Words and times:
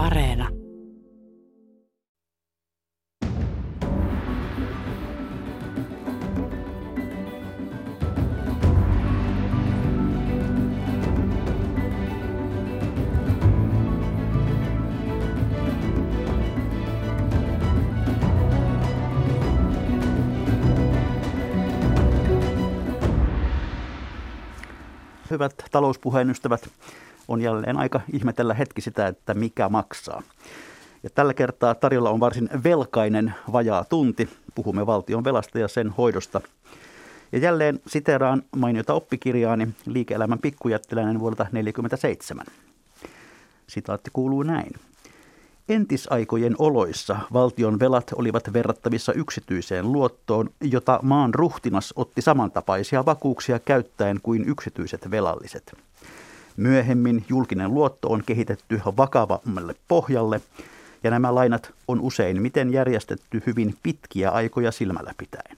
Areena. 0.00 0.48
Hyvät 25.30 25.52
talouspuheen 25.70 26.30
ystävät, 26.30 26.68
on 27.30 27.40
jälleen 27.40 27.78
aika 27.78 28.00
ihmetellä 28.12 28.54
hetki 28.54 28.80
sitä, 28.80 29.06
että 29.06 29.34
mikä 29.34 29.68
maksaa. 29.68 30.22
Ja 31.02 31.10
tällä 31.10 31.34
kertaa 31.34 31.74
tarjolla 31.74 32.10
on 32.10 32.20
varsin 32.20 32.48
velkainen 32.64 33.34
vajaa 33.52 33.84
tunti. 33.84 34.28
Puhumme 34.54 34.86
valtion 34.86 35.24
velasta 35.24 35.58
ja 35.58 35.68
sen 35.68 35.88
hoidosta. 35.88 36.40
Ja 37.32 37.38
jälleen 37.38 37.80
siteraan 37.86 38.42
mainiota 38.56 38.94
oppikirjaani 38.94 39.68
Liike-elämän 39.86 40.38
pikkujättiläinen 40.38 41.20
vuodelta 41.20 41.44
1947. 41.44 42.46
Sitaatti 43.66 44.10
kuuluu 44.12 44.42
näin. 44.42 44.70
Entisaikojen 45.68 46.54
oloissa 46.58 47.16
valtion 47.32 47.80
velat 47.80 48.10
olivat 48.16 48.52
verrattavissa 48.52 49.12
yksityiseen 49.12 49.92
luottoon, 49.92 50.50
jota 50.60 51.00
maan 51.02 51.34
ruhtinas 51.34 51.92
otti 51.96 52.22
samantapaisia 52.22 53.06
vakuuksia 53.06 53.58
käyttäen 53.58 54.20
kuin 54.22 54.48
yksityiset 54.48 55.10
velalliset. 55.10 55.72
Myöhemmin 56.56 57.24
julkinen 57.28 57.74
luotto 57.74 58.08
on 58.08 58.22
kehitetty 58.26 58.80
vakavammalle 58.96 59.74
pohjalle, 59.88 60.40
ja 61.04 61.10
nämä 61.10 61.34
lainat 61.34 61.72
on 61.88 62.00
usein 62.00 62.42
miten 62.42 62.72
järjestetty 62.72 63.42
hyvin 63.46 63.74
pitkiä 63.82 64.30
aikoja 64.30 64.72
silmällä 64.72 65.12
pitäen. 65.18 65.56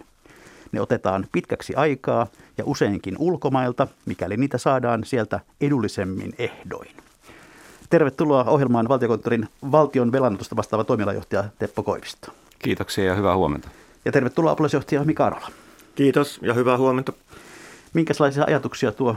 Ne 0.73 0.81
otetaan 0.81 1.27
pitkäksi 1.33 1.75
aikaa 1.75 2.27
ja 2.59 2.65
useinkin 2.67 3.17
ulkomailta, 3.19 3.87
mikäli 4.07 4.37
niitä 4.37 4.59
saadaan 4.59 5.05
sieltä 5.05 5.41
edullisemmin 5.61 6.35
ehdoin. 6.39 6.91
Tervetuloa 7.91 8.45
ohjelmaan 8.45 8.89
valtiokonttorin 8.89 9.49
valtion 9.73 10.13
velanotosta 10.13 10.57
vastaava 10.57 10.85
toimialajohtaja 10.85 11.45
Teppo 11.59 11.83
Koivisto. 11.83 12.33
Kiitoksia 12.59 13.05
ja 13.05 13.15
hyvää 13.15 13.37
huomenta. 13.37 13.69
Ja 14.05 14.13
tervetuloa 14.13 14.53
apulaisjohtaja 14.53 15.05
Mika 15.05 15.27
Arola. 15.27 15.49
Kiitos 15.95 16.39
ja 16.43 16.55
hyvää 16.55 16.79
huomenta. 16.79 17.13
Minkälaisia 17.93 18.45
ajatuksia 18.47 18.93
tuo 18.93 19.17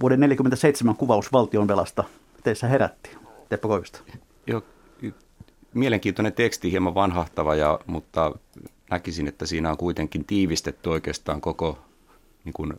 vuoden 0.00 0.18
1947 0.18 0.96
kuvaus 0.96 1.32
valtion 1.32 1.68
velasta 1.68 2.04
teissä 2.44 2.68
herätti, 2.68 3.10
Teppo 3.48 3.68
Koivisto? 3.68 3.98
Joo, 4.46 4.62
mielenkiintoinen 5.74 6.32
teksti, 6.32 6.70
hieman 6.70 6.94
vanhahtava, 6.94 7.54
ja, 7.54 7.80
mutta 7.86 8.34
näkisin, 8.90 9.28
että 9.28 9.46
siinä 9.46 9.70
on 9.70 9.76
kuitenkin 9.76 10.24
tiivistetty 10.24 10.88
oikeastaan 10.88 11.40
koko 11.40 11.78
niin 12.44 12.52
kuin 12.52 12.72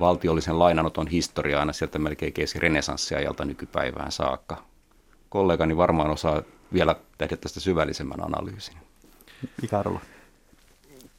valtiollisen 0.00 0.58
lainanoton 0.58 1.06
historiaa 1.06 1.60
aina 1.60 1.72
sieltä 1.72 1.98
melkein 1.98 2.32
kesi 2.32 2.58
renesanssiajalta 2.58 3.44
nykypäivään 3.44 4.12
saakka. 4.12 4.64
Kollegani 5.28 5.76
varmaan 5.76 6.10
osaa 6.10 6.42
vielä 6.72 6.96
tehdä 7.18 7.36
tästä 7.36 7.60
syvällisemmän 7.60 8.24
analyysin. 8.24 8.76
Mikä? 9.62 9.84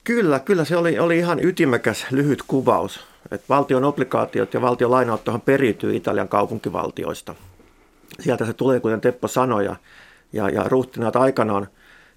Kyllä, 0.04 0.40
kyllä 0.40 0.66
se 0.66 0.78
oli, 0.78 1.00
oli 1.00 1.18
ihan 1.18 1.46
ytimekäs 1.46 2.06
lyhyt 2.12 2.44
kuvaus. 2.48 3.00
Et 3.32 3.50
valtion 3.50 3.84
obligaatiot 3.84 4.54
ja 4.54 4.62
valtion 4.62 4.92
lainanottohan 4.92 5.42
periytyy 5.42 5.96
Italian 5.96 6.28
kaupunkivaltioista. 6.28 7.36
Sieltä 8.20 8.46
se 8.46 8.54
tulee, 8.54 8.80
kuten 8.80 9.02
Teppo 9.02 9.28
sanoi, 9.28 9.66
ja, 9.66 9.76
ja, 10.34 10.50
ja 10.50 10.64
ruhtinaat 10.64 11.16
aikanaan 11.16 11.68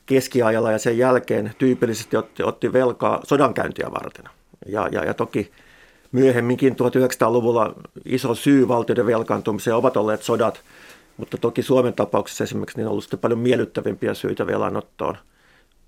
keskiajalla 0.06 0.72
ja 0.72 0.78
sen 0.78 0.98
jälkeen 0.98 1.52
tyypillisesti 1.58 2.16
otti, 2.16 2.42
otti 2.42 2.72
velkaa 2.72 3.20
sodankäyntiä 3.24 3.88
varten. 3.92 4.24
Ja, 4.66 4.88
ja, 4.92 5.04
ja 5.04 5.14
toki 5.14 5.50
myöhemminkin 6.12 6.72
1900-luvulla 6.72 7.74
iso 8.04 8.34
syy 8.34 8.68
valtioiden 8.68 9.06
velkaantumiseen 9.06 9.76
ovat 9.76 9.96
olleet 9.96 10.22
sodat, 10.22 10.60
mutta 11.16 11.36
toki 11.38 11.62
Suomen 11.62 11.92
tapauksessa 11.94 12.44
esimerkiksi 12.44 12.76
niin 12.76 12.86
on 12.86 12.90
ollut 12.90 13.20
paljon 13.20 13.38
miellyttävimpiä 13.38 14.14
syitä 14.14 14.46
velanottoon, 14.46 15.16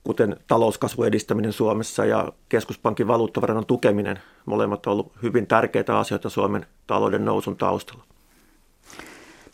kuten 0.05 0.37
talouskasvun 0.47 1.07
edistäminen 1.07 1.53
Suomessa 1.53 2.05
ja 2.05 2.33
keskuspankin 2.49 3.09
valuuttavarannon 3.09 3.67
tukeminen. 3.67 4.19
Molemmat 4.47 4.87
ovat 4.87 4.99
olleet 4.99 5.23
hyvin 5.23 5.47
tärkeitä 5.47 5.99
asioita 5.99 6.29
Suomen 6.29 6.67
talouden 6.87 7.25
nousun 7.25 7.57
taustalla. 7.57 8.05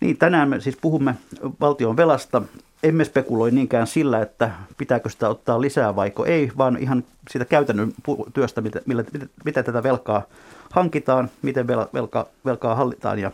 Niin, 0.01 0.19
tänään 0.19 0.49
me 0.49 0.61
siis 0.61 0.79
puhumme 0.81 1.15
valtion 1.61 1.97
velasta. 1.97 2.43
Emme 2.83 3.05
spekuloi 3.05 3.51
niinkään 3.51 3.87
sillä, 3.87 4.23
että 4.23 4.51
pitääkö 4.79 5.09
sitä 5.09 5.29
ottaa 5.29 5.61
lisää 5.61 5.97
vaiko 5.97 6.25
ei, 6.25 6.53
vaan 6.59 6.77
ihan 6.77 7.05
siitä 7.31 7.45
käytännön 7.45 7.93
työstä, 8.35 8.61
millä, 8.61 8.81
millä, 8.87 9.05
miten 9.45 9.65
tätä 9.65 9.83
velkaa 9.83 10.23
hankitaan, 10.71 11.31
miten 11.43 11.67
velka, 11.67 12.27
velkaa 12.45 12.75
hallitaan 12.75 13.19
ja 13.19 13.33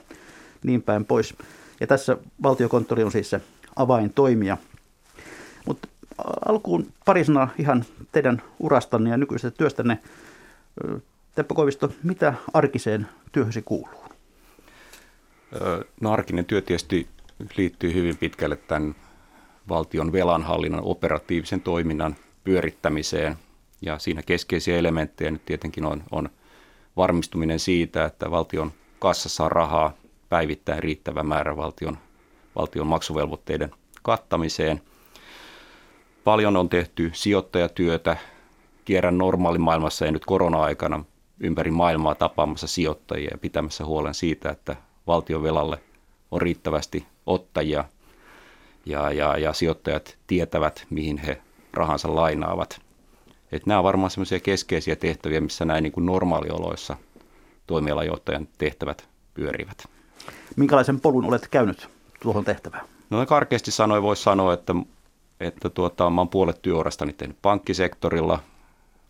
niin 0.63 0.83
päin 0.83 1.05
pois. 1.05 1.35
Ja 1.81 1.87
tässä 1.87 2.17
valtiokonttori 2.43 3.05
on 3.05 3.13
siis 3.13 3.31
se 3.31 3.41
avaintoimija. 3.77 4.57
Mutta 5.67 5.89
alkuun 6.49 6.93
pari 7.05 7.25
sanaa 7.25 7.49
ihan 7.59 7.85
teidän 8.13 8.43
urastanne 8.61 9.11
ja 9.11 9.17
nykyisestä 9.17 9.59
työstänne. 9.59 9.99
Teppo 11.35 11.55
Koivisto, 11.55 11.93
mitä 12.03 12.35
arkiseen 12.55 13.09
työhösi 13.33 13.63
kuuluu? 13.63 14.05
No 16.01 16.13
arkinen 16.13 16.45
työ 16.45 16.61
tietysti 16.61 17.09
liittyy 17.57 17.95
hyvin 17.95 18.17
pitkälle 18.17 18.57
tämän 18.57 18.95
valtion 19.69 20.13
velanhallinnan 20.13 20.85
operatiivisen 20.85 21.61
toiminnan 21.61 22.17
pyörittämiseen. 22.45 23.37
Ja 23.83 23.99
siinä 23.99 24.23
keskeisiä 24.23 24.77
elementtejä 24.77 25.31
nyt 25.31 25.45
tietenkin 25.45 25.85
on, 25.85 26.03
on 26.11 26.29
varmistuminen 26.97 27.59
siitä, 27.59 28.05
että 28.05 28.31
valtion 28.31 28.73
kassassa 28.99 29.45
on 29.45 29.53
rahaa 29.53 29.93
päivittäin 30.29 30.83
riittävä 30.83 31.23
määrä 31.23 31.57
valtion, 31.57 31.99
valtion 32.57 32.87
maksuvelvoitteiden 32.87 33.71
kattamiseen. 34.03 34.81
Paljon 36.25 36.57
on 36.57 36.69
tehty 36.69 37.11
sijoittajatyötä. 37.15 38.17
Kierrän 38.85 39.19
normaalimaailmassa 39.19 40.05
ja 40.05 40.13
nyt 40.13 40.25
korona-aikana 40.25 41.05
ympäri 41.41 41.71
maailmaa 41.71 42.15
tapaamassa 42.15 42.67
sijoittajia 42.67 43.29
ja 43.31 43.39
pitämässä 43.39 43.85
huolen 43.85 44.15
siitä, 44.15 44.51
että 44.51 44.77
valtion 45.07 45.43
velalle 45.43 45.79
on 46.31 46.43
riittävästi 46.43 47.07
ottajia 47.27 47.85
ja, 48.87 49.13
ja, 49.13 49.39
ja 49.39 49.53
sijoittajat 49.53 50.19
tietävät, 50.27 50.87
mihin 50.91 51.19
he 51.19 51.41
rahansa 51.73 52.15
lainaavat. 52.15 52.81
Et 53.53 53.67
nämä 53.67 53.79
on 53.79 53.85
varmaan 53.85 54.11
sellaisia 54.11 54.41
keskeisiä 54.41 54.97
tehtäviä, 54.97 55.41
missä 55.41 55.65
näin 55.65 55.83
niin 55.83 55.93
kuin 55.93 56.07
normaalioloissa 56.07 56.97
toimialajohtajan 57.67 58.49
tehtävät 58.59 59.09
pyörivät. 59.35 59.85
Minkälaisen 60.57 61.01
polun 61.01 61.25
olet 61.25 61.49
käynyt 61.49 61.89
tuohon 62.23 62.45
tehtävään? 62.45 62.87
No 63.11 63.27
karkeasti 63.27 63.71
sanoen 63.71 64.03
voisi 64.03 64.23
sanoa, 64.23 64.55
että, 64.55 64.75
että 65.41 65.71
tuota, 65.71 66.11
mä 66.11 66.21
olen 66.21 66.29
puolet 66.29 66.63
työurastani 66.63 67.13
tehnyt 67.13 67.37
pankkisektorilla, 67.43 68.39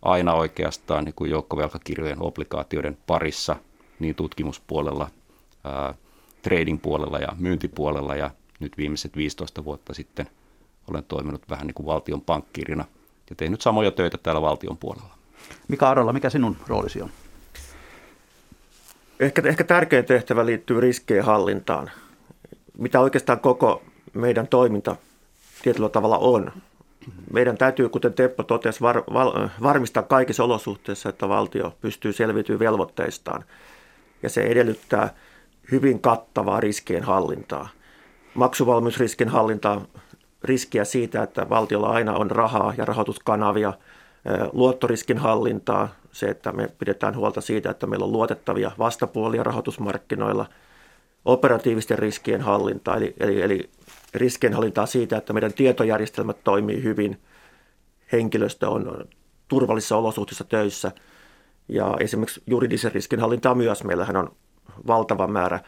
aina 0.03 0.35
oikeastaan 0.35 1.05
niin 1.05 1.15
kuin 1.15 1.31
joukkovelkakirjojen 1.31 2.23
obligaatioiden 2.23 2.99
parissa, 3.07 3.57
niin 3.99 4.15
tutkimuspuolella, 4.15 5.11
ää, 5.65 5.95
trading-puolella 6.43 7.19
ja 7.19 7.29
myyntipuolella 7.39 8.17
ja 8.17 8.31
nyt 8.61 8.79
viimeiset 8.79 9.17
15 9.17 9.65
vuotta 9.65 9.95
sitten 9.95 10.27
olen 10.89 11.05
toiminut 11.05 11.51
vähän 11.51 11.67
niin 11.67 11.75
kuin 11.75 11.87
valtion 11.87 12.21
pankkirina 12.21 12.85
ja 13.31 13.37
tehnyt 13.37 13.61
samoja 13.61 13.91
töitä 13.91 14.19
täällä 14.19 14.43
valtion 14.43 14.77
puolella. 14.77 15.15
Mika 15.69 15.91
Arolla, 15.91 16.13
mikä 16.13 16.31
sinun 16.31 16.57
roolisi 16.67 17.03
on? 17.03 17.11
Ehkä, 19.21 19.43
ehkä 19.45 19.65
tärkein 19.65 20.05
tehtävä 20.05 20.47
liittyy 20.47 20.81
riskien 20.81 21.25
hallintaan. 21.25 21.91
Mitä 22.79 23.01
oikeastaan 23.01 23.41
koko 23.41 23.83
meidän 24.15 24.49
toiminta 24.49 24.97
tietyllä 25.65 25.89
tavalla 25.89 26.19
on. 26.19 26.53
Meidän 27.33 27.59
täytyy, 27.59 27.89
kuten 27.89 28.15
Teppo 28.15 28.43
totesi, 28.43 28.81
var, 28.81 29.03
var, 29.13 29.49
varmistaa 29.63 30.03
kaikissa 30.03 30.45
olosuhteissa, 30.45 31.09
että 31.09 31.29
valtio 31.29 31.75
pystyy 31.81 32.13
selviytymään 32.13 32.59
velvoitteistaan. 32.59 33.45
Ja 34.23 34.29
se 34.29 34.43
edellyttää 34.43 35.15
hyvin 35.73 36.01
kattavaa 36.01 36.61
riskien 36.61 37.03
hallintaa. 37.03 37.69
Maksuvalmiusriskin 38.35 39.29
hallintaa, 39.29 39.81
riskiä 40.43 40.85
siitä, 40.85 41.23
että 41.23 41.49
valtiolla 41.49 41.89
aina 41.89 42.13
on 42.13 42.31
rahaa 42.31 42.75
ja 42.79 42.85
rahoituskanavia, 42.85 43.73
luottoriskin 44.53 45.19
hallintaa, 45.19 45.89
se, 46.13 46.27
että 46.27 46.53
me 46.53 46.69
pidetään 46.79 47.17
huolta 47.17 47.41
siitä, 47.41 47.71
että 47.71 47.87
meillä 47.87 48.05
on 48.05 48.13
luotettavia 48.13 48.71
vastapuolia 48.79 49.43
rahoitusmarkkinoilla, 49.43 50.47
operatiivisten 51.25 51.99
riskien 51.99 52.41
hallintaa, 52.41 52.97
eli, 52.97 53.15
eli, 53.21 53.43
eli 53.43 53.71
riskien 54.15 54.55
hallintaa 54.55 54.87
siitä, 54.87 55.17
että 55.17 55.33
meidän 55.33 55.53
tietojärjestelmät 55.53 56.45
toimii 56.45 56.83
hyvin, 56.83 57.21
henkilöstö 58.13 58.69
on 58.69 59.05
turvallisissa 59.49 59.97
olosuhteissa 59.97 60.45
töissä 60.45 60.93
ja 61.69 61.97
esimerkiksi 62.01 62.43
juridisen 62.47 62.93
riskin 62.93 63.21
hallintaa 63.21 63.55
myös. 63.55 63.85
Meillähän 63.85 64.17
on 64.17 64.33
valtava 64.87 65.27
määrä 65.27 65.61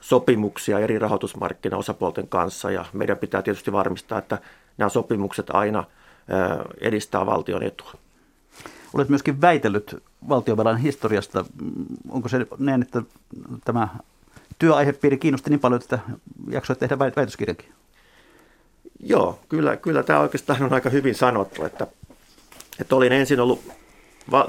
sopimuksia 0.00 0.78
eri 0.78 0.98
rahoitusmarkkinaosapuolten 0.98 2.28
kanssa 2.28 2.70
ja 2.70 2.84
meidän 2.92 3.18
pitää 3.18 3.42
tietysti 3.42 3.72
varmistaa, 3.72 4.18
että 4.18 4.38
nämä 4.78 4.88
sopimukset 4.88 5.50
aina 5.50 5.84
edistää 6.80 7.26
valtion 7.26 7.62
etua. 7.62 7.92
Olet 8.94 9.08
myöskin 9.08 9.40
väitellyt 9.40 10.02
valtiovelan 10.28 10.76
historiasta. 10.76 11.44
Onko 12.08 12.28
se 12.28 12.46
näin, 12.58 12.82
että 12.82 13.02
tämä 13.64 13.88
työaihepiiri 14.58 15.18
kiinnosti 15.18 15.50
niin 15.50 15.60
paljon, 15.60 15.80
että 15.82 15.98
jaksoit 16.50 16.78
tehdä 16.78 16.98
väitöskirjankin? 16.98 17.72
Joo, 19.02 19.38
kyllä, 19.48 19.76
kyllä 19.76 20.02
tämä 20.02 20.20
oikeastaan 20.20 20.62
on 20.62 20.72
aika 20.72 20.90
hyvin 20.90 21.14
sanottu, 21.14 21.64
että, 21.64 21.86
että 22.80 22.96
olin 22.96 23.12
ensin 23.12 23.40
ollut 23.40 23.62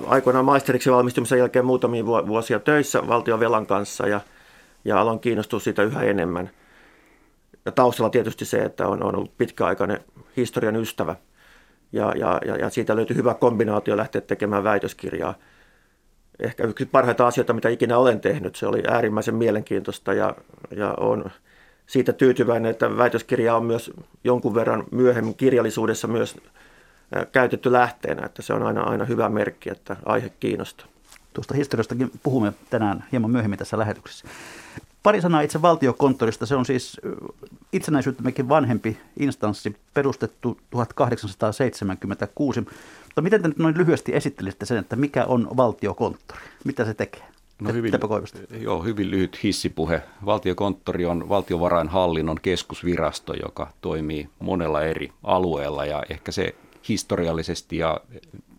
aikoinaan 0.08 0.46
maisteriksi 0.46 0.92
valmistumisen 0.92 1.40
jälkeen 1.40 1.66
muutamia 1.66 2.06
vuosia 2.06 2.60
töissä 2.60 3.08
valtiovelan 3.08 3.66
kanssa 3.66 4.08
ja, 4.08 4.22
ja 4.86 5.02
aloin 5.02 5.20
kiinnostua 5.20 5.60
siitä 5.60 5.84
yhä 5.84 6.02
enemmän. 6.02 6.50
Ja 7.66 7.72
taustalla 7.72 8.10
tietysti 8.10 8.46
se, 8.46 8.58
että 8.58 8.88
on, 8.88 9.04
on 9.04 9.16
ollut 9.16 9.38
pitkäaikainen 9.38 10.00
historian 10.38 10.76
ystävä 10.76 11.16
ja, 11.92 12.14
ja, 12.16 12.40
ja, 12.46 12.56
ja 12.56 12.70
siitä 12.70 12.96
löytyi 12.96 13.16
hyvä 13.16 13.34
kombinaatio 13.34 13.98
lähteä 13.98 14.22
tekemään 14.22 14.64
väitöskirjaa. 14.64 15.36
Ehkä 16.40 16.64
yksi 16.64 16.86
parhaita 16.86 17.28
asioita, 17.28 17.54
mitä 17.54 17.70
ikinä 17.70 17.98
olen 17.98 18.20
tehnyt. 18.20 18.56
Se 18.56 18.68
oli 18.68 18.84
äärimmäisen 18.88 19.36
mielenkiintoista 19.36 20.14
ja, 20.14 20.36
ja 20.72 20.94
on 21.00 21.32
siitä 21.88 22.14
tyytyväinen, 22.14 22.72
että 22.72 22.98
väitöskirja 22.98 23.56
on 23.56 23.66
myös 23.66 23.92
jonkun 24.24 24.56
verran 24.56 24.84
myöhemmin 24.92 25.36
kirjallisuudessa 25.36 26.08
myös 26.08 26.38
käytetty 27.32 27.72
lähteenä, 27.72 28.26
että 28.26 28.42
se 28.42 28.54
on 28.54 28.64
aina, 28.64 28.82
aina 28.82 29.06
hyvä 29.06 29.30
merkki, 29.30 29.70
että 29.70 29.96
aihe 30.06 30.30
kiinnostaa. 30.40 30.88
Tuosta 31.34 31.54
historiastakin 31.54 32.12
puhumme 32.24 32.54
tänään 32.70 33.04
hieman 33.12 33.32
myöhemmin 33.32 33.60
tässä 33.60 33.78
lähetyksessä. 33.78 34.28
Pari 35.04 35.22
sanaa 35.22 35.42
itse 35.42 35.62
valtiokonttorista. 35.62 36.46
Se 36.46 36.56
on 36.56 36.66
siis 36.66 37.02
itsenäisyyttämmekin 37.74 38.50
vanhempi 38.50 38.98
instanssi, 39.20 39.76
perustettu 39.94 40.58
1876. 40.70 42.62
Mutta 43.04 43.22
miten 43.22 43.42
te 43.42 43.48
nyt 43.48 43.58
noin 43.58 43.78
lyhyesti 43.78 44.16
esittelisitte 44.16 44.66
sen, 44.66 44.78
että 44.78 44.96
mikä 44.96 45.26
on 45.26 45.48
valtiokonttori? 45.58 46.42
Mitä 46.64 46.86
se 46.86 46.94
tekee? 46.94 47.33
No 47.62 47.74
hyvin, 47.74 47.94
joo, 48.60 48.84
hyvin 48.84 49.12
lyhyt 49.12 49.44
hissipuhe. 49.44 50.02
Valtiokonttori 50.26 51.06
on 51.06 51.30
valtiovarainhallinnon 51.30 52.40
keskusvirasto, 52.42 53.34
joka 53.34 53.68
toimii 53.82 54.30
monella 54.40 54.82
eri 54.82 55.12
alueella 55.24 55.86
ja 55.86 56.04
ehkä 56.10 56.32
se 56.32 56.56
historiallisesti 56.90 57.78
ja 57.78 58.02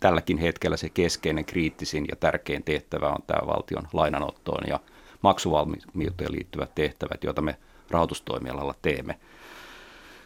tälläkin 0.01 0.39
hetkellä 0.39 0.77
se 0.77 0.89
keskeinen, 0.89 1.45
kriittisin 1.45 2.05
ja 2.11 2.17
tärkein 2.17 2.63
tehtävä 2.63 3.09
on 3.09 3.23
tämä 3.27 3.47
valtion 3.47 3.89
lainanottoon 3.93 4.65
ja 4.69 4.81
maksuvalmiuteen 5.23 6.33
liittyvät 6.33 6.75
tehtävät, 6.75 7.25
joita 7.25 7.43
me 7.43 7.57
rahoitustoimialalla 7.91 8.75
teemme. 8.83 9.19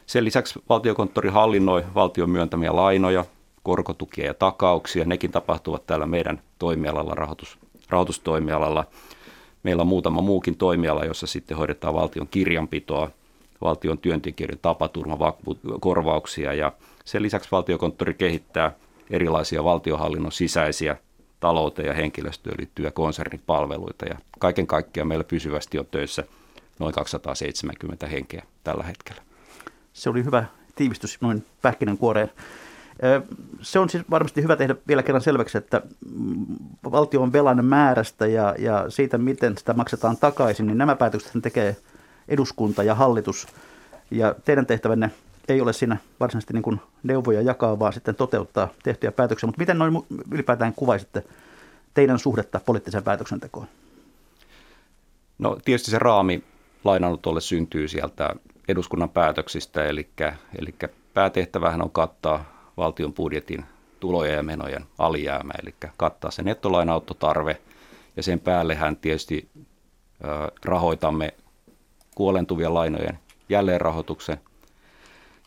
Sen 0.07 0.25
lisäksi 0.25 0.63
valtiokonttori 0.69 1.29
hallinnoi 1.29 1.85
valtion 1.95 2.31
myöntämiä 2.31 2.77
lainoja, 2.77 3.25
korkotukia 3.63 4.27
ja 4.27 4.35
takauksia. 4.35 5.05
Nekin 5.05 5.31
tapahtuvat 5.31 5.87
täällä 5.87 6.07
meidän 6.07 6.41
toimialalla, 6.59 7.15
rahoitus, 7.15 7.59
rahoitustoimialalla. 7.89 8.85
Meillä 9.63 9.81
on 9.81 9.87
muutama 9.87 10.21
muukin 10.21 10.57
toimiala, 10.57 11.05
jossa 11.05 11.27
sitten 11.27 11.57
hoidetaan 11.57 11.95
valtion 11.95 12.29
kirjanpitoa, 12.29 13.11
valtion 13.61 13.99
työntekijöiden 13.99 14.59
tapaturmakorvauksia 14.63 16.55
ja 16.55 16.73
sen 17.05 17.23
lisäksi 17.23 17.49
valtiokonttori 17.53 18.15
kehittää 18.15 18.73
erilaisia 19.11 19.65
valtiohallinnon 19.65 20.33
sisäisiä 20.33 20.97
talouteen 21.41 21.89
ja 21.89 21.95
henkilöstöön 21.95 22.57
liittyviä 22.59 22.91
konsernipalveluita 22.91 24.07
ja 24.07 24.19
kaiken 24.39 24.67
kaikkiaan 24.67 25.09
meillä 25.09 25.25
pysyvästi 25.25 25.79
on 25.79 25.87
töissä 25.87 26.25
noin 26.79 26.95
270 26.95 28.07
henkeä 28.07 28.43
tällä 28.65 28.85
hetkellä. 28.85 29.23
Se 29.93 30.11
oli 30.11 30.25
hyvä 30.25 30.45
tiivistys 30.75 31.21
noin 31.21 31.47
pähkinänkuoreen. 31.63 32.31
Se 33.63 33.79
on 33.79 33.91
siis 33.91 34.05
varmasti 34.11 34.43
hyvä 34.43 34.57
tehdä 34.57 34.75
vielä 34.89 35.03
kerran 35.03 35.23
selväksi, 35.23 35.59
että 35.59 35.83
valtion 36.91 37.33
velan 37.33 37.65
määrästä 37.65 38.27
ja, 38.27 38.55
ja 38.59 38.91
siitä, 38.91 39.19
miten 39.19 39.59
sitä 39.59 39.73
maksetaan 39.73 40.17
takaisin, 40.17 40.67
niin 40.67 40.79
nämä 40.79 40.97
päätökset 40.97 41.43
tekee 41.43 41.77
eduskunta 42.29 42.83
ja 42.83 42.95
hallitus. 42.95 43.47
Ja 44.11 44.35
teidän 44.45 44.67
tehtävänne 44.67 45.11
ei 45.49 45.61
ole 45.61 45.73
siinä 45.73 45.97
varsinaisesti 46.21 46.55
niin 46.55 46.63
kuin 46.63 46.81
neuvoja 47.03 47.43
jakaa, 47.43 47.79
vaan 47.79 47.93
sitten 47.93 48.15
toteuttaa 48.15 48.69
tehtyjä 48.83 49.13
päätöksiä. 49.13 49.47
Mutta 49.47 49.61
miten 49.61 49.79
noin 49.79 50.07
ylipäätään 50.33 50.75
kuvaisitte 50.75 51.25
teidän 51.95 52.19
suhdetta 52.19 52.61
poliittiseen 52.67 53.05
päätöksentekoon? 53.05 53.67
No 55.39 55.59
tietysti 55.65 55.91
se 55.91 55.99
raami 55.99 56.45
lainanotolle 56.85 57.41
syntyy 57.41 57.89
sieltä 57.89 58.35
eduskunnan 58.69 59.11
päätöksistä, 59.11 59.85
eli, 59.85 60.09
eli 60.59 60.75
päätehtävähän 61.15 61.83
on 61.83 61.91
kattaa 61.91 62.58
valtion 62.79 63.15
budjetin 63.15 63.65
tulojen 64.01 64.37
ja 64.37 64.43
menojen 64.43 64.85
alijäämä, 64.99 65.53
eli 65.63 65.75
kattaa 65.97 66.31
se 66.31 66.43
nettolainauttotarve, 66.43 67.61
ja 68.17 68.23
sen 68.23 68.41
päällehän 68.41 68.97
tietysti 68.97 69.49
rahoitamme 70.65 71.35
kuolentuvien 72.15 72.75
lainojen 72.75 73.19
jälleenrahoituksen, 73.49 74.41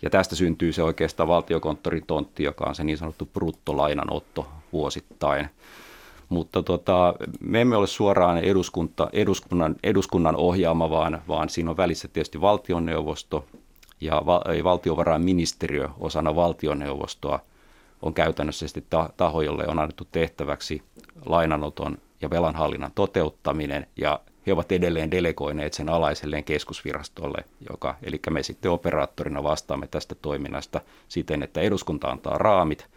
ja 0.01 0.10
tästä 0.10 0.36
syntyy 0.36 0.74
se 0.74 0.83
oikeastaan 0.83 1.30
valtiokonttorin 1.30 2.06
tontti, 2.07 2.44
joka 2.44 2.66
on 2.68 2.75
se 2.75 2.83
niin 2.83 2.98
sanottu 2.98 3.25
bruttolainanotto 3.25 4.48
vuosittain. 4.74 5.50
Mutta 6.30 6.63
tota, 6.63 7.13
me 7.39 7.62
emme 7.62 7.75
ole 7.75 7.88
suoraan 7.88 8.38
eduskunta, 8.38 9.10
eduskunnan, 9.13 9.75
eduskunnan 9.84 10.36
ohjaama, 10.36 10.89
vaan, 10.89 11.22
vaan 11.27 11.50
siinä 11.50 11.69
on 11.69 11.77
välissä 11.77 12.07
tietysti 12.07 12.42
valtionneuvosto 12.42 13.45
ja 14.01 14.21
val, 14.25 14.42
valtiovarainministeriö 14.63 15.89
osana 16.00 16.36
valtioneuvostoa 16.36 17.39
on 18.01 18.13
käytännössä 18.13 18.65
taho, 19.18 19.42
jolle 19.42 19.68
on 19.68 19.80
annettu 19.80 20.07
tehtäväksi 20.12 20.81
lainanoton 21.25 21.98
ja 22.21 22.30
velanhallinnan 22.30 22.92
toteuttaminen 22.95 23.88
ja 23.98 24.19
he 24.48 24.53
ovat 24.53 24.71
edelleen 24.71 25.12
delegoineet 25.12 25.74
sen 25.74 25.89
alaiselleen 25.89 26.44
keskusvirastolle, 26.44 27.44
joka, 27.69 27.95
eli 28.03 28.19
me 28.30 28.44
sitten 28.44 28.71
operaattorina 28.71 29.44
vastaamme 29.44 29.88
tästä 29.88 30.15
toiminnasta 30.15 30.81
siten, 31.07 31.44
että 31.44 31.62
eduskunta 31.62 32.07
antaa 32.07 32.38
raamit 32.38 32.88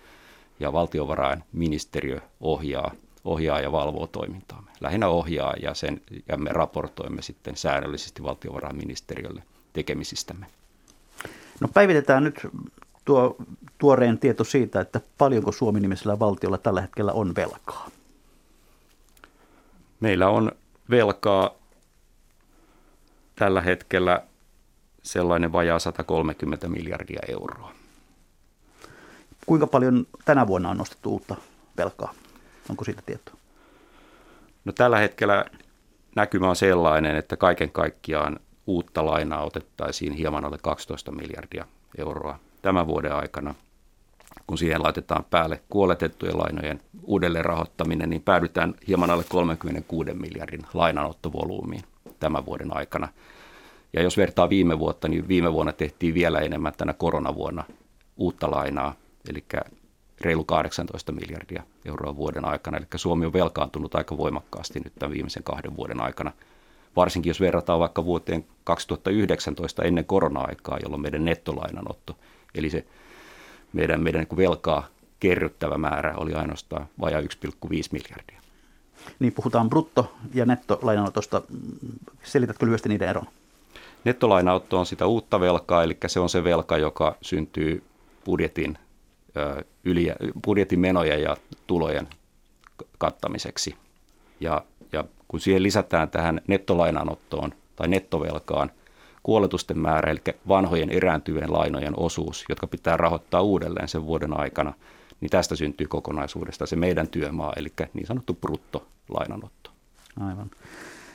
ja 0.60 0.72
valtiovarainministeriö 0.72 2.20
ohjaa, 2.40 2.90
ohjaa 3.24 3.60
ja 3.60 3.72
valvoo 3.72 4.06
toimintaamme. 4.06 4.70
Lähinnä 4.80 5.08
ohjaa 5.08 5.54
ja, 5.62 5.74
sen, 5.74 6.00
ja 6.28 6.36
me 6.36 6.50
raportoimme 6.52 7.22
sitten 7.22 7.56
säännöllisesti 7.56 8.22
valtiovarainministeriölle 8.22 9.42
tekemisistämme. 9.72 10.46
No 11.60 11.68
päivitetään 11.68 12.24
nyt 12.24 12.46
tuo 13.04 13.36
tuoreen 13.78 14.18
tieto 14.18 14.44
siitä, 14.44 14.80
että 14.80 15.00
paljonko 15.18 15.52
Suomi-nimisellä 15.52 16.18
valtiolla 16.18 16.58
tällä 16.58 16.80
hetkellä 16.80 17.12
on 17.12 17.34
velkaa. 17.36 17.88
Meillä 20.00 20.28
on 20.28 20.52
velkaa 20.90 21.50
tällä 23.36 23.60
hetkellä 23.60 24.22
sellainen 25.02 25.52
vajaa 25.52 25.78
130 25.78 26.68
miljardia 26.68 27.20
euroa. 27.28 27.72
Kuinka 29.46 29.66
paljon 29.66 30.06
tänä 30.24 30.46
vuonna 30.46 30.70
on 30.70 30.76
nostettu 30.76 31.10
uutta 31.10 31.36
velkaa? 31.76 32.14
Onko 32.70 32.84
siitä 32.84 33.02
tietoa? 33.06 33.34
No 34.64 34.72
tällä 34.72 34.98
hetkellä 34.98 35.44
näkymä 36.16 36.48
on 36.48 36.56
sellainen, 36.56 37.16
että 37.16 37.36
kaiken 37.36 37.70
kaikkiaan 37.70 38.40
uutta 38.66 39.06
lainaa 39.06 39.44
otettaisiin 39.44 40.12
hieman 40.12 40.44
alle 40.44 40.58
12 40.62 41.12
miljardia 41.12 41.66
euroa 41.98 42.38
tämän 42.62 42.86
vuoden 42.86 43.14
aikana 43.14 43.54
kun 44.46 44.58
siihen 44.58 44.82
laitetaan 44.82 45.24
päälle 45.30 45.60
kuoletettujen 45.68 46.38
lainojen 46.38 46.80
uudelleen 47.02 47.44
rahoittaminen, 47.44 48.10
niin 48.10 48.22
päädytään 48.22 48.74
hieman 48.88 49.10
alle 49.10 49.24
36 49.28 50.14
miljardin 50.14 50.66
lainanottovolyymiin 50.74 51.84
tämän 52.20 52.46
vuoden 52.46 52.76
aikana. 52.76 53.08
Ja 53.92 54.02
jos 54.02 54.16
vertaa 54.16 54.50
viime 54.50 54.78
vuotta, 54.78 55.08
niin 55.08 55.28
viime 55.28 55.52
vuonna 55.52 55.72
tehtiin 55.72 56.14
vielä 56.14 56.38
enemmän 56.38 56.72
tänä 56.76 56.92
koronavuonna 56.92 57.64
uutta 58.16 58.50
lainaa, 58.50 58.94
eli 59.28 59.44
reilu 60.20 60.44
18 60.44 61.12
miljardia 61.12 61.62
euroa 61.84 62.16
vuoden 62.16 62.44
aikana. 62.44 62.76
Eli 62.76 62.86
Suomi 62.96 63.26
on 63.26 63.32
velkaantunut 63.32 63.94
aika 63.94 64.16
voimakkaasti 64.16 64.80
nyt 64.80 64.92
tämän 64.98 65.12
viimeisen 65.12 65.42
kahden 65.42 65.76
vuoden 65.76 66.00
aikana. 66.00 66.32
Varsinkin 66.96 67.30
jos 67.30 67.40
verrataan 67.40 67.80
vaikka 67.80 68.04
vuoteen 68.04 68.44
2019 68.64 69.82
ennen 69.82 70.04
korona-aikaa, 70.04 70.78
jolloin 70.82 71.02
meidän 71.02 71.24
nettolainanotto, 71.24 72.16
eli 72.54 72.70
se 72.70 72.86
meidän, 73.72 74.00
meidän 74.02 74.26
niin 74.30 74.36
velkaa 74.36 74.86
kerryttävä 75.20 75.78
määrä 75.78 76.14
oli 76.16 76.34
ainoastaan 76.34 76.86
vajaa 77.00 77.20
1,5 77.20 77.28
miljardia. 77.92 78.40
Niin 79.18 79.32
puhutaan 79.32 79.70
brutto- 79.70 80.12
ja 80.34 80.46
nettolainanotosta. 80.46 81.42
Selitätkö 82.22 82.66
lyhyesti 82.66 82.88
niiden 82.88 83.08
eron? 83.08 83.26
Nettolainanotto 84.04 84.78
on 84.78 84.86
sitä 84.86 85.06
uutta 85.06 85.40
velkaa, 85.40 85.82
eli 85.82 85.96
se 86.06 86.20
on 86.20 86.28
se 86.28 86.44
velka, 86.44 86.76
joka 86.76 87.16
syntyy 87.22 87.82
budjetin, 88.24 88.78
yli, 89.84 90.12
budjetin 90.44 90.80
menojen 90.80 91.22
ja 91.22 91.36
tulojen 91.66 92.08
kattamiseksi. 92.98 93.74
Ja, 94.40 94.62
ja 94.94 95.04
kun 95.28 95.40
siihen 95.40 95.62
lisätään 95.62 96.10
tähän 96.10 96.40
nettolainanottoon 96.46 97.54
tai 97.76 97.88
nettovelkaan 97.88 98.70
kuoletusten 99.22 99.78
määrä, 99.78 100.10
eli 100.10 100.20
vanhojen 100.48 100.90
erääntyvien 100.90 101.52
lainojen 101.52 101.98
osuus, 101.98 102.44
jotka 102.48 102.66
pitää 102.66 102.96
rahoittaa 102.96 103.42
uudelleen 103.42 103.88
sen 103.88 104.06
vuoden 104.06 104.40
aikana, 104.40 104.74
niin 105.20 105.30
tästä 105.30 105.56
syntyy 105.56 105.86
kokonaisuudesta 105.86 106.66
se 106.66 106.76
meidän 106.76 107.08
työmaa, 107.08 107.52
eli 107.56 107.72
niin 107.94 108.06
sanottu 108.06 108.34
bruttolainanotto. 108.34 109.70
Aivan. 110.20 110.50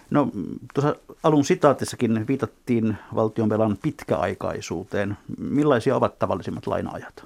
No 0.10 0.32
tuossa 0.74 0.96
alun 1.24 1.46
sitaatissakin 1.46 2.28
viitattiin 2.28 2.98
valtionvelan 3.16 3.78
pitkäaikaisuuteen. 3.82 5.18
Millaisia 5.38 5.96
ovat 5.96 6.20
tavallisimmat 6.20 6.68
lainaajat? 6.68 7.26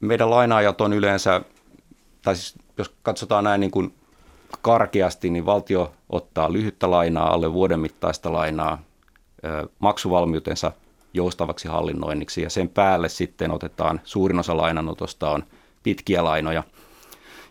meidän 0.00 0.30
lainaajat 0.30 0.80
on 0.80 0.92
yleensä, 0.92 1.40
tai 2.22 2.36
siis 2.36 2.58
jos 2.78 2.94
katsotaan 3.02 3.44
näin 3.44 3.60
niin 3.60 3.70
kuin 3.70 3.94
karkeasti, 4.62 5.30
niin 5.30 5.46
valtio 5.46 5.92
ottaa 6.10 6.52
lyhyttä 6.52 6.90
lainaa, 6.90 7.34
alle 7.34 7.52
vuoden 7.52 7.80
mittaista 7.80 8.32
lainaa, 8.32 8.82
maksuvalmiutensa 9.78 10.72
joustavaksi 11.14 11.68
hallinnoinniksi 11.68 12.42
ja 12.42 12.50
sen 12.50 12.68
päälle 12.68 13.08
sitten 13.08 13.50
otetaan, 13.50 14.00
suurin 14.04 14.38
osa 14.38 14.56
lainanotosta 14.56 15.30
on 15.30 15.44
pitkiä 15.82 16.24
lainoja. 16.24 16.62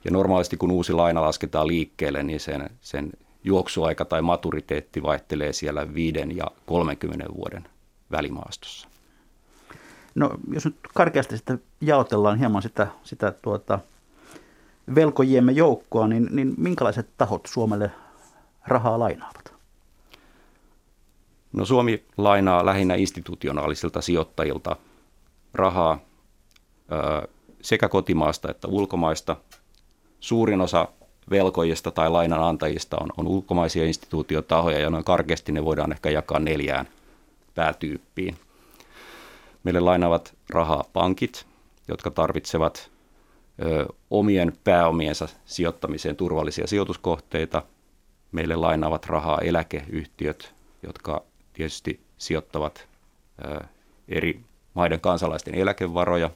Ja 0.06 0.12
normaalisti 0.12 0.58
kun 0.58 0.72
uusi 0.72 0.94
laina 0.94 1.22
lasketaan 1.22 1.68
liikkeelle, 1.68 2.24
niin 2.24 2.40
sen, 2.40 2.70
sen 2.82 3.12
juoksuaika 3.44 4.06
tai 4.06 4.22
maturiteetti 4.22 5.04
vaihtelee 5.04 5.54
siellä 5.54 5.94
5 5.94 6.20
ja 6.36 6.46
30 6.66 7.26
vuoden 7.36 7.68
välimaastossa. 8.12 8.88
No 10.16 10.32
jos 10.52 10.66
nyt 10.66 10.76
karkeasti 10.94 11.38
sitten 11.38 11.62
jaotellaan 11.82 12.40
hieman 12.40 12.62
sitä, 12.62 12.88
sitä 13.04 13.32
tuota, 13.42 13.80
velkojiemme 14.96 15.52
joukkoa, 15.52 16.08
niin, 16.08 16.30
niin 16.32 16.54
minkälaiset 16.58 17.10
tahot 17.18 17.46
Suomelle 17.46 17.92
rahaa 18.68 19.00
lainaavat? 19.00 19.54
No 21.54 21.66
Suomi 21.66 22.04
lainaa 22.18 22.66
lähinnä 22.66 22.96
institutionaalisilta 22.96 24.02
sijoittajilta 24.02 24.76
rahaa 25.54 26.00
sekä 27.62 27.90
kotimaasta 27.90 28.52
että 28.52 28.68
ulkomaista. 28.68 29.36
Suurin 30.20 30.62
osa 30.62 30.88
velkojista 31.30 31.92
tai 31.92 32.10
lainanantajista 32.10 32.98
on, 33.02 33.10
on 33.18 33.28
ulkomaisia 33.28 33.86
instituutiotahoja 33.86 34.80
ja 34.80 34.90
noin 34.90 35.04
karkeasti 35.04 35.52
ne 35.52 35.66
voidaan 35.66 35.92
ehkä 35.92 36.10
jakaa 36.10 36.40
neljään 36.40 36.88
päätyyppiin. 37.56 38.38
Meille 39.64 39.80
lainaavat 39.80 40.34
rahaa 40.50 40.84
pankit, 40.94 41.46
jotka 41.88 42.12
tarvitsevat 42.12 42.92
omien 44.10 44.54
pääomiensa 44.64 45.28
sijoittamiseen 45.46 46.16
turvallisia 46.16 46.68
sijoituskohteita. 46.68 47.64
Meille 48.32 48.56
lainaavat 48.56 49.06
rahaa 49.06 49.40
eläkeyhtiöt, 49.42 50.54
jotka 50.84 51.24
tietysti 51.54 52.00
sijoittavat 52.18 52.88
eri 54.08 54.40
maiden 54.74 55.00
kansalaisten 55.00 55.56
eläkevaroja. 55.56 56.30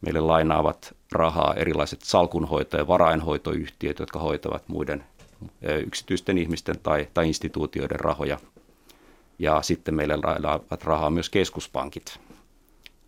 Meille 0.00 0.20
lainaavat 0.20 0.94
rahaa 1.12 1.54
erilaiset 1.54 2.00
salkunhoito- 2.02 2.76
ja 2.78 2.86
varainhoitoyhtiöt, 2.86 3.98
jotka 3.98 4.18
hoitavat 4.18 4.68
muiden 4.68 5.04
yksityisten 5.86 6.38
ihmisten 6.38 6.78
tai, 6.78 7.08
tai 7.14 7.28
instituutioiden 7.28 8.00
rahoja. 8.00 8.38
Ja 9.38 9.62
sitten 9.62 9.94
meille 9.94 10.16
lainaavat 10.16 10.84
rahaa 10.84 11.10
myös 11.10 11.30
keskuspankit, 11.30 12.20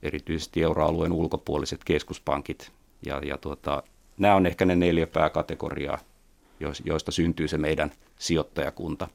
erityisesti 0.07 0.63
euroalueen 0.63 1.13
ulkopuoliset 1.13 1.85
keskuspankit. 1.85 2.73
Ja, 3.07 3.21
ja 3.25 3.39
tuota, 3.39 3.83
nämä 4.19 4.35
on 4.35 4.47
ehkä 4.47 4.65
ne 4.65 4.77
neljä 4.77 5.07
pääkategoriaa, 5.07 5.99
joista 6.85 7.13
syntyy 7.13 7.49
se 7.49 7.59
meidän 7.59 7.93
sijoittajakunta. 8.19 9.09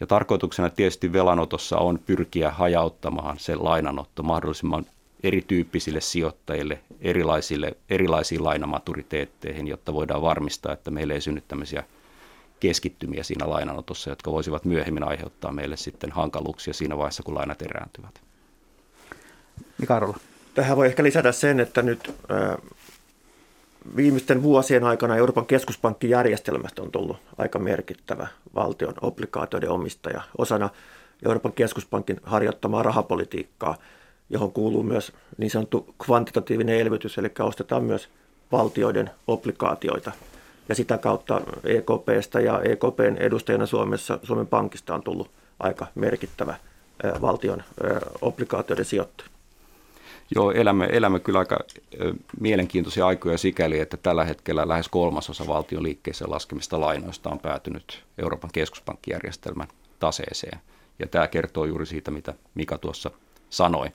Ja 0.00 0.06
tarkoituksena 0.06 0.70
tietysti 0.70 1.12
velanotossa 1.12 1.78
on 1.78 1.98
pyrkiä 2.06 2.50
hajauttamaan 2.50 3.38
se 3.38 3.56
lainanotto 3.56 4.22
mahdollisimman 4.22 4.86
erityyppisille 5.22 6.00
sijoittajille, 6.00 6.80
erilaisille, 7.00 7.76
erilaisiin 7.90 8.44
lainamaturiteetteihin, 8.44 9.68
jotta 9.68 9.92
voidaan 9.92 10.22
varmistaa, 10.22 10.72
että 10.72 10.90
meillä 10.90 11.14
ei 11.14 11.20
synny 11.20 11.42
tämmöisiä 11.48 11.84
keskittymiä 12.60 13.22
siinä 13.22 13.50
lainanotossa, 13.50 14.10
jotka 14.10 14.32
voisivat 14.32 14.64
myöhemmin 14.64 15.04
aiheuttaa 15.04 15.52
meille 15.52 15.76
sitten 15.76 16.12
hankaluuksia 16.12 16.74
siinä 16.74 16.96
vaiheessa, 16.96 17.22
kun 17.22 17.34
lainat 17.34 17.62
erääntyvät. 17.62 18.22
Mika. 19.78 20.14
Tähän 20.54 20.76
voi 20.76 20.86
ehkä 20.86 21.02
lisätä 21.02 21.32
sen, 21.32 21.60
että 21.60 21.82
nyt 21.82 22.14
viimeisten 23.96 24.42
vuosien 24.42 24.84
aikana 24.84 25.16
Euroopan 25.16 25.46
keskuspankkijärjestelmästä 25.46 26.82
on 26.82 26.90
tullut 26.90 27.16
aika 27.38 27.58
merkittävä 27.58 28.26
valtion 28.54 28.94
obligaatioiden 29.00 29.70
omistaja 29.70 30.22
osana 30.38 30.70
Euroopan 31.26 31.52
keskuspankin 31.52 32.20
harjoittamaa 32.22 32.82
rahapolitiikkaa, 32.82 33.76
johon 34.30 34.52
kuuluu 34.52 34.82
myös 34.82 35.12
niin 35.38 35.50
sanottu 35.50 35.94
kvantitatiivinen 36.04 36.80
elvytys, 36.80 37.18
eli 37.18 37.32
ostetaan 37.38 37.84
myös 37.84 38.08
valtioiden 38.52 39.10
obligaatioita. 39.26 40.12
Ja 40.68 40.74
sitä 40.74 40.98
kautta 40.98 41.40
EKPstä 41.64 42.40
ja 42.40 42.60
EKPn 42.62 43.16
edustajana 43.18 43.66
Suomessa, 43.66 44.18
Suomen 44.22 44.46
Pankista 44.46 44.94
on 44.94 45.02
tullut 45.02 45.30
aika 45.60 45.86
merkittävä 45.94 46.54
valtion 47.20 47.62
obligaatioiden 48.22 48.84
sijoittaja. 48.84 49.33
Joo, 50.34 50.50
elämme, 50.50 50.88
elämme 50.92 51.20
kyllä 51.20 51.38
aika 51.38 51.58
mielenkiintoisia 52.40 53.06
aikoja 53.06 53.38
sikäli, 53.38 53.80
että 53.80 53.96
tällä 53.96 54.24
hetkellä 54.24 54.68
lähes 54.68 54.88
kolmasosa 54.88 55.46
valtion 55.46 55.82
liikkeeseen 55.82 56.30
laskemista 56.30 56.80
lainoista 56.80 57.30
on 57.30 57.38
päätynyt 57.38 58.04
Euroopan 58.18 58.50
keskuspankkijärjestelmän 58.52 59.68
taseeseen. 60.00 60.58
Ja 60.98 61.06
tämä 61.06 61.28
kertoo 61.28 61.64
juuri 61.64 61.86
siitä, 61.86 62.10
mitä 62.10 62.34
Mika 62.54 62.78
tuossa 62.78 63.10
sanoi. 63.50 63.88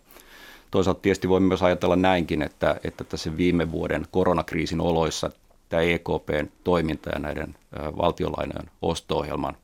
Toisaalta 0.71 1.01
tietysti 1.01 1.29
voimme 1.29 1.47
myös 1.47 1.63
ajatella 1.63 1.95
näinkin, 1.95 2.41
että, 2.41 2.79
että 2.83 3.03
tässä 3.03 3.37
viime 3.37 3.71
vuoden 3.71 4.05
koronakriisin 4.11 4.81
oloissa 4.81 5.31
tämä 5.69 5.81
EKPn 5.81 6.47
toiminta 6.63 7.09
ja 7.09 7.19
näiden 7.19 7.55
valtiolainojen 7.97 8.71
osto-ohjelman 8.81 9.57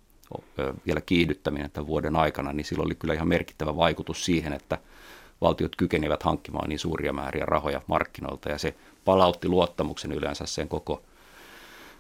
vielä 0.86 1.02
kiihdyttäminen 1.02 1.72
tämän 1.72 1.88
vuoden 1.88 2.16
aikana, 2.16 2.54
niin 2.54 2.66
sillä 2.66 2.84
oli 2.84 2.96
kyllä 2.96 3.14
ihan 3.14 3.28
merkittävä 3.28 3.78
vaikutus 3.78 4.26
siihen, 4.26 4.54
että– 4.54 4.78
valtiot 5.46 5.76
kykenivät 5.76 6.24
hankkimaan 6.24 6.70
niin 6.70 6.80
suuria 6.80 7.14
määriä 7.14 7.46
rahoja 7.46 7.82
markkinoilta 7.88 8.50
ja 8.50 8.58
se 8.58 8.76
palautti 9.06 9.48
luottamuksen 9.48 10.12
yleensä 10.12 10.46
sen 10.46 10.68
koko, 10.68 11.02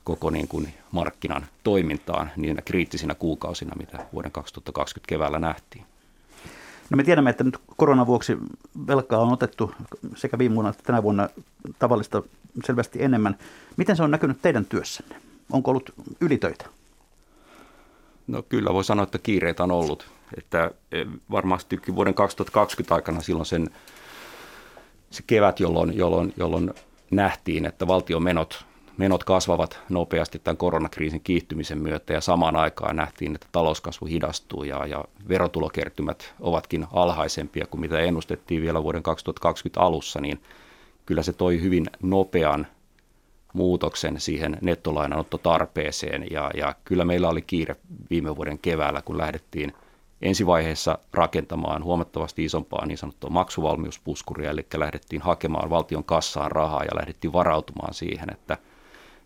koko 0.03 0.29
niin 0.29 0.47
kuin 0.47 0.73
markkinan 0.91 1.45
toimintaan 1.63 2.31
niinä 2.35 2.61
kriittisinä 2.61 3.15
kuukausina, 3.15 3.75
mitä 3.77 4.05
vuoden 4.13 4.31
2020 4.31 5.09
keväällä 5.09 5.39
nähtiin. 5.39 5.85
No 6.89 6.95
me 6.95 7.03
tiedämme, 7.03 7.29
että 7.29 7.43
nyt 7.43 7.57
koronan 7.77 8.07
vuoksi 8.07 8.37
velkaa 8.87 9.19
on 9.19 9.33
otettu 9.33 9.71
sekä 10.15 10.37
viime 10.37 10.55
vuonna 10.55 10.69
että 10.69 10.83
tänä 10.83 11.03
vuonna 11.03 11.29
tavallista 11.79 12.23
selvästi 12.65 13.03
enemmän. 13.03 13.37
Miten 13.77 13.95
se 13.95 14.03
on 14.03 14.11
näkynyt 14.11 14.41
teidän 14.41 14.65
työssänne? 14.65 15.15
Onko 15.51 15.71
ollut 15.71 15.93
ylitöitä? 16.21 16.65
No 18.27 18.43
kyllä 18.43 18.73
voi 18.73 18.83
sanoa, 18.83 19.03
että 19.03 19.17
kiireitä 19.17 19.63
on 19.63 19.71
ollut. 19.71 20.14
Että 20.37 20.71
e, 20.91 21.05
varmasti 21.31 21.79
vuoden 21.95 22.13
2020 22.13 22.95
aikana 22.95 23.21
silloin 23.21 23.45
sen, 23.45 23.69
se 25.09 25.23
kevät, 25.27 25.59
jolloin, 25.59 25.97
jolloin, 25.97 26.33
jolloin 26.37 26.73
nähtiin, 27.11 27.65
että 27.65 27.87
valtion 27.87 28.23
menot, 28.23 28.65
menot 28.97 29.23
kasvavat 29.23 29.79
nopeasti 29.89 30.39
tämän 30.39 30.57
koronakriisin 30.57 31.21
kiihtymisen 31.21 31.77
myötä 31.77 32.13
ja 32.13 32.21
samaan 32.21 32.55
aikaan 32.55 32.95
nähtiin, 32.95 33.35
että 33.35 33.47
talouskasvu 33.51 34.05
hidastuu 34.05 34.63
ja, 34.63 34.87
ja 34.87 35.05
verotulokertymät 35.29 36.33
ovatkin 36.39 36.87
alhaisempia 36.93 37.67
kuin 37.67 37.81
mitä 37.81 37.99
ennustettiin 37.99 38.61
vielä 38.61 38.83
vuoden 38.83 39.03
2020 39.03 39.81
alussa, 39.81 40.21
niin 40.21 40.41
kyllä 41.05 41.23
se 41.23 41.33
toi 41.33 41.61
hyvin 41.61 41.85
nopean 42.03 42.67
muutoksen 43.53 44.19
siihen 44.19 44.57
nettolainanottotarpeeseen 44.61 46.27
ja, 46.31 46.51
ja 46.53 46.75
kyllä 46.85 47.05
meillä 47.05 47.29
oli 47.29 47.41
kiire 47.41 47.75
viime 48.09 48.35
vuoden 48.35 48.59
keväällä, 48.59 49.01
kun 49.01 49.17
lähdettiin– 49.17 49.73
ensivaiheessa 50.21 50.97
rakentamaan 51.13 51.83
huomattavasti 51.83 52.45
isompaa 52.45 52.85
niin 52.85 52.97
sanottua 52.97 53.29
maksuvalmiuspuskuria, 53.29 54.49
eli 54.49 54.65
lähdettiin 54.73 55.21
hakemaan 55.21 55.69
valtion 55.69 56.03
kassaan 56.03 56.51
rahaa 56.51 56.83
ja 56.83 56.95
lähdettiin 56.95 57.33
varautumaan 57.33 57.93
siihen, 57.93 58.29
että, 58.31 58.57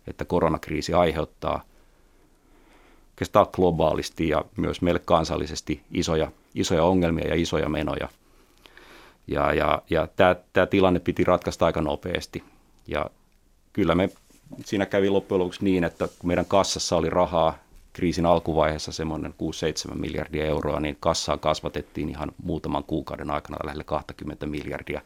että 0.06 0.24
koronakriisi 0.24 0.94
aiheuttaa 0.94 1.62
oikeastaan 3.20 3.46
globaalisti 3.52 4.28
ja 4.28 4.44
myös 4.56 4.82
meille 4.82 5.00
kansallisesti 5.04 5.82
isoja, 5.90 6.32
isoja 6.54 6.84
ongelmia 6.84 7.28
ja 7.28 7.34
isoja 7.34 7.68
menoja. 7.68 8.08
Ja, 9.26 9.52
ja, 9.54 9.82
ja 9.90 10.06
tämä, 10.06 10.36
tämä 10.52 10.66
tilanne 10.66 11.00
piti 11.00 11.24
ratkaista 11.24 11.66
aika 11.66 11.80
nopeasti. 11.80 12.44
Ja 12.86 13.06
kyllä 13.72 13.94
me 13.94 14.10
siinä 14.64 14.86
kävi 14.86 15.10
loppujen 15.10 15.38
lopuksi 15.40 15.64
niin, 15.64 15.84
että 15.84 16.08
kun 16.18 16.28
meidän 16.28 16.44
kassassa 16.44 16.96
oli 16.96 17.10
rahaa 17.10 17.58
kriisin 17.92 18.26
alkuvaiheessa 18.26 18.92
semmoinen 18.92 19.34
6-7 19.92 19.94
miljardia 19.94 20.46
euroa, 20.46 20.80
niin 20.80 20.96
kassaa 21.00 21.36
kasvatettiin 21.36 22.08
ihan 22.08 22.32
muutaman 22.42 22.84
kuukauden 22.84 23.30
aikana 23.30 23.58
lähelle 23.64 23.84
20 23.84 24.46
miljardia. 24.46 25.00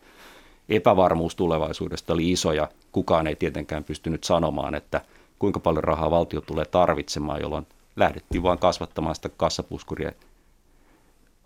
Epävarmuus 0.69 1.37
tulevaisuudesta 1.37 2.13
oli 2.13 2.33
iso 2.33 2.53
ja 2.53 2.69
kukaan 2.93 3.27
ei 3.27 3.37
tietenkään 3.37 3.85
pystynyt 3.85 4.25
sanomaan, 4.25 4.75
että 4.75 5.01
kuinka 5.39 5.61
paljon 5.61 5.85
rahaa 5.85 6.11
valtio 6.11 6.41
tulee 6.41 6.65
tarvitsemaan, 6.65 7.41
jolloin 7.41 7.67
lähdettiin 7.97 8.43
vain 8.43 8.59
kasvattamaan 8.59 9.15
sitä 9.15 9.29
kassapuskuria 9.29 10.13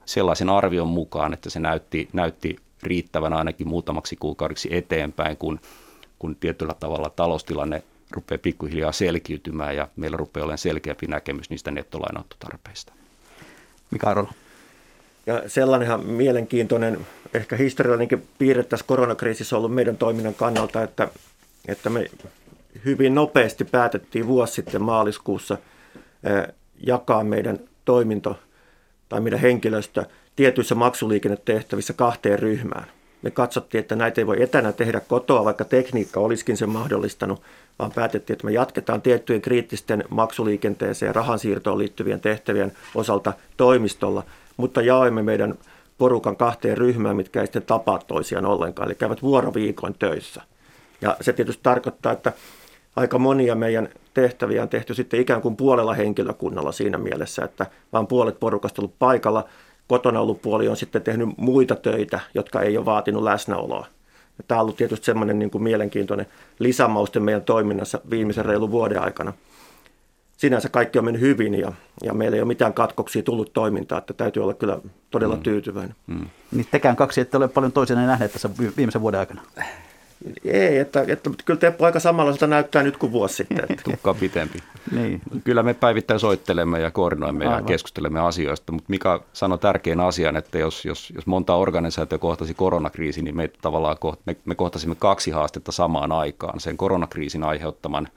sellaisen 0.05 0.51
arvion 0.51 0.89
mukaan, 0.89 1.33
että 1.33 1.51
se 1.51 1.61
näytti, 1.61 2.09
näytti 2.13 2.57
riittävän 2.83 3.33
ainakin 3.33 3.69
muutamaksi 3.69 4.17
kuukaudeksi 4.17 4.69
eteenpäin, 4.73 5.37
kun, 5.37 5.61
kun 6.19 6.37
tietyllä 6.37 6.75
tavalla 6.75 7.11
taloustilanne 7.11 7.83
rupeaa 8.11 8.39
pikkuhiljaa 8.39 8.93
selkiytymään 8.93 9.77
ja 9.77 9.89
meillä 9.97 10.17
rupeaa 10.17 10.45
olemaan 10.45 10.59
selkeämpi 10.59 11.07
näkemys 11.07 11.51
niistä 11.51 11.71
nettolainottotarpeista. 11.71 12.93
Mika 13.91 14.11
Arola. 14.11 14.33
Ja 15.27 15.43
sellainenhan 15.47 16.07
mielenkiintoinen, 16.07 17.07
ehkä 17.35 17.57
historiallinenkin 17.57 18.29
piirre 18.39 18.63
tässä 18.63 18.87
koronakriisissä 18.87 19.57
on 19.57 19.59
ollut 19.59 19.75
meidän 19.75 19.97
toiminnan 19.97 20.35
kannalta, 20.35 20.83
että, 20.83 21.09
että 21.69 21.91
me 21.91 22.11
hyvin 22.85 23.15
nopeasti 23.15 23.65
päätettiin 23.65 24.27
vuosi 24.27 24.53
sitten 24.53 24.83
maaliskuussa 24.83 25.59
jakaa 26.87 27.25
meidän 27.25 27.59
toiminto 27.85 28.39
tai 29.09 29.21
meidän 29.21 29.41
henkilöstö 29.41 30.05
tietyissä 30.37 30.75
maksuliikennetehtävissä 30.75 31.93
kahteen 31.93 32.39
ryhmään. 32.39 32.87
Me 33.23 33.31
katsottiin, 33.31 33.81
että 33.81 33.97
näitä 33.97 34.21
ei 34.21 34.27
voi 34.27 34.43
etänä 34.43 34.73
tehdä 34.73 35.01
kotoa, 35.01 35.45
vaikka 35.45 35.65
tekniikka 35.65 36.21
olisikin 36.21 36.57
sen 36.57 36.69
mahdollistanut, 36.69 37.43
vaan 37.79 37.93
päätettiin, 37.93 38.35
että 38.35 38.47
me 38.47 38.53
jatketaan 38.53 39.03
tiettyjen 39.03 39.43
kriittisten 39.43 40.05
maksuliikenteeseen 40.09 41.09
ja 41.09 41.13
rahansiirtoon 41.13 41.79
liittyvien 41.79 42.21
tehtävien 42.21 42.73
osalta 42.95 43.33
toimistolla, 43.57 44.23
mutta 44.57 44.83
jaoimme 44.83 45.23
meidän 45.23 45.55
porukan 45.99 46.37
kahteen 46.37 46.79
ryhmään, 46.79 47.17
mitkä 47.17 47.41
ei 47.41 47.47
sitten 47.47 47.63
tapaa 47.63 47.99
toisiaan 47.99 48.47
ollenkaan, 48.47 48.89
eli 48.89 48.95
käyvät 48.95 49.23
vuoroviikon 49.23 49.95
töissä. 49.99 50.43
Ja 51.01 51.17
se 51.21 51.33
tietysti 51.33 51.63
tarkoittaa, 51.63 52.13
että 52.13 52.33
aika 52.97 53.19
monia 53.19 53.55
meidän 53.55 53.89
tehtäviä 54.15 54.63
on 54.63 54.69
tehty 54.69 54.95
sitten 54.95 55.21
ikään 55.21 55.43
kuin 55.43 55.57
puolella 55.57 55.95
henkilökunnalla 55.95 56.73
siinä 56.73 56.99
mielessä, 56.99 57.45
että 57.45 57.67
vain 57.93 58.07
puolet 58.07 58.41
porukasta 58.41 58.83
ollut 58.83 58.99
paikalla. 58.99 59.45
Kotona 59.89 60.21
ollut 60.21 60.43
puoli 60.43 60.69
on 60.69 60.77
sitten 60.77 61.03
tehnyt 61.03 61.29
muita 61.37 61.75
töitä, 61.75 62.21
jotka 62.35 62.61
ei 62.61 62.77
ole 62.77 62.85
vaatinut 62.85 63.23
läsnäoloa. 63.23 63.87
Tämä 64.49 64.61
on 64.61 64.63
ollut 64.63 64.77
tietysti 64.77 65.07
semmoinen 65.07 65.39
niin 65.39 65.51
kuin 65.51 65.63
mielenkiintoinen 65.63 66.27
lisämauste 66.59 67.21
meidän 67.21 67.43
toiminnassa 67.43 68.01
viimeisen 68.11 68.45
reilun 68.45 68.71
vuoden 68.71 69.03
aikana. 69.03 69.33
Sinänsä 70.37 70.69
kaikki 70.69 70.99
on 70.99 71.05
mennyt 71.05 71.23
hyvin 71.23 71.55
ja, 71.55 71.73
ja 72.03 72.15
meillä 72.15 72.35
ei 72.35 72.41
ole 72.41 72.49
mitään 72.49 72.75
katkoksia 72.75 73.23
tullut 73.23 73.53
toimintaa, 73.53 73.99
että 73.99 74.15
täytyy 74.15 74.43
olla 74.43 74.55
kyllä 74.55 74.79
todella 75.11 75.37
mm. 75.37 75.43
tyytyväinen. 75.43 75.97
Mm. 76.07 76.27
Niin 76.53 76.67
tekään 76.71 76.97
kaksi, 76.97 77.21
että 77.21 77.37
ole 77.39 77.49
paljon 77.49 77.73
toisena 77.73 78.07
nähneet 78.07 78.33
tässä 78.33 78.51
viimeisen 78.77 79.01
vuoden 79.01 79.21
aikana. 79.21 79.43
Ei, 80.45 80.79
että, 80.79 81.05
että 81.09 81.31
kyllä 81.45 81.61
Teppo 81.61 81.85
aika 81.85 82.01
samanlaiselta 82.01 82.47
näyttää 82.47 82.83
nyt 82.83 82.97
kuin 82.97 83.13
vuosi 83.13 83.35
sitten. 83.35 83.65
Että. 83.69 83.83
Tukka 83.85 84.15
pitempi. 84.15 84.59
niin. 84.93 85.21
Kyllä 85.45 85.63
me 85.63 85.75
päivittäin 85.75 86.21
soittelemme 86.21 86.81
ja 86.81 86.91
koordinoimme 86.91 87.47
Aivan. 87.47 87.59
ja 87.59 87.67
keskustelemme 87.67 88.21
asioista, 88.21 88.73
mutta 88.73 88.91
Mika 88.91 89.23
sanoi 89.33 89.59
tärkeän 89.59 90.01
asian, 90.01 90.37
että 90.37 90.59
jos, 90.59 90.85
jos, 90.85 91.13
jos 91.15 91.27
monta 91.27 91.55
organisaatio 91.55 92.19
kohtasi 92.19 92.55
koronakriisi, 92.55 93.23
niin 93.23 93.37
me 93.37 93.51
tavallaan 93.63 93.97
koht, 94.01 94.21
me, 94.27 94.37
me 94.45 94.55
kohtasimme 94.55 94.95
kaksi 94.95 95.31
haastetta 95.31 95.73
samaan 95.73 96.13
aikaan. 96.13 96.61
Sen 96.61 96.77
koronakriisin 96.77 97.45
aiheuttaman, 97.45 98.09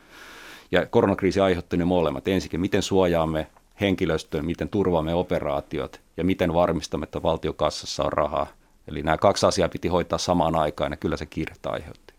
ja 0.72 0.86
koronakriisi 0.86 1.40
aiheutti 1.40 1.78
ne 1.78 1.86
molemmat. 1.86 2.28
Ensinnäkin, 2.28 2.62
miten 2.62 2.82
suojaamme 2.82 3.48
henkilöstöön, 3.82 4.46
miten 4.46 4.70
turvaamme 4.70 5.14
operaatiot 5.14 6.02
ja 6.18 6.24
miten 6.24 6.54
varmistamme, 6.54 7.04
että 7.04 7.24
valtiokassassa 7.24 8.04
on 8.04 8.14
rahaa 8.14 8.48
Eli 8.92 9.04
nämä 9.04 9.18
kaksi 9.18 9.46
asiaa 9.46 9.70
piti 9.70 9.88
hoitaa 9.88 10.20
samaan 10.20 10.56
aikaan 10.56 10.92
ja 10.92 10.98
kyllä 10.98 11.18
se 11.18 11.26
kiirettä 11.26 11.70
aiheutti. 11.70 12.14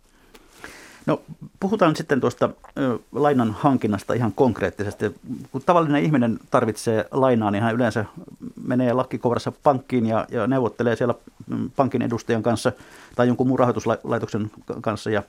No 1.07 1.21
puhutaan 1.61 1.97
sitten 1.97 2.21
tuosta 2.21 2.51
ö, 2.79 2.99
lainan 3.13 3.57
hankinnasta 3.59 4.15
ihan 4.15 4.33
konkreettisesti. 4.33 5.15
Kun 5.53 5.63
tavallinen 5.67 6.05
ihminen 6.05 6.39
tarvitsee 6.51 7.09
lainaa, 7.11 7.51
niin 7.51 7.63
hän 7.63 7.75
yleensä 7.75 8.05
menee 8.65 8.93
lakkikovrassa 8.93 9.53
pankkiin 9.63 10.07
ja, 10.07 10.27
ja 10.31 10.47
neuvottelee 10.47 10.97
siellä 10.97 11.15
mm, 11.47 11.71
pankin 11.77 12.03
edustajan 12.03 12.43
kanssa 12.43 12.73
tai 13.17 13.27
jonkun 13.27 13.47
muun 13.47 13.59
rahoituslaitoksen 13.59 14.51
kanssa 14.81 15.11
ja 15.11 15.23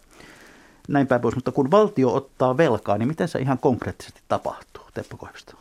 näin 0.88 1.08
päin 1.08 1.22
pois. 1.22 1.36
Mutta 1.36 1.52
kun 1.52 1.72
valtio 1.72 2.14
ottaa 2.14 2.58
velkaa, 2.58 2.98
niin 2.98 3.08
miten 3.08 3.28
se 3.28 3.40
ihan 3.40 3.58
konkreettisesti 3.58 4.22
tapahtuu, 4.28 4.84
Teppo 4.94 5.18
Koivisto? 5.18 5.54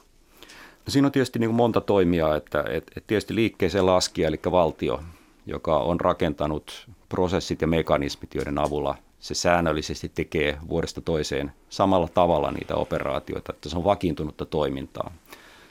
No 0.87 0.91
siinä 0.91 1.07
on 1.07 1.13
tietysti 1.13 1.39
niin 1.39 1.55
monta 1.55 1.81
toimijaa, 1.81 2.37
että 2.37 2.65
et, 2.69 2.91
et 2.97 3.05
tietysti 3.07 3.35
liikkeeseen 3.35 3.87
laskija, 3.87 4.29
eli 4.29 4.41
valtio, 4.51 5.01
joka 5.47 5.79
on 5.79 6.01
rakentanut 6.01 6.87
prosessit 7.09 7.61
ja 7.61 7.67
mekanismit, 7.67 8.35
joiden 8.35 8.59
avulla 8.59 8.95
se 9.21 9.35
säännöllisesti 9.35 10.09
tekee 10.15 10.59
vuodesta 10.69 11.01
toiseen 11.01 11.53
samalla 11.69 12.09
tavalla 12.09 12.51
niitä 12.51 12.75
operaatioita, 12.75 13.53
että 13.53 13.69
se 13.69 13.77
on 13.77 13.85
vakiintunutta 13.85 14.47
toimintaa. 14.47 15.13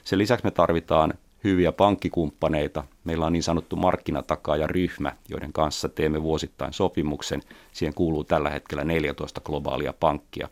Sen 0.04 0.18
lisäksi 0.18 0.44
me 0.44 0.50
tarvitaan 0.50 1.14
hyviä 1.44 1.72
pankkikumppaneita. 1.72 2.84
Meillä 3.04 3.26
on 3.26 3.32
niin 3.32 3.42
sanottu 3.42 3.76
markkinatakaaja-ryhmä, 3.76 5.12
joiden 5.28 5.52
kanssa 5.52 5.88
teemme 5.88 6.22
vuosittain 6.22 6.72
sopimuksen. 6.72 7.42
Siihen 7.72 7.94
kuuluu 7.94 8.24
tällä 8.24 8.50
hetkellä 8.50 8.84
14 8.84 9.40
globaalia 9.40 9.92
pankkia. 10.00 10.48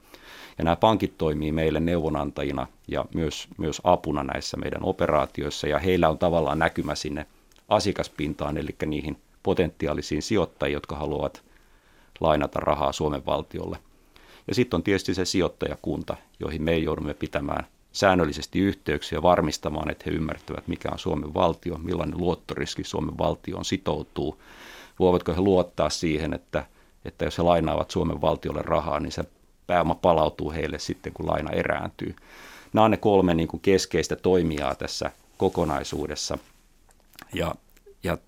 Ja 0.59 0.65
nämä 0.65 0.77
pankit 0.77 1.19
toimii 1.19 1.53
meille 1.53 1.81
neuvonantajina 1.81 2.67
ja 2.89 3.05
myös, 3.15 3.49
myös 3.59 3.81
apuna 3.85 4.23
näissä 4.23 4.57
meidän 4.57 4.83
operaatioissa, 4.83 5.67
ja 5.67 5.79
heillä 5.79 6.09
on 6.09 6.19
tavallaan 6.19 6.59
näkymä 6.59 6.95
sinne 6.95 7.27
asiakaspintaan, 7.71 8.57
eli 8.57 8.77
niihin 8.87 9.17
potentiaalisiin 9.43 10.23
sijoittajiin, 10.23 10.75
jotka 10.75 10.97
haluavat 10.97 11.43
lainata 12.21 12.61
rahaa 12.61 12.93
Suomen 12.93 13.27
valtiolle. 13.27 13.79
Ja 14.49 14.55
sitten 14.55 14.79
on 14.79 14.83
tietysti 14.83 15.15
se 15.15 15.25
sijoittajakunta, 15.25 16.17
joihin 16.41 16.63
me 16.63 16.79
joudumme 16.79 17.15
pitämään 17.15 17.67
säännöllisesti 17.93 18.59
yhteyksiä 18.59 19.23
varmistamaan, 19.23 19.91
että 19.91 20.05
he 20.07 20.11
ymmärtävät, 20.11 20.69
mikä 20.69 20.89
on 20.93 20.99
Suomen 20.99 21.35
valtio, 21.35 21.79
millainen 21.79 22.19
luottoriski 22.19 22.85
Suomen 22.85 23.19
valtioon 23.19 23.65
sitoutuu. 23.65 24.43
Voivatko 24.99 25.33
he 25.33 25.41
luottaa 25.41 25.91
siihen, 25.91 26.35
että, 26.35 26.67
että 27.05 27.25
jos 27.25 27.39
he 27.39 27.43
lainaavat 27.43 27.91
Suomen 27.91 28.21
valtiolle 28.21 28.63
rahaa, 28.63 29.01
niin 29.01 29.13
se 29.13 29.25
pääoma 29.67 29.95
palautuu 29.95 30.53
heille 30.53 30.79
sitten, 30.79 31.13
kun 31.13 31.27
laina 31.27 31.51
erääntyy. 31.51 32.17
Nämä 32.73 32.85
on 32.85 32.91
ne 32.91 32.97
kolme 32.97 33.35
niin 33.35 33.49
kuin 33.49 33.61
keskeistä 33.61 34.17
toimijaa 34.17 34.75
tässä 34.75 35.11
kokonaisuudessa– 35.39 36.39
ja, 37.35 37.55
ja, 38.03 38.19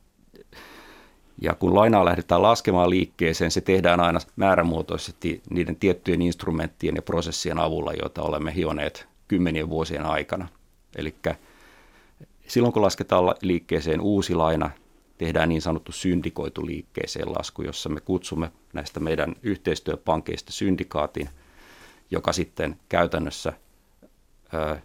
ja 1.40 1.54
kun 1.54 1.74
lainaa 1.74 2.04
lähdetään 2.04 2.42
laskemaan 2.42 2.90
liikkeeseen, 2.90 3.50
se 3.50 3.60
tehdään 3.60 4.00
aina 4.00 4.20
määrämuotoisesti 4.36 5.42
niiden 5.50 5.76
tiettyjen 5.76 6.22
instrumenttien 6.22 6.96
ja 6.96 7.02
prosessien 7.02 7.58
avulla, 7.58 7.92
joita 7.92 8.22
olemme 8.22 8.54
hioneet 8.54 9.08
kymmenien 9.28 9.68
vuosien 9.68 10.06
aikana. 10.06 10.48
Eli 10.96 11.14
silloin 12.48 12.72
kun 12.72 12.82
lasketaan 12.82 13.34
liikkeeseen 13.42 14.00
uusi 14.00 14.34
laina, 14.34 14.70
tehdään 15.18 15.48
niin 15.48 15.62
sanottu 15.62 15.92
syndikoitu 15.92 16.66
liikkeeseen 16.66 17.32
lasku, 17.32 17.62
jossa 17.62 17.88
me 17.88 18.00
kutsumme 18.00 18.52
näistä 18.72 19.00
meidän 19.00 19.34
yhteistyöpankeista 19.42 20.52
syndikaatin, 20.52 21.28
joka 22.10 22.32
sitten 22.32 22.76
käytännössä 22.88 23.52
ö, 24.54 24.76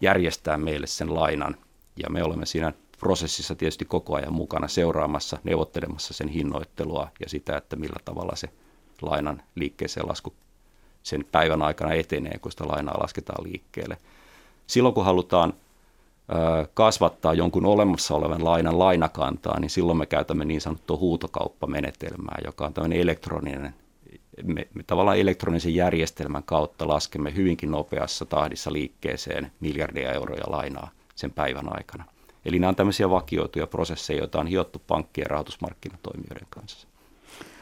järjestää 0.00 0.56
meille 0.58 0.86
sen 0.86 1.14
lainan. 1.14 1.56
Ja 2.02 2.10
me 2.10 2.24
olemme 2.24 2.46
siinä 2.46 2.72
prosessissa 3.00 3.54
tietysti 3.54 3.84
koko 3.84 4.16
ajan 4.16 4.32
mukana 4.32 4.68
seuraamassa, 4.68 5.38
neuvottelemassa 5.44 6.14
sen 6.14 6.28
hinnoittelua 6.28 7.08
ja 7.20 7.28
sitä, 7.28 7.56
että 7.56 7.76
millä 7.76 7.96
tavalla 8.04 8.36
se 8.36 8.48
lainan 9.02 9.42
liikkeeseen 9.54 10.08
lasku 10.08 10.34
sen 11.02 11.24
päivän 11.32 11.62
aikana 11.62 11.92
etenee, 11.92 12.38
kun 12.38 12.50
sitä 12.52 12.68
lainaa 12.68 13.02
lasketaan 13.02 13.44
liikkeelle. 13.44 13.96
Silloin 14.66 14.94
kun 14.94 15.04
halutaan 15.04 15.54
kasvattaa 16.74 17.34
jonkun 17.34 17.66
olemassa 17.66 18.14
olevan 18.14 18.44
lainan 18.44 18.78
lainakantaa, 18.78 19.60
niin 19.60 19.70
silloin 19.70 19.98
me 19.98 20.06
käytämme 20.06 20.44
niin 20.44 20.60
sanottua 20.60 20.96
huutokauppamenetelmää, 20.96 22.38
joka 22.44 22.66
on 22.66 22.74
tämmöinen 22.74 23.00
elektroninen, 23.00 23.74
me, 24.42 24.68
me 24.74 24.82
tavallaan 24.82 25.18
elektronisen 25.18 25.74
järjestelmän 25.74 26.42
kautta 26.42 26.88
laskemme 26.88 27.34
hyvinkin 27.34 27.70
nopeassa 27.70 28.24
tahdissa 28.24 28.72
liikkeeseen 28.72 29.52
miljardia 29.60 30.12
euroja 30.12 30.44
lainaa 30.46 30.90
sen 31.14 31.30
päivän 31.30 31.76
aikana. 31.76 32.04
Eli 32.46 32.58
nämä 32.58 32.68
on 32.68 32.76
tämmöisiä 32.76 33.10
vakioituja 33.10 33.66
prosesseja, 33.66 34.18
joita 34.18 34.40
on 34.40 34.46
hiottu 34.46 34.82
pankkien 34.86 35.24
ja 35.24 35.28
rahoitusmarkkinatoimijoiden 35.28 36.46
kanssa. 36.50 36.88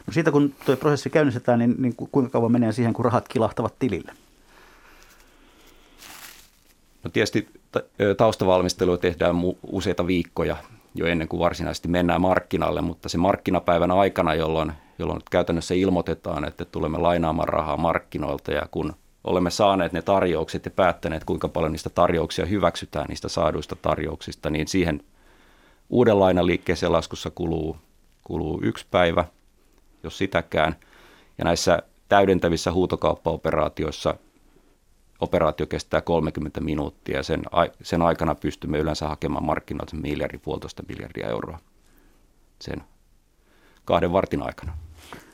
No 0.07 0.13
siitä 0.13 0.31
kun 0.31 0.55
tuo 0.67 0.77
prosessi 0.77 1.11
käynnistetään, 1.11 1.59
niin, 1.59 1.75
niin 1.79 1.95
kuinka 1.97 2.31
kauan 2.31 2.53
menee 2.53 2.73
siihen, 2.73 2.93
kun 2.93 3.05
rahat 3.05 3.29
kilahtavat 3.29 3.79
tilille? 3.79 4.13
No 7.05 7.11
tietysti 7.11 7.49
taustavalmistelua 8.17 8.97
tehdään 8.97 9.37
useita 9.67 10.07
viikkoja 10.07 10.57
jo 10.95 11.07
ennen 11.07 11.29
kuin 11.29 11.41
varsinaisesti 11.41 11.89
mennään 11.89 12.21
markkinalle, 12.21 12.81
mutta 12.81 13.09
se 13.09 13.19
markkinapäivän 13.19 13.91
aikana, 13.91 14.35
jolloin, 14.35 14.73
jolloin 14.99 15.21
käytännössä 15.31 15.75
ilmoitetaan, 15.75 16.45
että 16.45 16.65
tulemme 16.65 16.99
lainaamaan 16.99 17.49
rahaa 17.49 17.77
markkinoilta 17.77 18.53
ja 18.53 18.63
kun 18.71 18.95
olemme 19.25 19.51
saaneet 19.51 19.93
ne 19.93 20.03
tarjoukset 20.03 20.65
ja 20.65 20.71
päättäneet, 20.71 21.25
kuinka 21.25 21.49
paljon 21.49 21.73
niistä 21.73 21.91
tarjouksia 21.91 22.47
hyväksytään 22.47 23.07
niistä 23.09 23.29
saaduista 23.29 23.77
tarjouksista, 23.77 24.51
niin 24.51 24.69
siihen 24.69 25.01
uuden 25.91 26.21
lainan 26.21 26.47
liikkeeseen 26.47 26.93
laskussa 26.93 27.31
kuluu, 27.31 27.77
kuluu 28.25 28.61
yksi 28.63 28.87
päivä, 28.91 29.25
jos 30.03 30.19
sitäkään. 30.19 30.77
Ja 31.39 31.45
näissä 31.45 31.83
täydentävissä 32.09 32.73
huutokauppaoperaatioissa 32.73 34.15
operaatio 35.21 35.67
kestää 35.67 36.01
30 36.01 36.61
minuuttia 36.61 37.17
ja 37.17 37.23
sen, 37.23 37.43
sen 37.83 38.03
aikana 38.03 38.35
pystymme 38.35 38.79
yleensä 38.79 39.09
hakemaan 39.09 39.45
markkinoilta 39.45 39.97
miljardi, 39.97 40.39
puolitoista 40.39 40.83
miljardia 40.89 41.29
euroa 41.29 41.59
sen 42.61 42.85
kahden 43.85 44.13
vartin 44.13 44.43
aikana. 44.43 44.84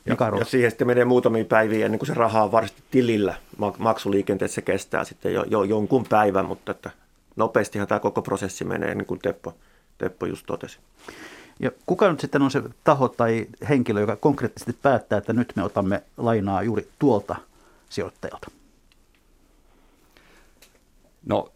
Ja, 0.06 0.16
ja 0.38 0.44
siihen 0.44 0.70
sitten 0.70 0.86
menee 0.86 1.04
muutamia 1.04 1.44
päiviä 1.44 1.84
ennen 1.86 1.98
kuin 1.98 2.06
se 2.06 2.14
raha 2.14 2.42
on 2.42 2.52
varsinaisesti 2.52 2.88
tilillä. 2.90 3.34
Maksuliikenteessä 3.78 4.62
kestää 4.62 5.04
sitten 5.04 5.34
jo, 5.34 5.44
jo 5.44 5.62
jonkun 5.62 6.06
päivän, 6.08 6.46
mutta 6.46 6.72
että 6.72 6.90
nopeastihan 7.36 7.88
tämä 7.88 8.00
koko 8.00 8.22
prosessi 8.22 8.64
menee, 8.64 8.94
niin 8.94 9.06
kuin 9.06 9.20
Teppo, 9.20 9.54
Teppo 9.98 10.26
just 10.26 10.46
totesi. 10.46 10.78
Ja 11.60 11.70
kuka 11.86 12.10
nyt 12.10 12.20
sitten 12.20 12.42
on 12.42 12.50
se 12.50 12.62
taho 12.84 13.08
tai 13.08 13.46
henkilö, 13.68 14.00
joka 14.00 14.16
konkreettisesti 14.16 14.76
päättää, 14.82 15.18
että 15.18 15.32
nyt 15.32 15.52
me 15.56 15.62
otamme 15.62 16.02
lainaa 16.16 16.62
juuri 16.62 16.88
tuolta 16.98 17.36
sijoittajalta? 17.88 18.50
No, 21.26 21.52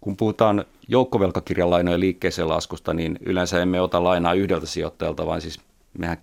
kun 0.00 0.16
puhutaan 0.16 0.64
joukkovelkakirjalainojen 0.88 2.00
liikkeeseen 2.00 2.48
laskusta, 2.48 2.94
niin 2.94 3.18
yleensä 3.26 3.62
emme 3.62 3.80
ota 3.80 4.04
lainaa 4.04 4.34
yhdeltä 4.34 4.66
sijoittajalta, 4.66 5.26
vaan 5.26 5.40
siis 5.40 5.60
mehän 5.98 6.18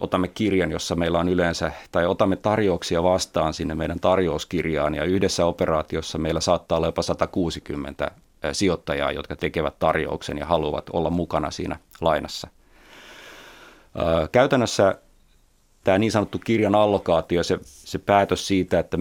otamme 0.00 0.28
kirjan, 0.28 0.70
jossa 0.70 0.96
meillä 0.96 1.18
on 1.18 1.28
yleensä, 1.28 1.72
tai 1.92 2.06
otamme 2.06 2.36
tarjouksia 2.36 3.02
vastaan 3.02 3.54
sinne 3.54 3.74
meidän 3.74 4.00
tarjouskirjaan, 4.00 4.94
ja 4.94 5.04
yhdessä 5.04 5.46
operaatiossa 5.46 6.18
meillä 6.18 6.40
saattaa 6.40 6.78
olla 6.78 6.88
jopa 6.88 7.02
160 7.02 8.10
sijoittajaa, 8.52 9.12
jotka 9.12 9.36
tekevät 9.36 9.78
tarjouksen 9.78 10.38
ja 10.38 10.46
haluavat 10.46 10.90
olla 10.92 11.10
mukana 11.10 11.50
siinä 11.50 11.76
lainassa. 12.00 12.48
Käytännössä 14.32 14.98
tämä 15.84 15.98
niin 15.98 16.12
sanottu 16.12 16.38
kirjan 16.38 16.74
allokaatio, 16.74 17.42
se, 17.42 17.58
se 17.62 17.98
päätös 17.98 18.46
siitä, 18.46 18.78
että 18.78 18.98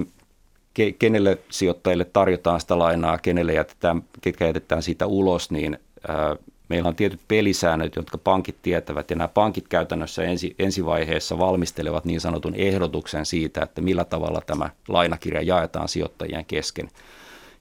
kenelle 1.00 1.38
sijoittajille 1.50 2.06
tarjotaan 2.06 2.62
sitä 2.62 2.80
lainaa, 2.80 3.18
kenelle 3.18 3.54
jätetään, 3.54 4.04
ketkä 4.22 4.46
jätetään 4.46 4.84
siitä 4.84 5.06
ulos, 5.06 5.52
niin 5.52 5.80
meillä 6.70 6.88
on 6.90 6.96
tietyt 6.96 7.22
pelisäännöt, 7.28 7.96
jotka 7.96 8.18
pankit 8.18 8.56
tietävät, 8.62 9.10
ja 9.10 9.16
nämä 9.16 9.28
pankit 9.28 9.68
käytännössä 9.68 10.24
ensi, 10.24 10.56
ensivaiheessa 10.60 11.38
valmistelevat 11.38 12.06
niin 12.06 12.22
sanotun 12.22 12.56
ehdotuksen 12.56 13.26
siitä, 13.26 13.64
että 13.64 13.82
millä 13.82 14.06
tavalla 14.06 14.42
tämä 14.48 14.70
lainakirja 14.88 15.42
jaetaan 15.42 15.88
sijoittajien 15.88 16.46
kesken. 16.46 16.90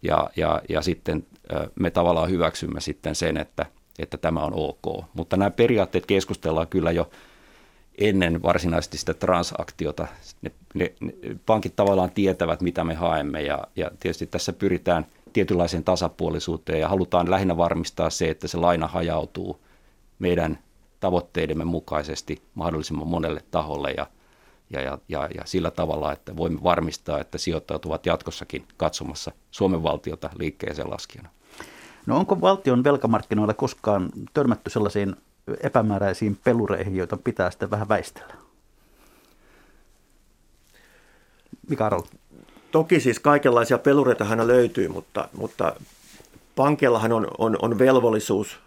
Ja, 0.02 0.30
ja, 0.36 0.62
ja 0.68 0.82
sitten 0.82 1.26
me 1.74 1.90
tavallaan 1.90 2.30
hyväksymme 2.30 2.80
sitten 2.80 3.14
sen, 3.14 3.36
että, 3.36 3.66
että 3.98 4.16
tämä 4.16 4.40
on 4.40 4.52
ok. 4.54 5.04
Mutta 5.14 5.36
nämä 5.36 5.50
periaatteet 5.50 6.06
keskustellaan 6.06 6.68
kyllä 6.68 6.90
jo 6.90 7.10
ennen 7.98 8.42
varsinaisesti 8.42 8.98
sitä 8.98 9.14
transaktiota. 9.14 10.06
Ne, 10.42 10.52
ne, 10.74 10.92
ne, 11.00 11.12
pankit 11.46 11.76
tavallaan 11.76 12.10
tietävät, 12.10 12.60
mitä 12.60 12.84
me 12.84 12.94
haemme, 12.94 13.42
ja, 13.42 13.64
ja 13.76 13.90
tietysti 14.00 14.26
tässä 14.26 14.52
pyritään– 14.52 15.06
tietynlaiseen 15.34 15.84
tasapuolisuuteen 15.84 16.80
ja 16.80 16.88
halutaan 16.88 17.30
lähinnä 17.30 17.56
varmistaa 17.56 18.10
se, 18.10 18.30
että 18.30 18.48
se 18.48 18.56
laina 18.56 18.86
hajautuu 18.86 19.60
meidän 20.18 20.58
tavoitteidemme 21.00 21.64
mukaisesti 21.64 22.42
mahdollisimman 22.54 23.08
monelle 23.08 23.40
taholle 23.50 23.90
ja, 23.90 24.06
ja, 24.70 24.80
ja, 24.80 24.98
ja, 25.08 25.28
ja 25.34 25.42
sillä 25.44 25.70
tavalla, 25.70 26.12
että 26.12 26.36
voimme 26.36 26.62
varmistaa, 26.62 27.20
että 27.20 27.38
sijoittajat 27.38 27.84
ovat 27.84 28.06
jatkossakin 28.06 28.64
katsomassa 28.76 29.32
Suomen 29.50 29.82
valtiota 29.82 30.30
liikkeeseen 30.38 30.90
laskijana. 30.90 31.28
No 32.06 32.16
onko 32.16 32.40
valtion 32.40 32.84
velkamarkkinoilla 32.84 33.54
koskaan 33.54 34.10
törmätty 34.34 34.70
sellaisiin 34.70 35.16
epämääräisiin 35.62 36.38
pelureihin, 36.44 36.96
joita 36.96 37.16
pitää 37.16 37.50
sitten 37.50 37.70
vähän 37.70 37.88
väistellä? 37.88 38.34
Mikä 41.68 41.90
Toki 42.74 43.00
siis 43.00 43.18
kaikenlaisia 43.18 43.78
pelureita 43.78 44.24
hän 44.24 44.46
löytyy, 44.46 44.88
mutta, 44.88 45.28
mutta 45.36 45.76
pankellahan 46.56 47.12
on, 47.12 47.28
on, 47.38 47.56
on 47.62 47.78
velvollisuus 47.78 48.58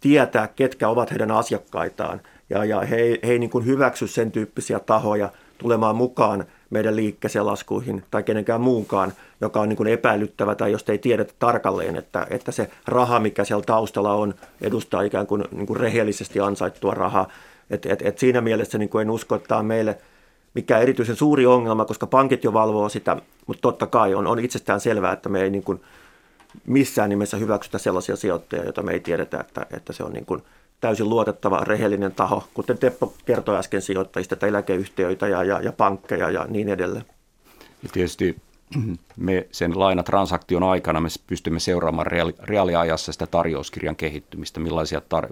tietää, 0.00 0.48
ketkä 0.48 0.88
ovat 0.88 1.10
heidän 1.10 1.30
asiakkaitaan. 1.30 2.20
Ja, 2.50 2.64
ja 2.64 2.80
he, 2.80 2.96
he 2.96 3.32
ei 3.32 3.38
niin 3.38 3.50
kuin 3.50 3.66
hyväksy 3.66 4.06
sen 4.06 4.32
tyyppisiä 4.32 4.78
tahoja 4.78 5.28
tulemaan 5.58 5.96
mukaan 5.96 6.44
meidän 6.70 6.96
liikkeeseen 6.96 7.46
laskuihin 7.46 8.04
tai 8.10 8.22
kenenkään 8.22 8.60
muunkaan, 8.60 9.12
joka 9.40 9.60
on 9.60 9.68
niin 9.68 9.76
kuin 9.76 9.88
epäilyttävä 9.88 10.54
tai 10.54 10.72
jos 10.72 10.84
ei 10.88 10.98
tiedetä 10.98 11.32
tarkalleen, 11.38 11.96
että, 11.96 12.26
että 12.30 12.52
se 12.52 12.70
raha, 12.86 13.20
mikä 13.20 13.44
siellä 13.44 13.64
taustalla 13.64 14.12
on, 14.12 14.34
edustaa 14.60 15.02
ikään 15.02 15.26
kuin, 15.26 15.44
niin 15.50 15.66
kuin 15.66 15.80
rehellisesti 15.80 16.40
ansaittua 16.40 16.94
rahaa. 16.94 17.28
Et, 17.70 17.86
et, 17.86 18.02
et 18.02 18.18
siinä 18.18 18.40
mielessä 18.40 18.78
niin 18.78 18.88
kuin 18.88 19.02
en 19.02 19.10
usko, 19.10 19.34
että 19.34 19.48
tämä 19.48 19.58
on 19.58 19.66
meille– 19.66 19.98
mikä 20.56 20.78
erityisen 20.78 21.16
suuri 21.16 21.46
ongelma, 21.46 21.84
koska 21.84 22.06
pankit 22.06 22.44
jo 22.44 22.52
valvoo 22.52 22.88
sitä, 22.88 23.16
mutta 23.46 23.60
totta 23.60 23.86
kai 23.86 24.14
on, 24.14 24.26
on 24.26 24.38
itsestään 24.38 24.80
selvää, 24.80 25.12
että 25.12 25.28
me 25.28 25.42
ei 25.42 25.50
niin 25.50 25.62
kuin 25.62 25.80
missään 26.66 27.10
nimessä 27.10 27.36
hyväksytä 27.36 27.78
sellaisia 27.78 28.16
sijoittajia, 28.16 28.64
joita 28.64 28.82
me 28.82 28.92
ei 28.92 29.00
tiedetä, 29.00 29.40
että, 29.40 29.66
että 29.76 29.92
se 29.92 30.04
on 30.04 30.12
niin 30.12 30.26
kuin 30.26 30.42
täysin 30.80 31.08
luotettava, 31.08 31.64
rehellinen 31.64 32.12
taho, 32.12 32.44
kuten 32.54 32.78
Teppo 32.78 33.14
kertoi 33.24 33.56
äsken 33.56 33.82
sijoittajista, 33.82 34.34
että 34.34 34.46
eläkeyhtiöitä 34.46 35.28
ja, 35.28 35.44
ja, 35.44 35.60
ja 35.60 35.72
pankkeja 35.72 36.30
ja 36.30 36.46
niin 36.48 36.68
edelleen. 36.68 37.04
Ja 37.82 37.88
tietysti 37.92 38.36
me 39.16 39.46
sen 39.52 39.78
lainatransaktion 39.78 40.62
aikana 40.62 41.00
me 41.00 41.08
pystymme 41.26 41.60
seuraamaan 41.60 42.06
reaali, 42.06 42.34
reaaliajassa 42.42 43.12
sitä 43.12 43.26
tarjouskirjan 43.26 43.96
kehittymistä, 43.96 44.60
millaisia, 44.60 45.00
tar, 45.00 45.28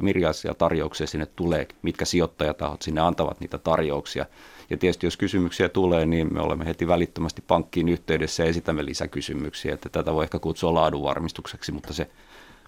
tarjouksia 0.58 1.06
sinne 1.06 1.26
tulee, 1.26 1.68
mitkä 1.82 2.04
sijoittajatahot 2.04 2.82
sinne 2.82 3.00
antavat 3.00 3.40
niitä 3.40 3.58
tarjouksia. 3.58 4.26
Ja 4.70 4.76
tietysti 4.76 5.06
jos 5.06 5.16
kysymyksiä 5.16 5.68
tulee, 5.68 6.06
niin 6.06 6.34
me 6.34 6.40
olemme 6.40 6.66
heti 6.66 6.88
välittömästi 6.88 7.42
pankkiin 7.46 7.88
yhteydessä 7.88 8.42
ja 8.42 8.48
esitämme 8.48 8.84
lisäkysymyksiä, 8.84 9.74
että 9.74 9.88
tätä 9.88 10.12
voi 10.12 10.24
ehkä 10.24 10.38
kutsua 10.38 10.74
laadunvarmistukseksi, 10.74 11.72
mutta 11.72 11.92
se 11.92 12.10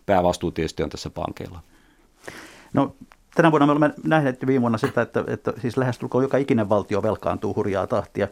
päävastuu 0.06 0.50
tietysti 0.50 0.82
on 0.82 0.90
tässä 0.90 1.10
pankeilla. 1.10 1.60
No 2.72 2.94
tänä 3.34 3.50
vuonna 3.50 3.66
me 3.66 3.72
olemme 3.72 3.94
nähneet 4.04 4.46
viime 4.46 4.60
vuonna 4.60 4.78
sitä, 4.78 5.02
että, 5.02 5.24
että 5.26 5.52
siis 5.62 5.76
lähestulkoon 5.76 6.24
joka 6.24 6.36
ikinen 6.36 6.68
valtio 6.68 7.02
velkaantuu 7.02 7.54
hurjaa 7.54 7.86
tahtia. 7.86 8.28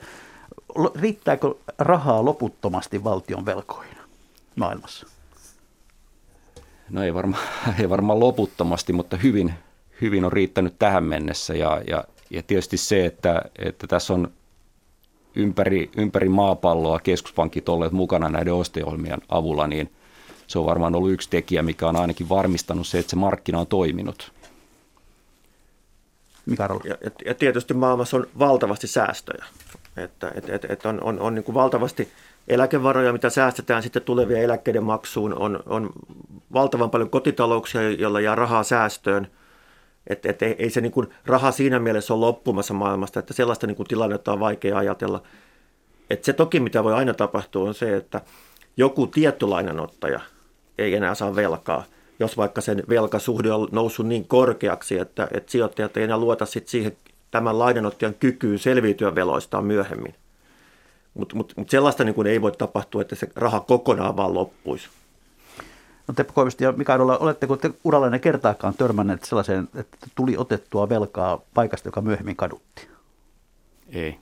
Riittääkö 0.95 1.55
rahaa 1.79 2.25
loputtomasti 2.25 3.05
valtion 3.05 3.47
velkoihin 3.47 3.97
maailmassa? 4.57 5.07
No 6.91 7.03
ei 7.03 7.15
varmaan 7.21 7.43
ei 7.79 7.91
varma 7.91 8.21
loputtomasti, 8.21 8.93
mutta 8.93 9.17
hyvin, 9.17 9.55
hyvin 10.01 10.25
on 10.25 10.33
riittänyt 10.33 10.79
tähän 10.79 11.05
mennessä 11.05 11.55
ja, 11.55 11.83
ja, 11.89 12.05
ja 12.31 12.43
tietysti 12.43 12.77
se, 12.77 13.07
että, 13.07 13.43
että 13.59 13.87
tässä 13.87 14.15
on 14.15 14.33
ympäri, 15.37 15.91
ympäri 15.97 16.29
maapalloa 16.29 17.01
keskuspankit 17.01 17.69
olleet 17.69 17.93
mukana 17.93 18.29
näiden 18.29 18.55
osteohjelmien 18.55 19.21
avulla, 19.29 19.67
niin 19.67 19.93
se 20.47 20.59
on 20.59 20.67
varmaan 20.67 20.95
ollut 20.95 21.11
yksi 21.11 21.31
tekijä, 21.31 21.63
mikä 21.63 21.89
on 21.89 21.97
ainakin 21.97 22.29
varmistanut 22.29 22.87
se, 22.87 22.99
että 22.99 23.11
se 23.11 23.17
markkina 23.17 23.61
on 23.61 23.67
toiminut. 23.67 24.33
Mikä 26.47 26.69
ja, 26.85 26.97
ja 27.25 27.35
tietysti 27.35 27.75
maailmassa 27.75 28.17
on 28.17 28.27
valtavasti 28.39 28.87
säästöjä. 28.87 29.45
Että 29.97 30.33
et, 30.35 30.49
et, 30.51 30.65
et 30.65 30.87
on, 30.87 31.03
on, 31.03 31.21
on 31.21 31.35
niin 31.35 31.45
kuin 31.45 31.55
valtavasti 31.55 32.09
eläkevaroja, 32.49 33.13
mitä 33.13 33.31
säästetään 33.31 33.83
sitten 33.83 34.03
tulevien 34.03 34.43
eläkkeiden 34.43 34.85
maksuun. 34.85 35.39
On, 35.39 35.63
on 35.67 35.91
valtavan 36.53 36.91
paljon 36.91 37.11
kotitalouksia, 37.11 37.91
joilla 37.91 38.21
jää 38.21 38.35
rahaa 38.35 38.63
säästöön. 38.63 39.31
Että 40.07 40.31
et, 40.31 40.43
ei, 40.43 40.71
se 40.71 40.81
niin 40.81 40.93
kuin 40.93 41.09
raha 41.27 41.51
siinä 41.51 41.79
mielessä 41.79 42.15
ole 42.15 42.21
loppumassa 42.27 42.75
maailmasta, 42.75 43.21
että 43.21 43.35
sellaista 43.35 43.67
niin 43.67 43.77
kuin 43.77 43.89
tilannetta 43.89 44.33
on 44.33 44.41
vaikea 44.41 44.79
ajatella. 44.79 45.23
Et 46.11 46.25
se 46.25 46.33
toki, 46.33 46.61
mitä 46.61 46.85
voi 46.85 46.95
aina 46.95 47.15
tapahtua, 47.15 47.69
on 47.69 47.75
se, 47.75 47.97
että 47.97 48.21
joku 48.77 49.07
tietty 49.07 49.47
lainanottaja 49.47 50.21
ei 50.79 50.95
enää 50.95 51.15
saa 51.15 51.37
velkaa, 51.37 51.85
jos 52.21 52.37
vaikka 52.37 52.61
sen 52.61 52.83
velkasuhde 52.89 53.53
on 53.53 53.69
noussut 53.73 54.07
niin 54.07 54.29
korkeaksi, 54.29 54.99
että, 54.99 55.29
että 55.31 55.53
sijoittajat 55.53 55.97
ei 55.97 56.05
enää 56.05 56.19
luota 56.19 56.47
sit 56.47 56.69
siihen 56.69 56.97
tämän 57.31 57.59
lainanottajan 57.59 58.15
kykyyn 58.15 58.59
selviytyä 58.59 59.15
veloistaan 59.15 59.65
myöhemmin. 59.65 60.15
Mutta 61.15 61.37
mut, 61.37 61.53
mut 61.57 61.71
sellaista 61.71 62.05
niin 62.05 62.15
kuin 62.15 62.27
ei 62.27 62.43
voi 62.43 62.53
tapahtua, 62.53 63.03
että 63.03 63.15
se 63.15 63.29
raha 63.37 63.61
kokonaan 63.61 64.17
vaan 64.17 64.35
loppuisi. 64.35 64.89
No 66.09 66.15
Teppo 66.15 66.33
Koivisto 66.33 66.65
ja 66.65 66.73
Mikael, 66.73 67.01
oletteko 67.01 67.57
te 67.57 67.71
urallanne 67.85 68.19
kertaakaan 68.19 68.75
törmänneet 68.75 69.25
sellaiseen, 69.25 69.69
että 69.75 69.97
tuli 70.15 70.37
otettua 70.37 70.89
velkaa 70.89 71.41
paikasta, 71.55 71.89
joka 71.89 72.01
myöhemmin 72.01 72.37
kadutti? 72.37 72.89
Ei. 73.89 74.19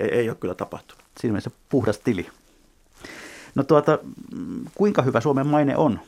Ei, 0.00 0.08
ei 0.08 0.28
ole 0.28 0.36
kyllä 0.40 0.54
tapahtunut. 0.54 1.04
Siinä 1.20 1.32
mielessä 1.32 1.50
puhdas 1.68 1.98
tili. 1.98 2.28
No 3.54 3.62
tuota, 3.62 3.98
kuinka 4.74 5.02
hyvä 5.02 5.20
Suomen 5.20 5.46
maine 5.46 5.76
on 5.76 6.00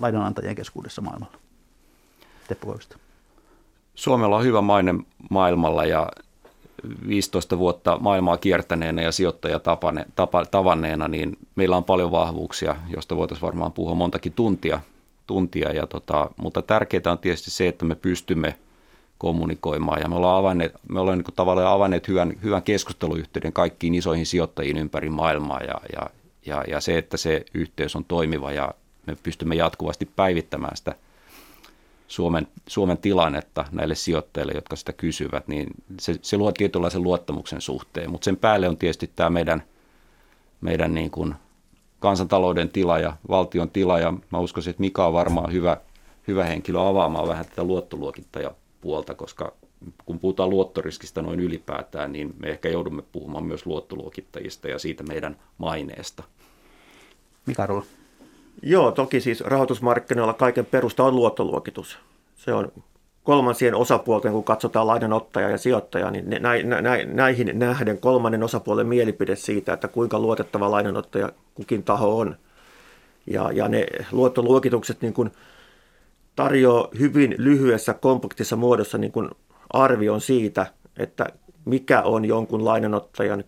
lainanantajien 0.00 0.56
keskuudessa 0.56 1.02
maailmalla? 1.02 1.38
Teppo 2.48 2.66
Koivisto. 2.66 2.96
Suomella 3.94 4.36
on 4.36 4.44
hyvä 4.44 4.60
maine 4.60 4.94
maailmalla 5.30 5.84
ja 5.84 6.08
15 7.08 7.58
vuotta 7.58 7.98
maailmaa 8.00 8.36
kiertäneenä 8.36 9.02
ja 9.02 9.12
sijoittaja 9.12 9.60
tavanneena, 10.50 11.08
niin 11.08 11.38
meillä 11.54 11.76
on 11.76 11.84
paljon 11.84 12.10
vahvuuksia, 12.10 12.76
joista 12.88 13.16
voitaisiin 13.16 13.46
varmaan 13.46 13.72
puhua 13.72 13.94
montakin 13.94 14.32
tuntia. 14.32 14.80
tuntia 15.26 15.72
ja 15.72 15.86
tota, 15.86 16.30
mutta 16.36 16.62
tärkeää 16.62 17.12
on 17.12 17.18
tietysti 17.18 17.50
se, 17.50 17.68
että 17.68 17.84
me 17.84 17.94
pystymme 17.94 18.54
kommunikoimaan. 19.18 20.00
Ja 20.00 20.08
me 20.08 20.16
ollaan, 20.16 20.38
avanneet, 20.38 20.74
me 20.88 21.00
ollaan 21.00 21.18
niin 21.18 21.34
tavallaan 21.36 21.72
avanneet 21.72 22.08
hyvän, 22.08 22.32
hyvän 22.42 22.62
keskusteluyhteyden 22.62 23.52
kaikkiin 23.52 23.94
isoihin 23.94 24.26
sijoittajiin 24.26 24.78
ympäri 24.78 25.10
maailmaa 25.10 25.60
ja, 25.60 25.80
ja, 25.92 26.10
ja, 26.46 26.64
ja 26.68 26.80
se, 26.80 26.98
että 26.98 27.16
se 27.16 27.44
yhteys 27.54 27.96
on 27.96 28.04
toimiva 28.04 28.52
ja 28.52 28.74
me 29.06 29.16
pystymme 29.22 29.54
jatkuvasti 29.54 30.10
päivittämään 30.16 30.76
sitä 30.76 30.94
Suomen, 32.08 32.48
Suomen 32.66 32.98
tilannetta 32.98 33.64
näille 33.72 33.94
sijoittajille, 33.94 34.52
jotka 34.52 34.76
sitä 34.76 34.92
kysyvät, 34.92 35.48
niin 35.48 35.66
se, 36.00 36.14
se 36.22 36.36
luo 36.36 36.52
tietynlaisen 36.52 37.02
luottamuksen 37.02 37.60
suhteen. 37.60 38.10
Mutta 38.10 38.24
sen 38.24 38.36
päälle 38.36 38.68
on 38.68 38.76
tietysti 38.76 39.10
tämä 39.16 39.30
meidän, 39.30 39.62
meidän 40.60 40.94
niin 40.94 41.10
kuin 41.10 41.34
kansantalouden 42.00 42.68
tila 42.68 42.98
ja 42.98 43.16
valtion 43.28 43.70
tila, 43.70 43.98
ja 43.98 44.12
mä 44.30 44.38
uskoisin, 44.38 44.70
että 44.70 44.80
Mika 44.80 45.06
on 45.06 45.12
varmaan 45.12 45.52
hyvä, 45.52 45.76
hyvä 46.28 46.44
henkilö 46.44 46.88
avaamaan 46.88 47.28
vähän 47.28 47.46
tätä 47.46 47.64
luottoluokittajapuolta, 47.64 49.14
koska 49.14 49.52
kun 50.04 50.18
puhutaan 50.18 50.50
luottoriskistä 50.50 51.22
noin 51.22 51.40
ylipäätään, 51.40 52.12
niin 52.12 52.34
me 52.38 52.48
ehkä 52.48 52.68
joudumme 52.68 53.02
puhumaan 53.02 53.44
myös 53.44 53.66
luottoluokittajista 53.66 54.68
ja 54.68 54.78
siitä 54.78 55.02
meidän 55.02 55.36
maineesta. 55.58 56.22
Mika 57.46 57.66
Rulla. 57.66 57.84
Joo, 58.62 58.92
toki 58.92 59.20
siis 59.20 59.40
rahoitusmarkkinoilla 59.40 60.34
kaiken 60.34 60.66
perusta 60.66 61.04
on 61.04 61.16
luottoluokitus. 61.16 61.98
Se 62.36 62.52
on 62.52 62.72
kolmansien 63.22 63.74
osapuolten, 63.74 64.32
kun 64.32 64.44
katsotaan 64.44 64.86
lainanottaja 64.86 65.50
ja 65.50 65.58
sijoittaja, 65.58 66.10
niin 66.10 66.26
näihin 67.06 67.58
nähden 67.58 67.98
kolmannen 67.98 68.42
osapuolen 68.42 68.86
mielipide 68.86 69.36
siitä, 69.36 69.72
että 69.72 69.88
kuinka 69.88 70.18
luotettava 70.18 70.70
lainanottaja 70.70 71.32
kukin 71.54 71.82
taho 71.82 72.18
on. 72.18 72.36
Ja, 73.26 73.52
ja 73.52 73.68
ne 73.68 73.86
luottoluokitukset 74.12 75.02
niin 75.02 75.14
kuin 75.14 75.30
tarjoaa 76.36 76.88
hyvin 76.98 77.34
lyhyessä, 77.38 77.94
kompaktissa 77.94 78.56
muodossa 78.56 78.98
niin 78.98 79.12
kuin 79.12 79.30
arvion 79.70 80.20
siitä, 80.20 80.66
että 80.98 81.26
mikä 81.64 82.02
on 82.02 82.24
jonkun 82.24 82.64
lainanottajan 82.64 83.44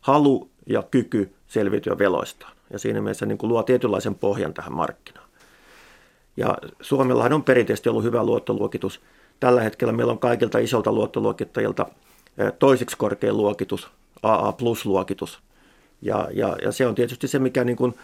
halu 0.00 0.50
ja 0.66 0.82
kyky 0.82 1.34
selviytyä 1.46 1.98
veloistaan. 1.98 2.57
Ja 2.70 2.78
siinä 2.78 3.00
mielessä 3.00 3.26
niin 3.26 3.38
kuin 3.38 3.48
luo 3.48 3.62
tietynlaisen 3.62 4.14
pohjan 4.14 4.54
tähän 4.54 4.72
markkinaan. 4.72 5.28
Ja 6.36 6.58
Suomellahan 6.80 7.32
on 7.32 7.44
perinteisesti 7.44 7.88
ollut 7.88 8.04
hyvä 8.04 8.24
luottoluokitus. 8.24 9.00
Tällä 9.40 9.62
hetkellä 9.62 9.92
meillä 9.92 10.12
on 10.12 10.18
kaikilta 10.18 10.58
isolta 10.58 10.92
luottoluokittajilta 10.92 11.86
toiseksi 12.58 12.96
korkein 12.96 13.36
luokitus, 13.36 13.90
AA 14.22 14.52
plus-luokitus. 14.52 15.38
Ja, 16.02 16.28
ja, 16.32 16.56
ja 16.62 16.72
se 16.72 16.86
on 16.86 16.94
tietysti 16.94 17.28
se, 17.28 17.38
mikä 17.38 17.64
niin 17.64 17.76
kuin 17.76 17.94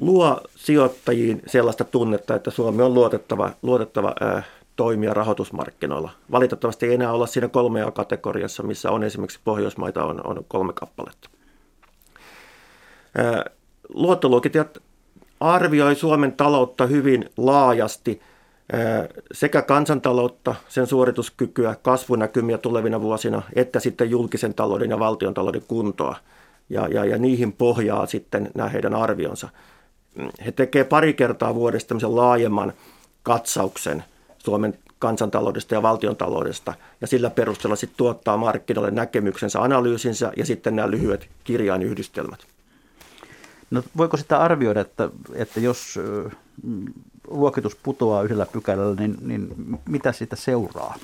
luo 0.00 0.40
sijoittajiin 0.56 1.42
sellaista 1.46 1.84
tunnetta, 1.84 2.34
että 2.34 2.50
Suomi 2.50 2.82
on 2.82 2.94
luotettava, 2.94 3.50
luotettava 3.62 4.14
ää, 4.20 4.42
toimija 4.76 5.14
rahoitusmarkkinoilla. 5.14 6.10
Valitettavasti 6.30 6.86
ei 6.86 6.94
enää 6.94 7.12
olla 7.12 7.26
siinä 7.26 7.48
kolmea 7.48 7.90
kategoriassa, 7.90 8.62
missä 8.62 8.90
on 8.90 9.04
esimerkiksi 9.04 9.40
Pohjoismaita 9.44 10.04
on, 10.04 10.26
on 10.26 10.44
kolme 10.48 10.72
kappaletta. 10.72 11.30
Luottoluokittajat 13.88 14.78
arvioi 15.40 15.94
Suomen 15.94 16.32
taloutta 16.32 16.86
hyvin 16.86 17.30
laajasti, 17.36 18.22
sekä 19.32 19.62
kansantaloutta, 19.62 20.54
sen 20.68 20.86
suorituskykyä, 20.86 21.76
kasvunäkymiä 21.82 22.58
tulevina 22.58 23.00
vuosina, 23.00 23.42
että 23.54 23.80
sitten 23.80 24.10
julkisen 24.10 24.54
talouden 24.54 24.90
ja 24.90 24.98
valtion 24.98 25.34
talouden 25.34 25.62
kuntoa. 25.68 26.16
Ja, 26.68 26.88
ja, 26.88 27.04
ja 27.04 27.18
niihin 27.18 27.52
pohjaa 27.52 28.06
sitten 28.06 28.50
nämä 28.54 28.68
heidän 28.68 28.94
arvionsa. 28.94 29.48
He 30.46 30.52
tekevät 30.52 30.88
pari 30.88 31.14
kertaa 31.14 31.54
vuodesta 31.54 31.88
tämmöisen 31.88 32.16
laajemman 32.16 32.72
katsauksen 33.22 34.04
Suomen 34.38 34.78
kansantaloudesta 34.98 35.74
ja 35.74 35.82
valtiontaloudesta, 35.82 36.74
ja 37.00 37.06
sillä 37.06 37.30
perusteella 37.30 37.76
sitten 37.76 37.96
tuottaa 37.96 38.36
markkinoille 38.36 38.90
näkemyksensä, 38.90 39.62
analyysinsä 39.62 40.32
ja 40.36 40.46
sitten 40.46 40.76
nämä 40.76 40.90
lyhyet 40.90 41.28
kirjainyhdistelmät. 41.44 42.46
No 43.70 43.82
voiko 43.96 44.16
sitä 44.16 44.38
arvioida, 44.38 44.80
että, 44.80 45.08
että 45.34 45.60
jos 45.60 45.98
luokitus 47.28 47.76
putoaa 47.76 48.22
yhdellä 48.22 48.46
pykälällä, 48.46 48.94
niin, 48.94 49.16
niin 49.20 49.48
mitä 49.88 50.12
siitä 50.12 50.36
seuraa? 50.36 50.94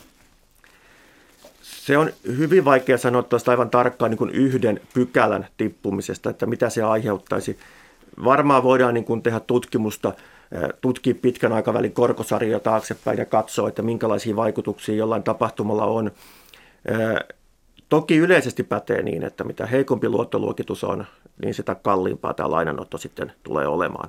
Se 1.62 1.98
on 1.98 2.10
hyvin 2.26 2.64
vaikea 2.64 2.98
sanoa 2.98 3.22
tuosta 3.22 3.50
aivan 3.50 3.70
tarkkaan 3.70 4.10
niin 4.10 4.18
kuin 4.18 4.30
yhden 4.30 4.80
pykälän 4.94 5.46
tippumisesta, 5.56 6.30
että 6.30 6.46
mitä 6.46 6.70
se 6.70 6.82
aiheuttaisi. 6.82 7.58
Varmaan 8.24 8.62
voidaan 8.62 8.94
niin 8.94 9.04
kuin 9.04 9.22
tehdä 9.22 9.40
tutkimusta, 9.40 10.12
tutkia 10.80 11.14
pitkän 11.14 11.52
aikavälin 11.52 11.92
korkosarjoja 11.92 12.60
taaksepäin 12.60 13.18
ja 13.18 13.24
katsoa, 13.24 13.68
että 13.68 13.82
minkälaisia 13.82 14.36
vaikutuksia 14.36 14.94
jollain 14.94 15.22
tapahtumalla 15.22 15.84
on. 15.84 16.10
Toki 17.88 18.16
yleisesti 18.16 18.62
pätee 18.62 19.02
niin, 19.02 19.22
että 19.22 19.44
mitä 19.44 19.66
heikompi 19.66 20.08
luottoluokitus 20.08 20.84
on, 20.84 21.06
niin 21.42 21.54
sitä 21.54 21.74
kalliimpaa 21.74 22.34
tämä 22.34 22.50
lainanotto 22.50 22.98
sitten 22.98 23.32
tulee 23.42 23.66
olemaan. 23.66 24.08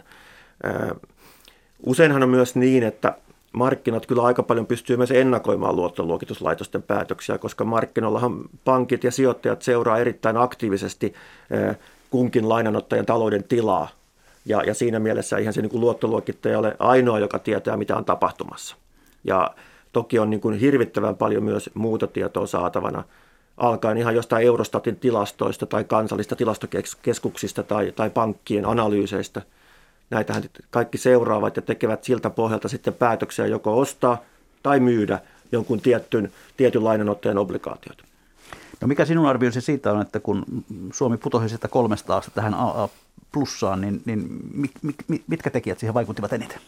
Useinhan 1.85 2.23
on 2.23 2.29
myös 2.29 2.55
niin, 2.55 2.83
että 2.83 3.17
markkinat 3.53 4.05
kyllä 4.05 4.21
aika 4.21 4.43
paljon 4.43 4.65
pystyy 4.65 4.97
myös 4.97 5.11
ennakoimaan 5.11 5.75
luottoluokituslaitosten 5.75 6.83
päätöksiä, 6.83 7.37
koska 7.37 7.63
markkinoillahan 7.63 8.39
pankit 8.65 9.03
ja 9.03 9.11
sijoittajat 9.11 9.61
seuraa 9.61 9.97
erittäin 9.97 10.37
aktiivisesti 10.37 11.13
kunkin 12.09 12.49
lainanottajan 12.49 13.05
talouden 13.05 13.43
tilaa. 13.43 13.87
Ja, 14.45 14.63
ja 14.63 14.73
siinä 14.73 14.99
mielessä 14.99 15.37
ihan 15.37 15.53
se 15.53 15.61
niin 15.61 15.69
kuin 15.69 15.81
luottoluokittaja 15.81 16.59
ole 16.59 16.75
ainoa, 16.79 17.19
joka 17.19 17.39
tietää, 17.39 17.77
mitä 17.77 17.95
on 17.97 18.05
tapahtumassa. 18.05 18.75
Ja 19.23 19.51
toki 19.93 20.19
on 20.19 20.29
niin 20.29 20.41
kuin 20.41 20.59
hirvittävän 20.59 21.15
paljon 21.15 21.43
myös 21.43 21.69
muuta 21.73 22.07
tietoa 22.07 22.47
saatavana– 22.47 23.03
alkaen 23.57 23.97
ihan 23.97 24.15
jostain 24.15 24.45
Eurostatin 24.45 24.95
tilastoista 24.95 25.65
tai 25.65 25.83
kansallista 25.83 26.35
tilastokeskuksista 26.35 27.63
tai, 27.63 27.93
tai 27.95 28.09
pankkien 28.09 28.65
analyyseistä. 28.65 29.41
Näitähän 30.09 30.43
kaikki 30.69 30.97
seuraavat 30.97 31.55
ja 31.55 31.61
tekevät 31.61 32.03
siltä 32.03 32.29
pohjalta 32.29 32.67
sitten 32.67 32.93
päätöksiä 32.93 33.47
joko 33.47 33.79
ostaa 33.79 34.21
tai 34.63 34.79
myydä 34.79 35.19
jonkun 35.51 35.81
tietyn, 35.81 36.31
tietyn 36.57 36.83
lainanottajan 36.83 37.37
obligaatiot. 37.37 38.03
No 38.81 38.87
mikä 38.87 39.05
sinun 39.05 39.25
arvioisi 39.25 39.61
siitä 39.61 39.91
on, 39.91 40.01
että 40.01 40.19
kun 40.19 40.45
Suomi 40.93 41.17
putosi 41.17 41.49
sitä 41.49 41.67
kolmesta 41.67 42.17
astetta 42.17 42.41
tähän 42.41 42.53
AA 42.53 42.89
plussaan, 43.31 43.81
niin, 43.81 44.01
niin 44.05 44.39
mitkä 45.27 45.49
tekijät 45.49 45.79
siihen 45.79 45.93
vaikuttivat 45.93 46.33
eniten? 46.33 46.59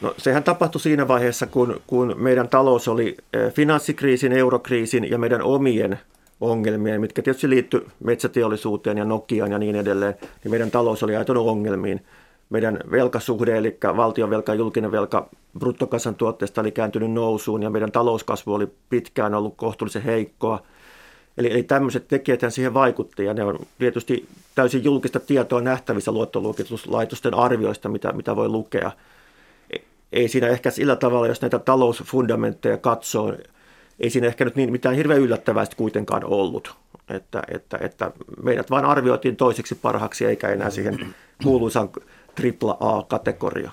No, 0.00 0.14
sehän 0.18 0.42
tapahtui 0.42 0.80
siinä 0.80 1.08
vaiheessa, 1.08 1.46
kun, 1.46 1.80
kun 1.86 2.14
meidän 2.18 2.48
talous 2.48 2.88
oli 2.88 3.16
eh, 3.32 3.52
finanssikriisin, 3.52 4.32
eurokriisin 4.32 5.10
ja 5.10 5.18
meidän 5.18 5.42
omien 5.42 5.98
ongelmien, 6.40 7.00
mitkä 7.00 7.22
tietysti 7.22 7.50
liittyy 7.50 7.86
metsäteollisuuteen 8.04 8.98
ja 8.98 9.04
Nokiaan 9.04 9.52
ja 9.52 9.58
niin 9.58 9.76
edelleen, 9.76 10.14
niin 10.44 10.50
meidän 10.50 10.70
talous 10.70 11.02
oli 11.02 11.16
ajatellut 11.16 11.48
ongelmiin. 11.48 12.04
Meidän 12.50 12.80
velkasuhde, 12.90 13.56
eli 13.56 13.78
valtion 13.96 14.30
velka 14.30 14.52
ja 14.52 14.58
julkinen 14.58 14.92
velka 14.92 15.28
bruttokansantuotteesta 15.58 16.60
oli 16.60 16.70
kääntynyt 16.70 17.12
nousuun 17.12 17.62
ja 17.62 17.70
meidän 17.70 17.92
talouskasvu 17.92 18.54
oli 18.54 18.68
pitkään 18.90 19.34
ollut 19.34 19.54
kohtuullisen 19.56 20.02
heikkoa. 20.02 20.62
Eli, 21.38 21.52
eli 21.52 21.62
tämmöiset 21.62 22.08
tekijät 22.08 22.40
siihen 22.48 22.74
vaikutti 22.74 23.24
ja 23.24 23.34
ne 23.34 23.44
on 23.44 23.58
tietysti 23.78 24.28
täysin 24.54 24.84
julkista 24.84 25.20
tietoa 25.20 25.60
nähtävissä 25.60 26.12
luottoluokituslaitosten 26.12 27.34
arvioista, 27.34 27.88
mitä, 27.88 28.12
mitä 28.12 28.36
voi 28.36 28.48
lukea– 28.48 28.92
ei 30.16 30.28
siinä 30.28 30.48
ehkä 30.48 30.70
sillä 30.70 30.96
tavalla, 30.96 31.26
jos 31.26 31.40
näitä 31.40 31.58
talousfundamentteja 31.58 32.78
katsoo, 32.78 33.34
ei 34.00 34.10
siinä 34.10 34.26
ehkä 34.26 34.44
nyt 34.44 34.56
niin 34.56 34.72
mitään 34.72 34.94
hirveän 34.94 35.20
yllättävää 35.20 35.64
kuitenkaan 35.76 36.24
ollut. 36.24 36.74
Että, 37.08 37.42
että, 37.48 37.78
että 37.80 38.10
meidät 38.42 38.70
vain 38.70 38.84
arvioitiin 38.84 39.36
toiseksi 39.36 39.74
parhaaksi 39.74 40.24
eikä 40.24 40.48
enää 40.48 40.70
siihen 40.70 41.14
kuuluisaan 41.42 41.88
AAA-kategoria. 42.80 43.70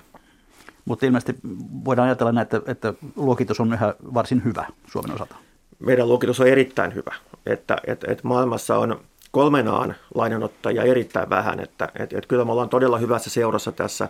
Mutta 0.84 1.06
ilmeisesti 1.06 1.40
voidaan 1.84 2.06
ajatella 2.08 2.32
näin, 2.32 2.42
että, 2.42 2.60
että 2.66 2.94
luokitus 3.16 3.60
on 3.60 3.72
yhä 3.72 3.94
varsin 4.14 4.44
hyvä 4.44 4.66
Suomen 4.92 5.12
osalta. 5.14 5.36
Meidän 5.78 6.08
luokitus 6.08 6.40
on 6.40 6.46
erittäin 6.46 6.94
hyvä. 6.94 7.14
Että, 7.46 7.76
että, 7.86 8.12
että 8.12 8.28
maailmassa 8.28 8.78
on 8.78 9.00
kolmenaan 9.30 9.94
lainanottajia 10.14 10.82
erittäin 10.82 11.30
vähän. 11.30 11.60
Että, 11.60 11.84
että, 11.84 12.18
että 12.18 12.28
kyllä 12.28 12.44
me 12.44 12.52
ollaan 12.52 12.68
todella 12.68 12.98
hyvässä 12.98 13.30
seurassa 13.30 13.72
tässä 13.72 14.08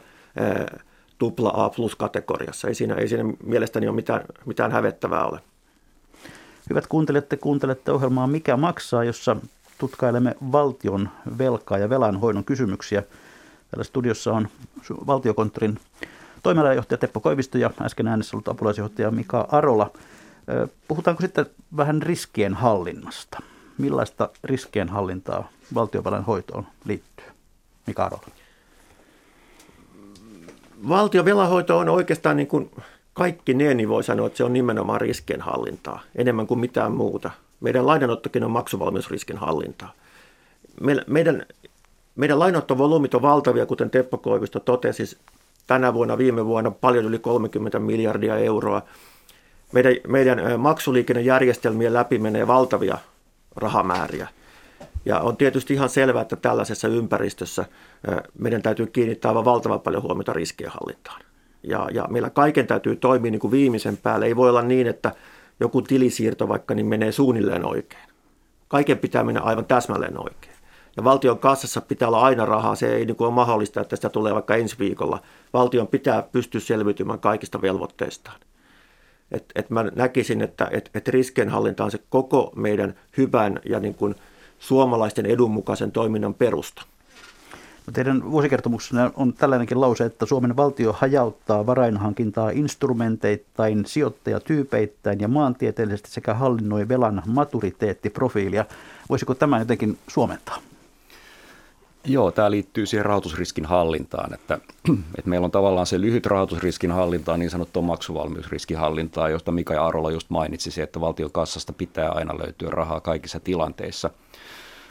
tupla 1.18 1.52
A 1.54 1.70
plus 1.70 1.96
kategoriassa. 1.96 2.68
Ei 2.68 2.74
siinä, 2.74 2.94
ei 2.94 3.08
siinä 3.08 3.32
mielestäni 3.44 3.88
ole 3.88 3.96
mitään, 3.96 4.24
mitään 4.46 4.72
hävettävää 4.72 5.24
ole. 5.24 5.40
Hyvät 6.70 6.86
kuuntelijat, 6.86 7.28
te 7.28 7.36
kuuntelette 7.36 7.92
ohjelmaa 7.92 8.26
Mikä 8.26 8.56
maksaa, 8.56 9.04
jossa 9.04 9.36
tutkailemme 9.78 10.34
valtion 10.52 11.08
velkaa 11.38 11.78
ja 11.78 11.90
velanhoidon 11.90 12.44
kysymyksiä. 12.44 13.02
Täällä 13.70 13.84
studiossa 13.84 14.32
on 14.32 14.48
valtiokonttorin 15.06 15.78
toimialajohtaja 16.42 16.98
Teppo 16.98 17.20
Koivisto 17.20 17.58
ja 17.58 17.70
äsken 17.82 18.08
äänessä 18.08 18.36
ollut 18.36 18.48
apulaisjohtaja 18.48 19.10
Mika 19.10 19.48
Arola. 19.50 19.90
Puhutaanko 20.88 21.20
sitten 21.20 21.46
vähän 21.76 22.02
riskien 22.02 22.54
hallinnasta? 22.54 23.42
Millaista 23.78 24.28
riskien 24.44 24.88
hallintaa 24.88 25.48
valtiovelan 25.74 26.24
hoitoon 26.24 26.66
liittyy? 26.84 27.26
Mika 27.86 28.04
Arola. 28.04 28.43
Valtion 30.88 31.24
velanhoito 31.24 31.78
on 31.78 31.88
oikeastaan 31.88 32.36
niin 32.36 32.46
kuin 32.46 32.70
kaikki 33.12 33.54
ne, 33.54 33.74
niin 33.74 33.88
voi 33.88 34.04
sanoa, 34.04 34.26
että 34.26 34.36
se 34.36 34.44
on 34.44 34.52
nimenomaan 34.52 35.00
riskienhallintaa, 35.00 36.00
enemmän 36.16 36.46
kuin 36.46 36.60
mitään 36.60 36.92
muuta. 36.92 37.30
Meidän 37.60 37.86
lainanottokin 37.86 38.44
on 38.44 38.50
maksuvalmiusriskin 38.50 39.36
hallintaa. 39.36 39.92
Meidän, 40.80 41.04
meidän, 41.06 41.46
meidän 42.16 42.38
lainanottovolyymit 42.38 43.14
on 43.14 43.22
valtavia, 43.22 43.66
kuten 43.66 43.90
Teppo 43.90 44.18
Koivisto 44.18 44.60
totesi, 44.60 45.18
tänä 45.66 45.94
vuonna, 45.94 46.18
viime 46.18 46.46
vuonna 46.46 46.70
paljon 46.70 47.04
yli 47.04 47.18
30 47.18 47.78
miljardia 47.78 48.36
euroa. 48.36 48.82
Meidän, 49.72 49.94
meidän 50.08 50.60
maksuliikennejärjestelmien 50.60 51.94
läpi 51.94 52.18
menee 52.18 52.46
valtavia 52.46 52.98
rahamääriä. 53.56 54.28
Ja 55.06 55.20
on 55.20 55.36
tietysti 55.36 55.74
ihan 55.74 55.88
selvää, 55.88 56.22
että 56.22 56.36
tällaisessa 56.36 56.88
ympäristössä 56.88 57.64
meidän 58.38 58.62
täytyy 58.62 58.86
kiinnittää 58.86 59.28
aivan 59.28 59.44
valtavan 59.44 59.80
paljon 59.80 60.02
huomiota 60.02 60.32
riskienhallintaan. 60.32 61.20
Ja, 61.62 61.88
ja 61.92 62.06
meillä 62.10 62.30
kaiken 62.30 62.66
täytyy 62.66 62.96
toimia 62.96 63.30
niin 63.30 63.40
kuin 63.40 63.50
viimeisen 63.50 63.96
päälle. 63.96 64.26
Ei 64.26 64.36
voi 64.36 64.48
olla 64.50 64.62
niin, 64.62 64.86
että 64.86 65.12
joku 65.60 65.82
tilisiirto 65.82 66.48
vaikka 66.48 66.74
niin 66.74 66.86
menee 66.86 67.12
suunnilleen 67.12 67.66
oikein. 67.66 68.08
Kaiken 68.68 68.98
pitää 68.98 69.24
mennä 69.24 69.40
aivan 69.40 69.64
täsmälleen 69.64 70.18
oikein. 70.18 70.54
Ja 70.96 71.04
valtion 71.04 71.38
kassassa 71.38 71.80
pitää 71.80 72.08
olla 72.08 72.20
aina 72.20 72.44
rahaa. 72.44 72.74
Se 72.74 72.94
ei 72.94 73.06
niin 73.06 73.16
kuin 73.16 73.26
ole 73.26 73.34
mahdollista, 73.34 73.80
että 73.80 73.96
sitä 73.96 74.08
tulee 74.08 74.34
vaikka 74.34 74.56
ensi 74.56 74.78
viikolla. 74.78 75.22
Valtion 75.52 75.88
pitää 75.88 76.22
pystyä 76.22 76.60
selviytymään 76.60 77.20
kaikista 77.20 77.62
velvoitteistaan. 77.62 78.40
Et, 79.32 79.44
et 79.54 79.70
mä 79.70 79.84
näkisin, 79.94 80.42
että 80.42 80.68
et, 80.70 80.90
et 80.94 81.08
riskienhallinta 81.08 81.84
on 81.84 81.90
se 81.90 81.98
koko 82.08 82.52
meidän 82.56 82.94
hyvän 83.16 83.60
ja 83.64 83.80
niin 83.80 83.94
kuin 83.94 84.14
suomalaisten 84.58 85.26
edunmukaisen 85.26 85.92
toiminnan 85.92 86.34
perusta. 86.34 86.82
No 87.86 87.92
teidän 87.92 88.30
vuosikertomuksessa 88.30 89.10
on 89.16 89.32
tällainenkin 89.32 89.80
lause, 89.80 90.04
että 90.04 90.26
Suomen 90.26 90.56
valtio 90.56 90.92
hajauttaa 90.92 91.66
varainhankintaa 91.66 92.50
instrumenteittain, 92.50 93.86
sijoittajatyypeittäin 93.86 95.20
ja 95.20 95.28
maantieteellisesti 95.28 96.10
sekä 96.10 96.34
hallinnoi 96.34 96.88
velan 96.88 97.22
maturiteettiprofiilia. 97.26 98.64
Voisiko 99.08 99.34
tämä 99.34 99.58
jotenkin 99.58 99.98
suomentaa? 100.08 100.58
Joo, 102.04 102.30
tämä 102.30 102.50
liittyy 102.50 102.86
siihen 102.86 103.06
rahoitusriskin 103.06 103.64
hallintaan, 103.66 104.34
että, 104.34 104.58
että 105.18 105.30
meillä 105.30 105.44
on 105.44 105.50
tavallaan 105.50 105.86
se 105.86 106.00
lyhyt 106.00 106.26
rahoitusriskin 106.26 106.92
hallinta, 106.92 107.36
niin 107.36 107.50
sanottu 107.50 107.82
maksuvalmiusriskin 107.82 108.76
hallintaa, 108.76 109.28
josta 109.28 109.52
Mika 109.52 109.74
ja 109.74 109.86
Arola 109.86 110.10
just 110.10 110.30
mainitsi, 110.30 110.82
että 110.82 111.00
valtion 111.00 111.32
kassasta 111.32 111.72
pitää 111.72 112.10
aina 112.10 112.38
löytyä 112.38 112.70
rahaa 112.70 113.00
kaikissa 113.00 113.40
tilanteissa– 113.40 114.10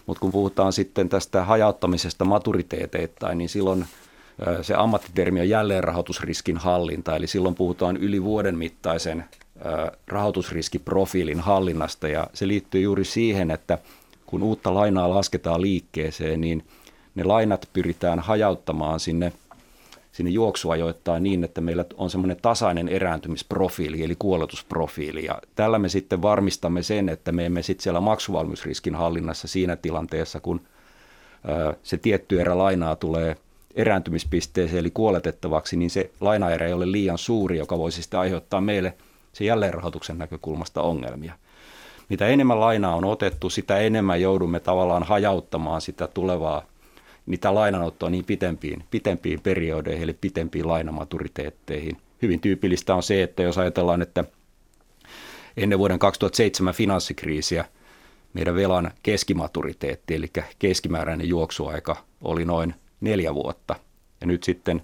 mutta 0.06 0.22
kun 0.22 0.32
puhutaan 0.32 0.74
sitten 0.74 1.10
tästä 1.10 1.44
hajauttamisesta 1.44 2.26
maturiteeteittain, 2.26 3.38
niin 3.38 3.50
silloin 3.50 3.86
se 4.62 4.74
ammattitermi 4.74 5.40
on 5.40 5.50
jälleenrahoitusriskin 5.50 6.58
hallinta, 6.58 7.16
eli 7.16 7.28
silloin 7.28 7.56
puhutaan 7.56 7.98
yli 7.98 8.24
vuoden 8.24 8.58
mittaisen 8.58 9.24
rahoitusriskiprofiilin 10.08 11.40
hallinnasta, 11.40 12.08
ja 12.08 12.28
se 12.34 12.48
liittyy 12.48 12.82
juuri 12.82 13.06
siihen, 13.06 13.52
että 13.52 13.78
kun 14.26 14.44
uutta 14.44 14.74
lainaa 14.74 15.10
lasketaan 15.10 15.62
liikkeeseen, 15.62 16.42
niin 16.42 16.66
ne 17.16 17.24
lainat 17.24 17.70
pyritään 17.74 18.20
hajauttamaan 18.20 19.00
sinne 19.00 19.34
sinne 20.14 20.32
juoksuajoittain 20.32 21.24
niin, 21.24 21.44
että 21.44 21.62
meillä 21.62 21.86
on 21.98 22.10
semmoinen 22.10 22.38
tasainen 22.42 22.90
erääntymisprofiili, 22.90 24.04
eli 24.04 24.16
kuoletusprofiili. 24.20 25.26
Ja 25.26 25.42
tällä 25.56 25.80
me 25.80 25.90
sitten 25.90 26.22
varmistamme 26.22 26.84
sen, 26.84 27.10
että 27.10 27.32
me 27.32 27.46
emme 27.46 27.62
sitten 27.62 27.84
siellä 27.84 28.02
maksuvalmiusriskin 28.02 28.96
hallinnassa 28.96 29.48
siinä 29.48 29.76
tilanteessa, 29.76 30.40
kun 30.40 30.62
se 31.84 31.98
tietty 31.98 32.42
erä 32.42 32.58
lainaa 32.58 32.96
tulee 32.96 33.38
erääntymispisteeseen, 33.76 34.80
eli 34.80 34.92
kuoletettavaksi, 34.92 35.78
niin 35.78 35.90
se 35.90 36.12
lainaerä 36.20 36.68
ei 36.68 36.74
ole 36.74 36.92
liian 36.92 37.18
suuri, 37.18 37.58
joka 37.58 37.78
voisi 37.78 38.02
sitten 38.02 38.20
aiheuttaa 38.20 38.62
meille 38.62 38.94
se 39.34 39.46
jälleenrahoituksen 39.46 40.18
näkökulmasta 40.18 40.82
ongelmia. 40.82 41.34
Mitä 42.10 42.28
enemmän 42.28 42.60
lainaa 42.60 42.96
on 42.96 43.06
otettu, 43.06 43.50
sitä 43.50 43.78
enemmän 43.78 44.22
joudumme 44.22 44.60
tavallaan 44.60 45.04
hajauttamaan 45.04 45.82
sitä 45.82 46.08
tulevaa 46.08 46.66
niitä 47.26 47.56
lainanottoa 47.56 48.10
niin 48.10 48.26
pitempiin, 48.26 48.84
pitempiin 48.92 49.42
periodeihin, 49.42 50.04
eli 50.04 50.14
pitempiin 50.14 50.68
lainamaturiteetteihin. 50.68 51.98
Hyvin 52.22 52.40
tyypillistä 52.40 52.96
on 52.96 53.04
se, 53.04 53.24
että 53.24 53.44
jos 53.44 53.58
ajatellaan, 53.58 54.02
että 54.02 54.24
ennen 55.58 55.80
vuoden 55.80 56.00
2007 56.00 56.74
finanssikriisiä 56.74 57.66
meidän 58.34 58.56
velan 58.56 58.92
keskimaturiteetti, 59.04 60.16
eli 60.16 60.32
keskimääräinen 60.60 61.28
juoksuaika 61.28 61.96
oli 62.22 62.46
noin 62.46 62.76
neljä 63.02 63.34
vuotta. 63.34 63.76
Ja 64.22 64.28
nyt 64.28 64.44
sitten 64.44 64.82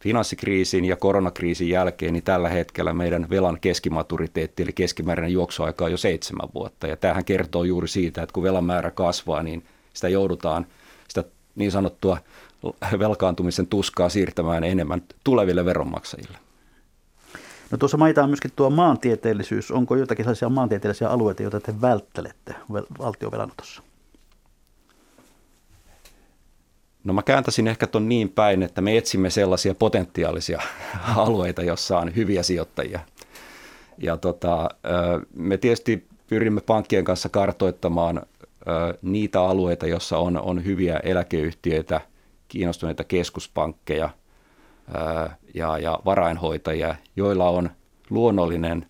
finanssikriisin 0.00 0.84
ja 0.84 0.96
koronakriisin 0.96 1.68
jälkeen, 1.68 2.12
niin 2.12 2.24
tällä 2.24 2.48
hetkellä 2.48 2.92
meidän 2.92 3.30
velan 3.30 3.58
keskimaturiteetti, 3.60 4.62
eli 4.62 4.72
keskimääräinen 4.72 5.32
juoksuaika 5.32 5.84
on 5.84 5.90
jo 5.90 5.96
seitsemän 5.96 6.48
vuotta. 6.54 6.86
Ja 6.86 6.96
tämähän 6.96 7.24
kertoo 7.24 7.64
juuri 7.64 7.88
siitä, 7.88 8.22
että 8.22 8.32
kun 8.32 8.42
velan 8.42 8.64
määrä 8.64 8.90
kasvaa, 8.90 9.42
niin 9.42 9.64
sitä 9.92 10.08
joudutaan– 10.08 10.66
niin 11.54 11.72
sanottua 11.72 12.18
velkaantumisen 12.98 13.66
tuskaa 13.66 14.08
siirtämään 14.08 14.64
enemmän 14.64 15.02
tuleville 15.24 15.64
veronmaksajille. 15.64 16.38
No 17.70 17.78
tuossa 17.78 17.96
mainitaan 17.96 18.30
myöskin 18.30 18.50
tuo 18.56 18.70
maantieteellisyys. 18.70 19.70
Onko 19.70 19.96
jotakin 19.96 20.24
sellaisia 20.24 20.48
maantieteellisiä 20.48 21.08
alueita, 21.08 21.42
joita 21.42 21.60
te 21.60 21.80
välttelette 21.80 22.54
valtiovelanotossa? 22.98 23.82
No 27.04 27.12
mä 27.12 27.22
kääntäisin 27.22 27.68
ehkä 27.68 27.86
ton 27.86 28.08
niin 28.08 28.28
päin, 28.28 28.62
että 28.62 28.80
me 28.80 28.96
etsimme 28.96 29.30
sellaisia 29.30 29.74
potentiaalisia 29.74 30.62
alueita, 31.16 31.62
jossa 31.62 31.98
on 31.98 32.16
hyviä 32.16 32.42
sijoittajia. 32.42 33.00
Ja 33.98 34.16
tota, 34.16 34.70
me 35.34 35.56
tietysti 35.56 36.06
pyrimme 36.26 36.60
pankkien 36.60 37.04
kanssa 37.04 37.28
kartoittamaan 37.28 38.22
niitä 39.02 39.40
alueita, 39.40 39.86
joissa 39.86 40.18
on, 40.18 40.36
on 40.36 40.64
hyviä 40.64 40.96
eläkeyhtiöitä, 40.96 42.00
kiinnostuneita 42.48 43.04
keskuspankkeja 43.04 44.10
ja, 45.54 45.78
ja 45.78 45.98
varainhoitajia, 46.04 46.94
joilla 47.16 47.48
on 47.48 47.70
luonnollinen 48.10 48.86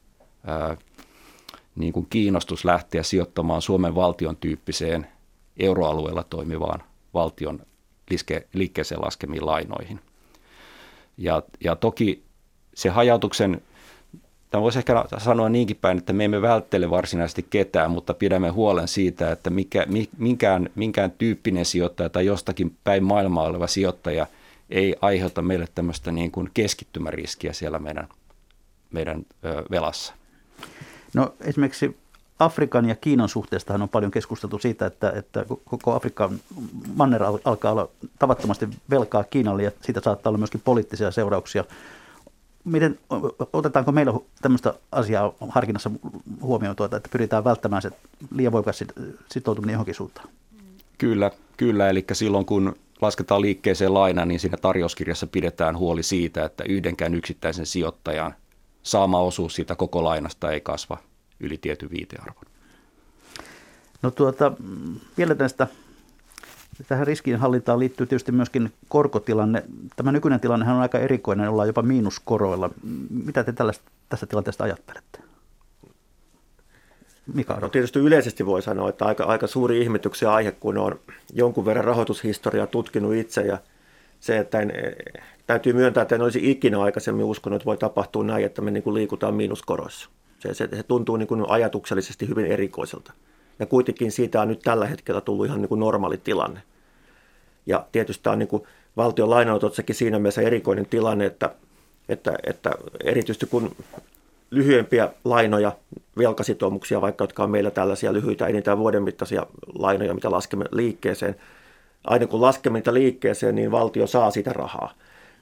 niin 1.75 1.93
kuin 1.93 2.07
kiinnostus 2.11 2.65
lähteä 2.65 3.03
sijoittamaan 3.03 3.63
Suomen 3.63 3.95
valtion 3.95 4.37
tyyppiseen 4.37 5.07
euroalueella 5.57 6.23
toimivaan 6.23 6.83
valtion 7.15 7.61
liikkeeseen 8.53 9.01
laskemiin 9.01 9.47
lainoihin. 9.47 10.01
Ja, 11.17 11.43
ja 11.65 11.77
toki 11.77 12.23
se 12.75 12.89
hajautuksen 12.89 13.63
Tämä 14.53 14.63
voisi 14.63 14.79
ehkä 14.79 15.05
sanoa 15.19 15.49
niinkin 15.49 15.77
päin, 15.81 15.99
että 15.99 16.13
me 16.13 16.25
emme 16.25 16.43
välttele 16.43 16.91
varsinaisesti 16.91 17.47
ketään, 17.51 17.91
mutta 17.91 18.15
pidämme 18.15 18.49
huolen 18.49 18.89
siitä, 18.89 19.33
että 19.33 19.51
mikä, 19.51 19.87
minkään, 20.19 20.69
minkään 20.75 21.11
tyyppinen 21.11 21.65
sijoittaja 21.65 22.09
tai 22.09 22.27
jostakin 22.27 22.77
päin 22.85 23.05
maailmaa 23.05 23.45
oleva 23.45 23.67
sijoittaja 23.67 24.27
ei 24.71 24.97
aiheuta 25.01 25.43
meille 25.43 25.67
tämmöistä 25.75 26.13
niin 26.13 26.31
kuin 26.31 26.51
keskittymäriskiä 26.55 27.53
siellä 27.53 27.79
meidän, 27.79 28.09
meidän 28.91 29.27
velassa. 29.71 30.15
No 31.15 31.35
esimerkiksi 31.41 31.97
Afrikan 32.39 32.89
ja 32.89 32.95
Kiinan 32.95 33.29
suhteestahan 33.29 33.83
on 33.83 33.89
paljon 33.89 34.11
keskusteltu 34.11 34.59
siitä, 34.59 34.87
että, 34.87 35.13
että 35.17 35.45
koko 35.65 35.95
Afrikan 35.95 36.41
manner 36.95 37.23
alkaa 37.45 37.73
olla 37.73 37.89
tavattomasti 38.19 38.69
velkaa 38.91 39.25
Kiinalle 39.25 39.63
ja 39.63 39.71
siitä 39.81 40.01
saattaa 40.01 40.31
olla 40.31 40.39
myöskin 40.39 40.63
poliittisia 40.65 41.11
seurauksia 41.11 41.65
miten, 42.65 42.99
otetaanko 43.53 43.93
meillä 43.93 44.13
tämmöistä 44.43 44.75
asiaa 44.93 45.35
harkinnassa 45.49 45.91
huomioon, 46.41 46.77
tuota, 46.77 46.97
että 46.97 47.09
pyritään 47.13 47.45
välttämään 47.45 47.83
se 47.83 47.91
liian 48.35 48.53
voimakas 48.53 48.85
sitoutuminen 49.31 49.73
johonkin 49.73 49.95
suuntaan? 49.95 50.29
Kyllä, 50.99 51.31
kyllä. 51.57 51.91
Eli 51.91 52.05
silloin 52.13 52.47
kun 52.47 52.77
lasketaan 53.01 53.41
liikkeeseen 53.41 53.95
laina, 53.95 54.25
niin 54.25 54.41
siinä 54.41 54.57
tarjouskirjassa 54.57 55.27
pidetään 55.27 55.79
huoli 55.79 56.03
siitä, 56.03 56.45
että 56.45 56.65
yhdenkään 56.69 57.15
yksittäisen 57.15 57.67
sijoittajan 57.67 58.35
saama 58.83 59.21
osuus 59.21 59.55
siitä 59.55 59.75
koko 59.77 60.05
lainasta 60.05 60.53
ei 60.53 60.61
kasva 60.61 60.99
yli 61.41 61.59
tietyn 61.59 61.91
viitearvon. 61.91 62.45
No 64.03 64.11
tuota, 64.11 64.53
vielä 65.19 65.35
tästä 65.35 65.67
Tähän 66.89 67.07
riskinhallintaan 67.07 67.79
liittyy 67.79 68.07
tietysti 68.07 68.33
myöskin 68.33 68.73
korkotilanne. 68.89 69.65
Tämä 69.97 70.13
nykyinen 70.13 70.41
tilanne 70.41 70.73
on 70.73 70.81
aika 70.81 70.99
erikoinen, 70.99 71.49
ollaan 71.49 71.69
jopa 71.69 71.83
miinuskoroilla. 71.83 72.71
Mitä 73.25 73.45
te 73.45 73.53
tällaista, 73.53 73.85
tästä 74.09 74.27
tilanteesta 74.27 74.65
ajattelette? 74.65 75.19
Mika 77.35 77.55
no, 77.61 77.69
tietysti 77.69 77.99
yleisesti 77.99 78.47
voi 78.47 78.63
sanoa, 78.63 78.89
että 78.89 79.05
aika, 79.05 79.25
aika 79.25 79.47
suuri 79.47 79.83
ihmetyksen 79.83 80.29
aihe, 80.29 80.53
kun 80.53 80.79
on 80.79 81.01
jonkun 81.33 81.65
verran 81.65 81.85
rahoitushistoriaa 81.85 82.67
tutkinut 82.67 83.15
itse 83.15 83.41
ja 83.41 83.59
se, 84.21 84.39
että 84.39 84.61
en, 84.61 84.73
täytyy 85.47 85.73
myöntää, 85.73 86.03
että 86.03 86.15
en 86.15 86.23
olisi 86.23 86.51
ikinä 86.51 86.83
aikaisemmin 86.83 87.25
uskonut, 87.25 87.57
että 87.57 87.67
voi 87.67 87.77
tapahtua 87.77 88.25
näin, 88.25 88.45
että 88.45 88.63
me 88.63 88.71
niin 88.71 88.83
kuin 88.83 88.95
liikutaan 88.95 89.35
miinuskoroissa. 89.35 90.11
Se, 90.39 90.55
se, 90.55 90.69
se 90.77 90.83
tuntuu 90.83 91.17
niin 91.17 91.27
kuin 91.27 91.45
ajatuksellisesti 91.49 92.29
hyvin 92.29 92.47
erikoiselta. 92.47 93.13
Ja 93.63 93.67
kuitenkin 93.67 94.13
siitä 94.13 94.41
on 94.41 94.49
nyt 94.49 94.61
tällä 94.61 94.87
hetkellä 94.87 95.21
tullut 95.21 95.47
ihan 95.47 95.61
niin 95.61 95.69
kuin 95.69 95.81
normaali 95.81 96.19
tilanne. 96.19 96.63
Ja 97.67 97.87
tietysti 97.93 98.23
tämä 98.23 98.33
on 98.33 98.39
niin 98.39 98.49
kuin 98.49 98.63
valtion 98.97 99.31
lainanototsakin 99.31 99.97
siinä 99.97 100.19
mielessä 100.19 100.43
erikoinen 100.43 100.87
tilanne, 100.87 101.27
että 101.27 101.51
että, 102.09 102.35
että 102.47 102.71
erityisesti 103.05 103.47
kun 103.47 103.77
lyhyempiä 104.51 105.09
lainoja, 105.25 105.73
velkasitoumuksia, 106.19 107.01
vaikka 107.01 107.25
jotka 107.25 107.43
on 107.43 107.51
meillä 107.51 107.71
tällaisia 107.71 108.13
lyhyitä, 108.13 108.47
enintään 108.47 108.79
vuoden 108.79 109.03
mittaisia 109.03 109.47
lainoja, 109.75 110.15
mitä 110.15 110.31
laskemme 110.31 110.65
liikkeeseen. 110.73 111.37
Aina 112.05 112.27
kun 112.27 112.41
laskemme 112.41 112.79
niitä 112.79 112.95
liikkeeseen, 112.95 113.55
niin 113.55 113.71
valtio 113.71 114.07
saa 114.07 114.31
sitä 114.31 114.53
rahaa. 114.53 114.93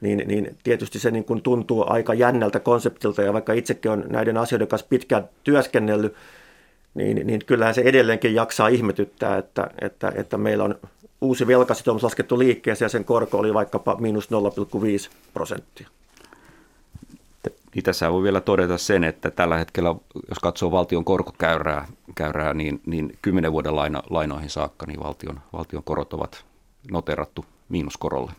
Niin, 0.00 0.22
niin 0.26 0.56
tietysti 0.62 0.98
se 0.98 1.10
niin 1.10 1.24
kuin 1.24 1.42
tuntuu 1.42 1.84
aika 1.86 2.14
jännältä 2.14 2.60
konseptilta, 2.60 3.22
ja 3.22 3.32
vaikka 3.32 3.52
itsekin 3.52 3.90
on 3.90 4.04
näiden 4.08 4.36
asioiden 4.36 4.68
kanssa 4.68 4.86
pitkään 4.90 5.28
työskennellyt, 5.44 6.14
niin, 6.94 7.26
niin 7.26 7.40
kyllähän 7.46 7.74
se 7.74 7.80
edelleenkin 7.80 8.34
jaksaa 8.34 8.68
ihmetyttää, 8.68 9.38
että, 9.38 9.70
että, 9.80 10.12
että 10.14 10.38
meillä 10.38 10.64
on 10.64 10.74
uusi 11.20 11.46
velkasitoumus 11.46 12.02
laskettu 12.02 12.38
liikkeeseen 12.38 12.86
ja 12.86 12.90
sen 12.90 13.04
korko 13.04 13.38
oli 13.38 13.54
vaikkapa 13.54 13.96
miinus 13.96 14.28
0,5 14.30 15.10
prosenttia. 15.34 15.88
Niin 17.74 17.84
tässä 17.84 18.12
voi 18.12 18.22
vielä 18.22 18.40
todeta 18.40 18.78
sen, 18.78 19.04
että 19.04 19.30
tällä 19.30 19.58
hetkellä, 19.58 19.94
jos 20.28 20.38
katsoo 20.38 20.70
valtion 20.70 21.04
korkokäyrää, 21.04 21.88
käyrää, 22.14 22.54
niin, 22.54 22.80
niin 22.86 23.18
10 23.22 23.52
vuoden 23.52 23.76
laina, 23.76 24.02
lainoihin 24.10 24.50
saakka, 24.50 24.86
niin 24.86 25.00
valtion, 25.00 25.40
valtion 25.52 25.84
korot 25.84 26.12
ovat 26.12 26.44
noterattu 26.90 27.44
miinuskorolle. 27.68 28.32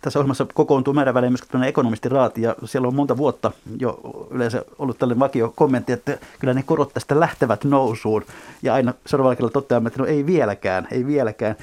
Tässä 0.00 0.18
ohjelmassa 0.18 0.46
kokoontuu 0.54 0.94
määrän 0.94 1.14
välein 1.14 1.32
myös 1.32 1.68
ekonomistiraati, 1.68 2.42
ja 2.42 2.56
siellä 2.64 2.88
on 2.88 2.94
monta 2.94 3.16
vuotta 3.16 3.52
jo 3.78 4.00
yleensä 4.30 4.64
ollut 4.78 4.98
tällainen 4.98 5.20
vakio 5.20 5.52
kommentti, 5.56 5.92
että 5.92 6.18
kyllä 6.38 6.54
ne 6.54 6.62
korot 6.62 6.94
tästä 6.94 7.20
lähtevät 7.20 7.64
nousuun, 7.64 8.24
ja 8.62 8.74
aina 8.74 8.94
seuraavalla 9.06 9.36
kerralla 9.36 9.52
toteamme, 9.52 9.86
että 9.86 10.00
no 10.00 10.06
ei 10.06 10.26
vieläkään, 10.26 10.88
ei 10.90 11.06
vieläkään. 11.06 11.56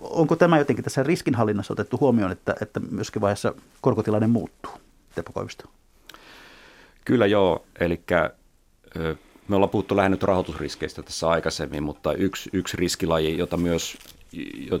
Onko 0.00 0.36
tämä 0.36 0.58
jotenkin 0.58 0.84
tässä 0.84 1.02
riskinhallinnassa 1.02 1.72
otettu 1.72 1.96
huomioon, 2.00 2.32
että, 2.32 2.54
että 2.60 2.80
myöskin 2.90 3.22
vaiheessa 3.22 3.54
korkotilanne 3.80 4.26
muuttuu? 4.26 4.72
Teppo? 5.14 5.46
Kyllä 7.04 7.26
joo, 7.26 7.64
eli 7.80 8.00
me 9.48 9.56
ollaan 9.56 9.70
puhuttu 9.70 9.96
lähinnä 9.96 10.18
rahoitusriskeistä 10.22 11.02
tässä 11.02 11.28
aikaisemmin, 11.28 11.82
mutta 11.82 12.12
yksi, 12.12 12.50
yksi 12.52 12.76
riskilaji, 12.76 13.38
jota 13.38 13.56
myös, 13.56 13.98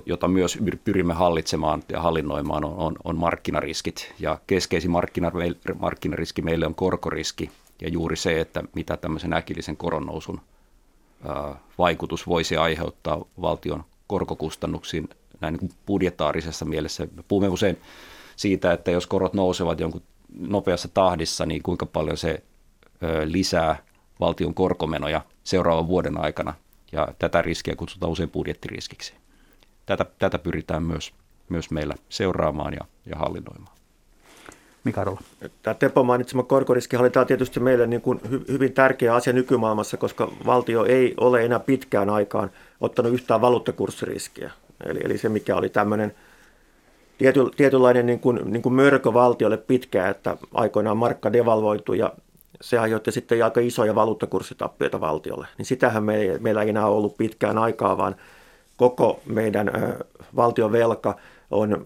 jota 0.06 0.28
myös 0.28 0.58
pyrimme 0.84 1.14
hallitsemaan 1.14 1.82
ja 1.88 2.00
hallinnoimaan, 2.00 2.64
on, 2.64 2.74
on, 2.76 2.96
on 3.04 3.16
markkinariskit. 3.16 4.14
Ja 4.18 4.38
keskeisin 4.46 4.90
markkinariski 5.78 6.42
meille 6.42 6.66
on 6.66 6.74
korkoriski 6.74 7.50
ja 7.82 7.88
juuri 7.88 8.16
se, 8.16 8.40
että 8.40 8.62
mitä 8.74 8.96
tämmöisen 8.96 9.32
äkillisen 9.32 9.76
koronnousun 9.76 10.40
vaikutus 11.78 12.26
voisi 12.26 12.56
aiheuttaa 12.56 13.24
valtion 13.40 13.84
korkokustannuksiin 14.06 15.08
näin 15.40 15.54
niin 15.60 15.70
budjetaarisessa 15.86 16.64
mielessä. 16.64 17.08
Me 17.16 17.22
puhumme 17.28 17.48
usein 17.48 17.78
siitä, 18.36 18.72
että 18.72 18.90
jos 18.90 19.06
korot 19.06 19.34
nousevat 19.34 19.80
jonkun 19.80 20.02
nopeassa 20.38 20.88
tahdissa, 20.88 21.46
niin 21.46 21.62
kuinka 21.62 21.86
paljon 21.86 22.16
se 22.16 22.42
lisää 23.24 23.82
valtion 24.20 24.54
korkomenoja 24.54 25.20
seuraavan 25.44 25.88
vuoden 25.88 26.20
aikana. 26.20 26.54
Ja 26.92 27.08
tätä 27.18 27.42
riskiä 27.42 27.76
kutsutaan 27.76 28.12
usein 28.12 28.30
budjettiriskiksi. 28.30 29.14
Tätä, 29.86 30.06
tätä 30.18 30.38
pyritään 30.38 30.82
myös, 30.82 31.12
myös 31.48 31.70
meillä 31.70 31.94
seuraamaan 32.08 32.72
ja, 32.72 32.84
ja 33.06 33.16
hallinnoimaan. 33.16 33.76
Mika 34.84 35.04
Rolla. 35.04 35.20
Tämä 35.62 35.74
Teppo 35.74 36.02
mainitsema 36.02 36.42
korkoriskihallinta 36.42 37.20
on 37.20 37.26
tietysti 37.26 37.60
meille 37.60 37.86
niin 37.86 38.00
kuin 38.00 38.20
hyvin 38.48 38.72
tärkeä 38.72 39.14
asia 39.14 39.32
nykymaailmassa, 39.32 39.96
koska 39.96 40.32
valtio 40.46 40.84
ei 40.84 41.14
ole 41.16 41.44
enää 41.44 41.60
pitkään 41.60 42.10
aikaan 42.10 42.50
ottanut 42.80 43.12
yhtään 43.12 43.40
valuuttakurssiriskiä. 43.40 44.50
Eli, 44.84 45.00
eli 45.04 45.18
se, 45.18 45.28
mikä 45.28 45.56
oli 45.56 45.68
tämmöinen– 45.68 46.14
tiety, 47.20 47.40
tietynlainen 47.56 48.06
niin 48.06 48.20
kuin, 48.20 48.40
niin 48.44 48.62
kuin 48.62 48.74
mörkö 48.74 49.14
valtiolle 49.14 49.56
pitkään, 49.56 50.10
että 50.10 50.36
aikoinaan 50.54 50.96
markka 50.96 51.32
devalvoitu 51.32 51.94
ja 51.94 52.12
se 52.60 52.78
aiheutti 52.78 53.12
sitten 53.12 53.44
aika 53.44 53.60
isoja 53.60 53.94
valuuttakurssitappioita 53.94 55.00
valtiolle. 55.00 55.46
Niin 55.58 55.66
sitähän 55.66 56.04
me, 56.04 56.38
meillä 56.40 56.62
ei 56.62 56.68
enää 56.68 56.86
ollut 56.86 57.16
pitkään 57.16 57.58
aikaa, 57.58 57.96
vaan 57.96 58.16
koko 58.80 59.20
meidän 59.26 59.70
valtion 60.36 60.72
velka 60.72 61.16
on 61.50 61.84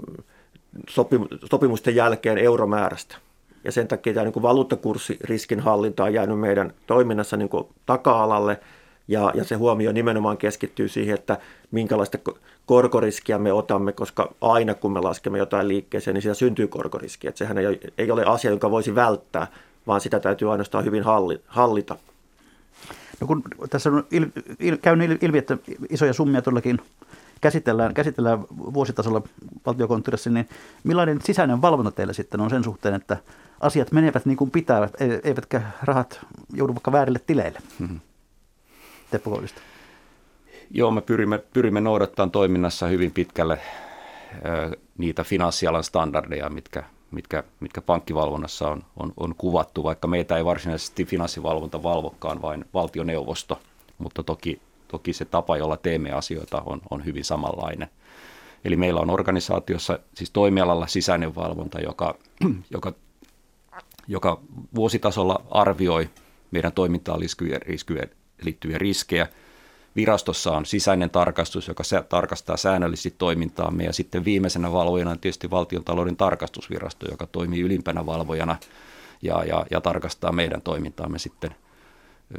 sopimusten 1.51 1.95
jälkeen 1.95 2.39
euromäärästä. 2.39 3.17
Ja 3.65 3.73
sen 3.73 3.89
takia 3.89 4.15
tämä 4.15 4.25
niin 4.25 4.43
valuuttakurssiriskin 4.43 5.61
hallinta 5.61 6.05
on 6.05 6.15
jäänyt 6.15 6.41
meidän 6.41 6.73
toiminnassa 6.87 7.37
niin 7.37 7.51
taka-alalle– 7.87 8.61
ja, 9.09 9.33
ja 9.35 9.45
se 9.45 9.55
huomio 9.55 9.93
nimenomaan 9.93 10.37
keskittyy 10.37 10.89
siihen, 10.89 11.15
että 11.15 11.39
minkälaista 11.71 12.19
korkoriskiä 12.67 13.39
me 13.39 13.53
otamme, 13.53 13.93
koska 13.93 14.35
aina 14.41 14.75
kun 14.75 14.93
me 14.93 15.01
laskemme 15.01 15.39
jotain 15.39 15.69
liikkeeseen, 15.69 16.15
niin 16.15 16.23
siitä 16.23 16.35
syntyy 16.35 16.67
korkoriski. 16.67 17.29
Että 17.29 17.39
sehän 17.39 17.59
ei, 17.59 17.81
ei 17.99 18.11
ole 18.11 18.25
asia, 18.25 18.51
jonka 18.51 18.71
voisi 18.71 18.95
välttää, 18.95 19.47
vaan 19.87 20.01
sitä 20.01 20.21
täytyy 20.21 20.51
ainoastaan 20.53 20.85
hyvin 20.85 21.03
hallita. 21.47 21.97
No 23.21 23.27
kun 23.27 23.43
tässä 23.71 23.91
on 23.91 24.05
il, 24.11 24.27
il, 24.59 24.77
käynyt 24.77 25.23
ilmi, 25.23 25.39
että 25.39 25.59
isoja 25.91 26.13
summia 26.13 26.43
todellakin 26.43 26.81
käsitellään, 27.41 27.95
käsitellään 27.95 28.41
vuositasolla 28.51 29.23
valtiokonttorissa, 29.67 30.31
niin 30.31 30.49
millainen 30.85 31.21
sisäinen 31.23 31.63
valvonta 31.63 31.91
teillä 31.91 32.13
sitten 32.13 32.41
on 32.41 32.51
sen 32.51 32.65
suhteen, 32.65 32.95
että 32.95 33.17
asiat 33.61 33.93
menevät 33.93 34.27
niin 34.27 34.37
kuin 34.37 34.51
pitää, 34.51 34.89
eivätkä 35.25 35.63
rahat 35.83 36.27
joudu 36.53 36.75
vaikka 36.75 36.93
väärille 36.93 37.21
tileille? 37.27 37.59
Mm-hmm. 37.79 38.01
Teppo? 39.11 39.43
Joo, 40.71 40.91
me 40.91 41.01
pyrimme, 41.01 41.39
pyrimme 41.39 41.81
noudattamaan 41.81 42.31
toiminnassa 42.31 42.87
hyvin 42.87 43.11
pitkälle 43.11 43.59
ö, 44.45 44.77
niitä 44.99 45.25
finanssialan 45.25 45.85
standardeja, 45.85 46.51
mitkä, 46.51 46.83
mitkä, 47.11 47.45
mitkä 47.61 47.81
pankkivalvonnassa 47.81 48.69
on, 48.69 48.83
on, 48.97 49.13
on 49.17 49.35
kuvattu, 49.35 49.85
vaikka 49.85 50.09
meitä 50.09 50.37
ei 50.37 50.45
varsinaisesti 50.45 51.05
finanssivalvonta 51.05 51.83
valvokaan, 51.83 52.43
vain 52.43 52.65
valtioneuvosto, 52.75 53.61
mutta 53.99 54.23
toki, 54.23 54.61
toki 54.89 55.13
se 55.13 55.25
tapa, 55.25 55.57
jolla 55.57 55.77
teemme 55.77 56.13
asioita, 56.13 56.63
on, 56.67 56.81
on 56.91 57.05
hyvin 57.05 57.25
samanlainen. 57.25 57.89
Eli 58.65 58.77
meillä 58.77 59.01
on 59.01 59.11
organisaatiossa, 59.11 59.99
siis 60.15 60.31
toimialalla 60.31 60.87
sisäinen 60.87 61.35
valvonta, 61.35 61.81
joka, 61.81 62.15
joka, 62.75 62.93
joka 64.09 64.41
vuositasolla 64.75 65.45
arvioi 65.51 66.11
meidän 66.51 66.73
toimintaan 66.73 67.21
liittyviä 67.21 67.59
liittyviä 68.43 68.79
riskejä. 68.79 69.29
Virastossa 69.97 70.53
on 70.53 70.67
sisäinen 70.67 71.11
tarkastus, 71.11 71.69
joka 71.69 71.83
tarkastaa 72.09 72.57
säännöllisesti 72.57 73.15
toimintaamme 73.19 73.85
ja 73.85 73.93
sitten 73.93 74.25
viimeisenä 74.25 74.73
valvojana 74.73 75.11
on 75.11 75.19
tietysti 75.19 75.51
valtiontalouden 75.51 76.17
tarkastusvirasto, 76.17 77.07
joka 77.11 77.27
toimii 77.27 77.61
ylimpänä 77.61 78.07
valvojana 78.07 78.57
ja, 79.23 79.45
ja, 79.45 79.67
ja 79.71 79.81
tarkastaa 79.81 80.33
meidän 80.33 80.63
toimintaamme 80.63 81.19
sitten 81.19 81.55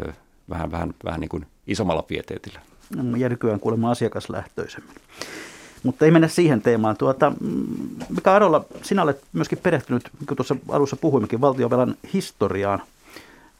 ö, 0.01 0.13
vähän, 0.49 0.71
vähän, 0.71 0.93
vähän 1.03 1.19
niin 1.19 1.29
kuin 1.29 1.45
isommalla 1.67 2.01
pieteetillä. 2.01 2.59
No, 2.95 3.17
ja 3.17 3.29
nykyään 3.29 3.59
kuulemma 3.59 3.91
asiakaslähtöisemmin. 3.91 4.95
Mutta 5.83 6.05
ei 6.05 6.11
mennä 6.11 6.27
siihen 6.27 6.61
teemaan. 6.61 6.97
Tuota, 6.97 7.31
Mika 8.09 8.35
Arolla, 8.35 8.65
sinä 8.81 9.03
olet 9.03 9.23
myöskin 9.33 9.57
perehtynyt, 9.57 10.09
kuin 10.27 10.35
tuossa 10.35 10.55
alussa 10.69 10.95
puhuimmekin, 10.95 11.41
valtiovelan 11.41 11.95
historiaan– 12.13 12.83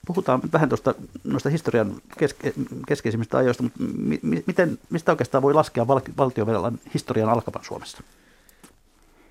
Puhutaan 0.06 0.42
vähän 0.54 0.70
tuosta 0.70 0.96
noista 1.24 1.50
historian 1.50 1.96
keske, 2.18 2.54
keskeisimmistä 2.88 3.38
ajoista, 3.38 3.64
mutta 3.64 3.80
mi, 3.98 4.20
miten, 4.46 4.80
mistä 4.90 5.12
oikeastaan 5.12 5.42
voi 5.42 5.54
laskea 5.54 5.88
val, 5.88 6.02
valtiovelan 6.18 6.80
historian 6.94 7.30
alkavan 7.30 7.64
Suomessa? 7.64 8.04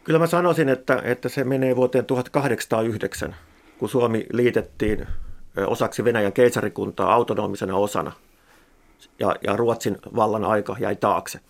Kyllä 0.05 0.19
mä 0.19 0.27
sanoisin, 0.27 0.69
että, 0.69 1.03
että 1.05 1.29
se 1.29 1.45
menee 1.45 1.77
vuoteen 1.77 2.05
1809, 2.05 3.37
kun 3.79 3.89
Suomi 3.89 4.27
liitettiin 4.33 5.07
osaksi 5.67 6.05
Venäjän 6.05 6.33
keisarikuntaa 6.33 7.15
autonomisena 7.15 7.77
osana 7.77 8.13
ja, 9.19 9.37
ja 9.43 9.57
Ruotsin 9.57 9.99
vallan 10.17 10.45
aika 10.45 10.77
jäi 10.81 10.97
taakse. 10.97 11.41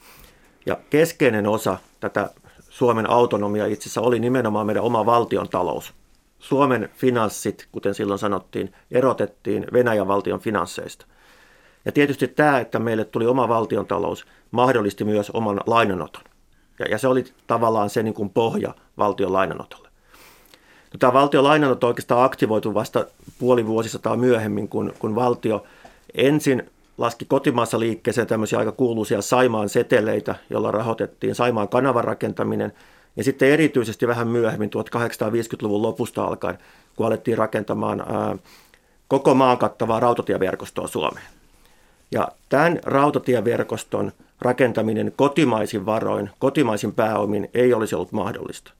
Ja 0.66 0.76
keskeinen 0.90 1.46
osa 1.46 1.78
tätä 2.00 2.30
Suomen 2.68 3.10
autonomia 3.10 3.66
itse 3.66 3.82
asiassa 3.82 4.00
oli 4.00 4.18
nimenomaan 4.18 4.66
meidän 4.66 4.82
oma 4.82 5.06
valtion 5.06 5.48
talous– 5.48 5.94
Suomen 6.38 6.88
finanssit, 6.94 7.68
kuten 7.72 7.94
silloin 7.94 8.18
sanottiin, 8.18 8.72
erotettiin 8.90 9.66
Venäjän 9.72 10.08
valtion 10.08 10.40
finansseista. 10.40 11.06
Ja 11.84 11.92
tietysti 11.92 12.28
tämä, 12.28 12.60
että 12.60 12.78
meille 12.78 13.04
tuli 13.04 13.26
oma 13.26 13.48
valtiontalous, 13.48 14.26
mahdollisti 14.50 15.04
myös 15.04 15.30
oman 15.30 15.60
lainanoton. 15.66 16.22
Ja, 16.78 16.86
ja 16.90 16.98
se 16.98 17.08
oli 17.08 17.24
tavallaan 17.46 17.90
se 17.90 18.02
niin 18.02 18.14
kuin 18.14 18.30
pohja 18.30 18.74
valtion 18.98 19.32
lainanotolle. 19.32 19.88
No, 20.92 20.98
tämä 20.98 21.12
valtion 21.12 21.44
lainanotto 21.44 21.86
oikeastaan 21.86 22.24
aktivoitu 22.24 22.74
vasta 22.74 23.06
puoli 23.38 23.66
vuosisataa 23.66 24.16
myöhemmin, 24.16 24.68
kun, 24.68 24.92
kun 24.98 25.14
valtio 25.14 25.64
ensin 26.14 26.70
laski 26.98 27.24
kotimaassa 27.24 27.80
liikkeeseen 27.80 28.26
tämmöisiä 28.26 28.58
aika 28.58 28.72
kuuluisia 28.72 29.22
Saimaan 29.22 29.68
seteleitä, 29.68 30.34
jolla 30.50 30.70
rahoitettiin 30.70 31.34
Saimaan 31.34 31.68
kanavan 31.68 32.04
rakentaminen– 32.04 32.72
ja 33.16 33.24
sitten 33.24 33.48
erityisesti 33.48 34.06
vähän 34.08 34.28
myöhemmin 34.28 34.70
1850-luvun 34.70 35.82
lopusta 35.82 36.24
alkaen, 36.24 36.58
kun 36.96 37.06
alettiin 37.06 37.38
rakentamaan 37.38 38.04
koko 39.08 39.34
maan 39.34 39.58
kattavaa 39.58 40.00
rautatieverkostoa 40.00 40.86
Suomeen. 40.86 41.26
Ja 42.12 42.28
tämän 42.48 42.78
rautatieverkoston 42.84 44.12
rakentaminen 44.40 45.12
kotimaisin 45.16 45.86
varoin, 45.86 46.30
kotimaisin 46.38 46.92
pääomin 46.92 47.50
ei 47.54 47.74
olisi 47.74 47.94
ollut 47.94 48.12
mahdollista. 48.12 48.72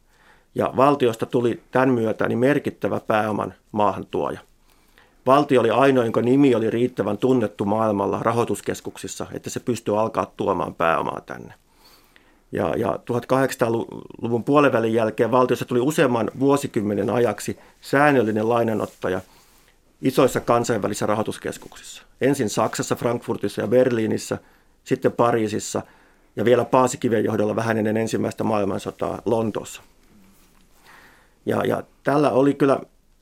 Ja 0.55 0.73
valtiosta 0.77 1.27
tuli 1.27 1.63
tämän 1.71 1.91
myötä 1.91 2.29
niin 2.29 2.39
merkittävä 2.39 3.01
pääoman 3.01 3.55
maahantuoja. 3.73 4.41
Valtio 5.27 5.61
oli 5.61 5.71
ainoa, 5.71 6.05
jonka 6.05 6.23
nimi 6.23 6.55
oli 6.55 6.71
riittävän 6.71 7.19
tunnettu 7.19 7.65
maailmalla 7.65 8.19
rahoituskeskuksissa, 8.23 9.27
että 9.33 9.51
se 9.51 9.61
pystyi 9.61 9.97
alkaa 9.97 10.33
tuomaan 10.37 10.75
pääomaa 10.75 11.21
tänne. 11.27 11.55
Ja, 12.55 12.75
ja 12.77 12.99
1800-luvun 13.11 14.45
puolivälin 14.45 14.95
jälkeen 14.95 15.31
valtiossa 15.31 15.65
tuli 15.65 15.81
useamman 15.81 16.31
vuosikymmenen 16.39 17.11
ajaksi 17.11 17.59
säännöllinen 17.81 18.49
lainanottaja 18.49 19.21
isoissa 20.03 20.41
kansainvälisissä 20.41 21.07
rahoituskeskuksissa. 21.07 22.03
Ensin 22.21 22.51
Saksassa, 22.51 22.97
Frankfurtissa 22.97 23.61
ja 23.61 23.69
Berliinissä, 23.69 24.39
sitten 24.85 25.13
Pariisissa 25.13 25.83
ja 26.37 26.45
vielä 26.45 26.65
Paasikiven 26.65 27.25
johdolla 27.25 27.57
vähän 27.57 27.79
ennen 27.79 27.97
ensimmäistä 27.97 28.45
maailmansotaa 28.45 29.23
Lontoossa. 29.25 29.83
Ja, 31.47 31.65
ja 31.65 31.83
tällä 32.03 32.31
oli 32.31 32.55
kyllä 32.55 32.81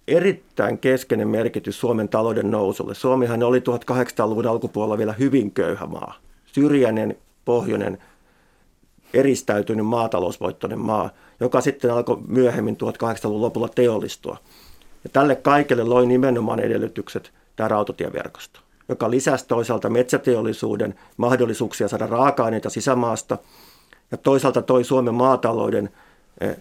erittäin 0.09 0.79
keskeinen 0.79 1.29
merkitys 1.29 1.81
Suomen 1.81 2.09
talouden 2.09 2.51
nousulle. 2.51 2.95
Suomihan 2.95 3.43
oli 3.43 3.59
1800-luvun 3.59 4.47
alkupuolella 4.47 4.99
vielä 4.99 5.13
hyvin 5.13 5.51
köyhä 5.51 5.87
maa. 5.87 6.15
Syrjäinen, 6.47 7.17
pohjoinen, 7.45 7.99
eristäytynyt 9.15 9.87
maatalousvoittoinen 9.87 10.79
maa, 10.79 11.11
joka 11.41 11.61
sitten 11.61 11.91
alkoi 11.91 12.19
myöhemmin 12.29 12.77
1800-luvun 12.77 13.41
lopulla 13.41 13.69
teollistua. 13.69 14.37
Ja 15.05 15.11
tälle 15.13 15.37
kaikelle 15.37 15.85
loi 15.85 16.07
nimenomaan 16.07 16.61
edellytykset 16.61 17.33
tämä 17.57 17.69
rautatieverkosto, 17.69 18.61
joka 18.89 19.11
lisäsi 19.11 19.47
toisaalta 19.47 19.91
metsäteollisuuden 19.91 20.95
mahdollisuuksia 21.17 21.89
saada 21.89 22.07
raaka-aineita 22.07 22.71
sisämaasta 22.71 23.39
ja 24.11 24.17
toisaalta 24.17 24.63
toi 24.63 24.85
Suomen 24.85 25.15
maatalouden 25.15 25.91
eh, 26.41 26.57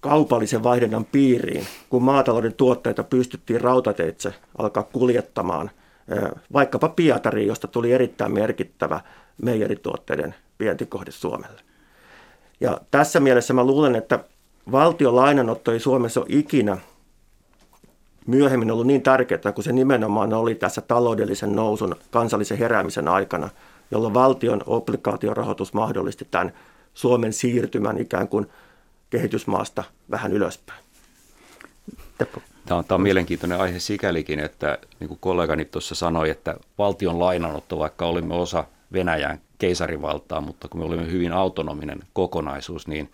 kaupallisen 0.00 0.62
vaihdannan 0.62 1.04
piiriin, 1.04 1.66
kun 1.90 2.02
maatalouden 2.02 2.54
tuotteita 2.54 3.04
pystyttiin 3.04 3.60
rautateitse 3.60 4.34
alkaa 4.58 4.82
kuljettamaan 4.82 5.70
vaikkapa 6.52 6.88
Pietariin, 6.88 7.48
josta 7.48 7.68
tuli 7.68 7.92
erittäin 7.92 8.32
merkittävä 8.32 9.00
meijerituotteiden 9.42 10.34
vientikohde 10.60 11.10
Suomelle. 11.10 11.60
Ja 12.60 12.80
tässä 12.90 13.20
mielessä 13.20 13.54
mä 13.54 13.64
luulen, 13.64 13.96
että 13.96 14.24
valtion 14.72 15.16
lainanotto 15.16 15.72
ei 15.72 15.80
Suomessa 15.80 16.20
ole 16.20 16.28
ikinä 16.30 16.78
myöhemmin 18.26 18.70
ollut 18.70 18.86
niin 18.86 19.02
tärkeää, 19.02 19.52
kun 19.54 19.64
se 19.64 19.72
nimenomaan 19.72 20.32
oli 20.32 20.54
tässä 20.54 20.80
taloudellisen 20.80 21.56
nousun, 21.56 21.96
kansallisen 22.10 22.58
heräämisen 22.58 23.08
aikana, 23.08 23.48
jolloin 23.90 24.14
valtion 24.14 24.62
obligaatiorahoitus 24.66 25.72
mahdollisti 25.72 26.28
tämän 26.30 26.52
Suomen 26.94 27.32
siirtymän 27.32 27.98
ikään 27.98 28.28
kuin– 28.28 28.46
kehitysmaasta 29.10 29.84
vähän 30.10 30.32
ylöspäin. 30.32 30.84
Tämä 32.18 32.78
on, 32.78 32.84
tämä 32.84 32.96
on 32.96 33.02
mielenkiintoinen 33.02 33.60
aihe 33.60 33.78
sikälikin, 33.78 34.40
että 34.40 34.78
niin 35.00 35.08
kuin 35.08 35.18
kollegani 35.20 35.64
tuossa 35.64 35.94
sanoi, 35.94 36.30
että 36.30 36.56
valtion 36.78 37.18
lainanotto, 37.18 37.78
vaikka 37.78 38.06
olimme 38.06 38.34
osa 38.34 38.64
Venäjän 38.92 39.40
keisarivaltaa, 39.58 40.40
mutta 40.40 40.68
kun 40.68 40.80
me 40.80 40.86
olimme 40.86 41.10
hyvin 41.10 41.32
autonominen 41.32 41.98
kokonaisuus, 42.12 42.88
niin, 42.88 43.12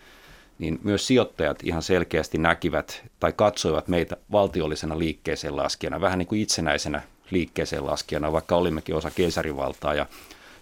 niin 0.59 0.81
myös 0.83 1.07
sijoittajat 1.07 1.59
ihan 1.63 1.83
selkeästi 1.83 2.39
näkivät 2.39 3.03
tai 3.21 3.33
katsoivat 3.33 3.89
meitä 3.89 4.17
valtiollisena 4.33 4.99
liikkeeseen 4.99 5.57
laskijana, 5.57 6.01
vähän 6.01 6.19
niin 6.19 6.27
kuin 6.27 6.41
itsenäisenä 6.41 7.03
liikkeeseen 7.31 7.87
laskijana, 7.87 8.33
vaikka 8.33 8.57
olimmekin 8.57 8.95
osa 8.95 9.11
keisarivaltaa. 9.11 9.95
Ja, 9.95 10.07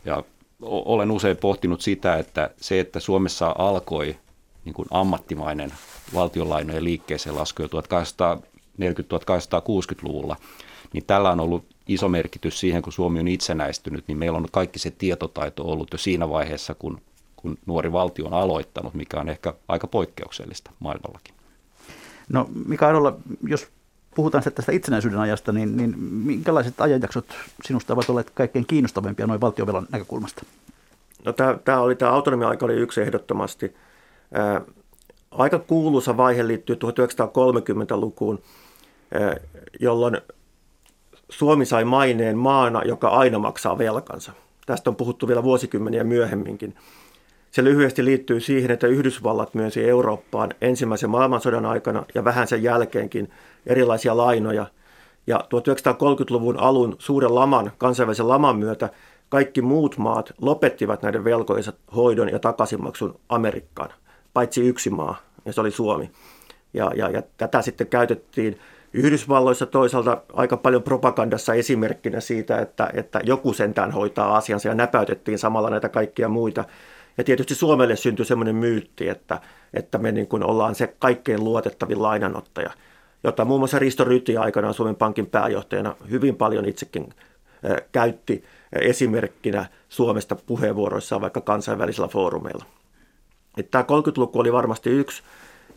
ja 0.04 0.22
olen 0.62 1.10
usein 1.10 1.36
pohtinut 1.36 1.80
sitä, 1.80 2.16
että 2.16 2.50
se, 2.56 2.80
että 2.80 3.00
Suomessa 3.00 3.54
alkoi 3.58 4.16
niin 4.64 4.74
kuin 4.74 4.88
ammattimainen 4.90 5.72
valtionlainojen 6.14 6.84
liikkeeseen 6.84 7.36
lasku 7.36 7.62
jo 7.62 7.68
1840-1860-luvulla, 7.68 10.36
niin 10.92 11.04
tällä 11.04 11.30
on 11.30 11.40
ollut 11.40 11.64
iso 11.86 12.08
merkitys 12.08 12.60
siihen, 12.60 12.82
kun 12.82 12.92
Suomi 12.92 13.20
on 13.20 13.28
itsenäistynyt, 13.28 14.04
niin 14.08 14.18
meillä 14.18 14.38
on 14.38 14.46
kaikki 14.52 14.78
se 14.78 14.90
tietotaito 14.90 15.64
ollut 15.64 15.88
jo 15.92 15.98
siinä 15.98 16.28
vaiheessa, 16.28 16.74
kun, 16.74 17.00
kun 17.36 17.58
nuori 17.66 17.92
valtio 17.92 18.26
on 18.26 18.34
aloittanut, 18.34 18.94
mikä 18.94 19.20
on 19.20 19.28
ehkä 19.28 19.54
aika 19.68 19.86
poikkeuksellista 19.86 20.70
maailmallakin. 20.80 21.34
No 22.28 22.48
Mika 22.66 22.88
Arola, 22.88 23.16
jos 23.42 23.68
puhutaan 24.14 24.44
tästä 24.54 24.72
itsenäisyyden 24.72 25.20
ajasta, 25.20 25.52
niin, 25.52 25.76
niin 25.76 25.98
minkälaiset 25.98 26.80
ajanjaksot 26.80 27.26
sinusta 27.64 27.92
ovat 27.92 28.10
olleet 28.10 28.30
kaikkein 28.30 28.66
kiinnostavimpia 28.66 29.26
noin 29.26 29.40
valtiovelan 29.40 29.86
näkökulmasta? 29.90 30.42
No 31.24 31.32
tämä, 31.64 31.80
oli, 31.80 31.96
tämä 31.96 32.12
autonomia-aika 32.12 32.66
oli 32.66 32.74
yksi 32.74 33.00
ehdottomasti– 33.00 33.74
Aika 35.30 35.58
kuuluisa 35.58 36.16
vaihe 36.16 36.46
liittyy 36.46 36.76
1930-lukuun, 36.76 38.38
jolloin 39.80 40.20
Suomi 41.30 41.66
sai 41.66 41.84
maineen 41.84 42.38
maana, 42.38 42.82
joka 42.84 43.08
aina 43.08 43.38
maksaa 43.38 43.78
velkansa. 43.78 44.32
Tästä 44.66 44.90
on 44.90 44.96
puhuttu 44.96 45.28
vielä 45.28 45.42
vuosikymmeniä 45.42 46.04
myöhemminkin. 46.04 46.74
Se 47.50 47.64
lyhyesti 47.64 48.04
liittyy 48.04 48.40
siihen, 48.40 48.70
että 48.70 48.86
Yhdysvallat 48.86 49.54
myönsi 49.54 49.88
Eurooppaan 49.88 50.50
ensimmäisen 50.60 51.10
maailmansodan 51.10 51.66
aikana 51.66 52.04
ja 52.14 52.24
vähän 52.24 52.48
sen 52.48 52.62
jälkeenkin 52.62 53.30
erilaisia 53.66 54.16
lainoja. 54.16 54.66
Ja 55.26 55.38
1930-luvun 55.38 56.58
alun 56.58 56.96
suuren 56.98 57.34
laman, 57.34 57.72
kansainvälisen 57.78 58.28
laman 58.28 58.58
myötä 58.58 58.88
kaikki 59.28 59.62
muut 59.62 59.98
maat 59.98 60.32
lopettivat 60.40 61.02
näiden 61.02 61.24
velkojensa 61.24 61.72
hoidon 61.96 62.28
ja 62.28 62.38
takaisinmaksun 62.38 63.20
Amerikkaan 63.28 63.90
paitsi 64.34 64.68
yksi 64.68 64.90
maa, 64.90 65.16
ja 65.44 65.52
se 65.52 65.60
oli 65.60 65.70
Suomi. 65.70 66.10
Ja, 66.74 66.90
ja, 66.96 67.10
ja 67.10 67.22
tätä 67.36 67.62
sitten 67.62 67.86
käytettiin 67.86 68.58
Yhdysvalloissa 68.92 69.66
toisaalta 69.66 70.22
aika 70.32 70.56
paljon 70.56 70.82
propagandassa 70.82 71.54
esimerkkinä 71.54 72.20
siitä, 72.20 72.58
että, 72.58 72.90
että 72.92 73.20
joku 73.24 73.52
sentään 73.52 73.90
hoitaa 73.90 74.36
asiansa 74.36 74.68
ja 74.68 74.74
näpäytettiin 74.74 75.38
samalla 75.38 75.70
näitä 75.70 75.88
kaikkia 75.88 76.28
muita. 76.28 76.64
Ja 77.18 77.24
tietysti 77.24 77.54
Suomelle 77.54 77.96
syntyi 77.96 78.24
semmoinen 78.24 78.56
myytti, 78.56 79.08
että, 79.08 79.40
että 79.74 79.98
me 79.98 80.12
niin 80.12 80.26
kuin 80.26 80.44
ollaan 80.44 80.74
se 80.74 80.94
kaikkein 80.98 81.44
luotettavin 81.44 82.02
lainanottaja, 82.02 82.70
jota 83.24 83.44
muun 83.44 83.60
muassa 83.60 83.78
Risto 83.78 84.04
Ryti 84.04 84.36
aikanaan 84.36 84.74
Suomen 84.74 84.96
Pankin 84.96 85.26
pääjohtajana 85.26 85.96
hyvin 86.10 86.36
paljon 86.36 86.64
itsekin 86.64 87.14
käytti 87.92 88.44
esimerkkinä 88.72 89.66
Suomesta 89.88 90.36
puheenvuoroissaan 90.46 91.20
vaikka 91.20 91.40
kansainvälisillä 91.40 92.08
foorumeilla. 92.08 92.64
Että 93.56 93.70
tämä 93.70 94.00
30-luku 94.00 94.40
oli 94.40 94.52
varmasti 94.52 94.90
yksi. 94.90 95.22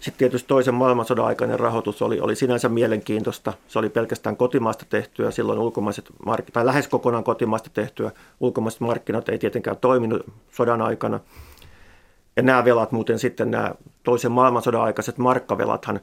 Sitten 0.04 0.18
tietysti 0.18 0.48
toisen 0.48 0.74
maailmansodan 0.74 1.26
aikainen 1.26 1.60
rahoitus 1.60 2.02
oli, 2.02 2.20
oli 2.20 2.36
sinänsä 2.36 2.70
mielenkiintoista. 2.70 3.54
Se 3.68 3.80
oli 3.80 3.90
pelkästään 3.90 4.38
kotimaasta 4.38 4.86
tehtyä, 4.90 5.32
silloin 5.32 5.60
ulkomaiset 5.60 6.10
markkinat, 6.26 6.54
tai 6.54 6.66
lähes 6.66 6.88
kokonaan 6.88 7.24
kotimaasta 7.24 7.70
tehtyä. 7.74 8.12
Ulkomaiset 8.40 8.82
markkinat 8.82 9.30
ei 9.30 9.38
tietenkään 9.38 9.78
toiminut 9.78 10.26
sodan 10.52 10.82
aikana. 10.82 11.20
Ja 12.36 12.44
nämä 12.44 12.66
velat 12.66 12.92
muuten 12.92 13.20
sitten, 13.20 13.52
nämä 13.52 13.72
toisen 14.04 14.32
maailmansodan 14.32 14.82
aikaiset 14.82 15.18
markkavelathan, 15.18 16.00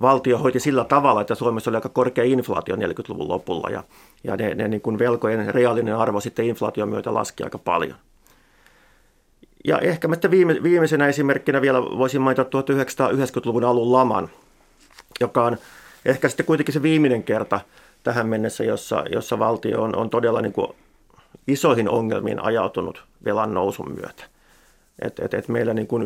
valtio 0.00 0.38
hoiti 0.38 0.60
sillä 0.60 0.84
tavalla, 0.84 1.20
että 1.20 1.34
Suomessa 1.34 1.70
oli 1.70 1.76
aika 1.76 1.88
korkea 1.88 2.24
inflaatio 2.24 2.76
40-luvun 2.76 3.28
lopulla 3.28 3.70
ja, 3.70 3.84
ja 4.24 4.36
ne, 4.36 4.54
ne 4.54 4.68
niin 4.68 4.80
kuin 4.82 4.98
velkojen 4.98 5.54
reaalinen 5.54 5.96
arvo 5.96 6.20
sitten 6.20 6.44
inflaation 6.46 6.88
myötä 6.88 7.14
laski 7.14 7.44
aika 7.44 7.58
paljon. 7.58 7.96
Ja 9.64 9.78
ehkä 9.78 10.08
mä 10.08 10.16
viime, 10.30 10.62
viimeisenä 10.62 11.08
esimerkkinä 11.08 11.60
vielä 11.60 11.82
voisin 11.82 12.20
mainita 12.20 12.42
1990-luvun 12.42 13.64
alun 13.64 13.92
laman, 13.92 14.28
joka 15.20 15.44
on 15.44 15.56
ehkä 16.04 16.28
sitten 16.28 16.46
kuitenkin 16.46 16.72
se 16.72 16.82
viimeinen 16.82 17.22
kerta 17.22 17.60
tähän 18.02 18.26
mennessä, 18.26 18.64
jossa, 18.64 19.04
jossa 19.10 19.38
valtio 19.38 19.82
on, 19.82 19.96
on 19.96 20.10
todella 20.10 20.40
niin 20.40 20.52
kuin 20.52 20.68
isoihin 21.46 21.88
ongelmiin 21.88 22.40
ajautunut 22.44 23.04
velan 23.24 23.54
nousun 23.54 23.92
myötä. 23.94 24.24
Et, 25.02 25.20
et, 25.20 25.34
et 25.34 25.48
meillä 25.48 25.74
niin 25.74 25.86
kuin 25.86 26.02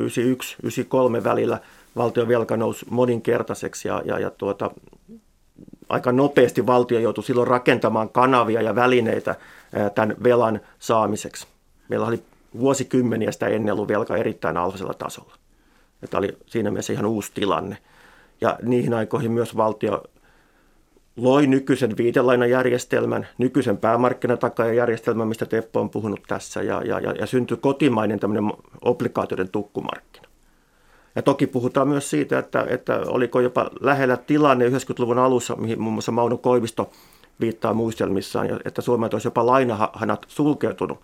91-93 1.21 1.25
välillä 1.25 1.61
valtion 1.97 2.29
velka 2.29 2.57
nousi 2.57 2.87
moninkertaiseksi 2.91 3.89
ja, 3.89 4.03
ja, 4.05 4.19
ja 4.19 4.31
tuota, 4.31 4.71
aika 5.89 6.13
nopeasti 6.13 6.67
valtio 6.67 6.99
joutui 6.99 7.25
silloin 7.25 7.49
rakentamaan 7.49 8.09
kanavia 8.09 8.63
ja 8.63 8.75
välineitä 8.75 9.35
tämän 9.95 10.17
velan 10.23 10.61
saamiseksi. 10.79 11.47
Meillä 11.89 12.07
oli 12.07 12.23
vuosikymmeniä 12.59 13.33
sitä 13.33 13.47
ennen 13.47 13.75
ollut 13.75 13.89
velka 13.89 14.17
erittäin 14.17 14.57
alhaisella 14.57 14.95
tasolla. 14.95 15.35
Tämä 16.11 16.19
oli 16.19 16.37
siinä 16.47 16.71
mielessä 16.71 16.93
ihan 16.93 17.07
uusi 17.07 17.33
tilanne. 17.35 17.79
Ja 18.41 18.59
niihin 18.63 18.95
aikoihin 18.95 19.33
myös 19.33 19.57
valtio 19.57 20.03
loi 21.17 21.47
nykyisen 21.47 21.97
viitelainajärjestelmän, 21.97 23.27
nykyisen 23.39 23.77
päämarkkinatakajärjestelmän, 23.77 25.29
mistä 25.29 25.47
Teppo 25.47 25.81
on 25.81 25.91
puhunut 25.91 26.21
tässä, 26.29 26.63
ja, 26.63 26.83
ja, 26.85 27.01
ja, 27.01 27.13
ja 27.13 27.27
syntyi 27.27 27.57
kotimainen 27.57 28.21
tämmöinen 28.21 28.53
obligaatioiden 28.83 29.49
tukkumarkkina. 29.49 30.27
Ja 31.17 31.23
toki 31.23 31.47
puhutaan 31.47 31.89
myös 31.89 32.11
siitä, 32.11 32.39
että, 32.39 32.67
että 32.69 33.01
oliko 33.07 33.41
jopa 33.41 33.71
lähellä 33.81 34.17
tilanne 34.17 34.69
90-luvun 34.69 35.19
alussa, 35.19 35.57
mihin 35.57 35.81
muun 35.81 35.93
muassa 35.93 36.13
Mauno 36.13 36.37
Koivisto 36.37 36.91
viittaa 37.41 37.75
muistelmissaan, 37.75 38.61
että 38.65 38.83
Suomeen 38.83 39.15
olisi 39.15 39.27
jopa 39.27 39.47
lainahanat 39.47 40.25
sulkeutunut 40.29 40.99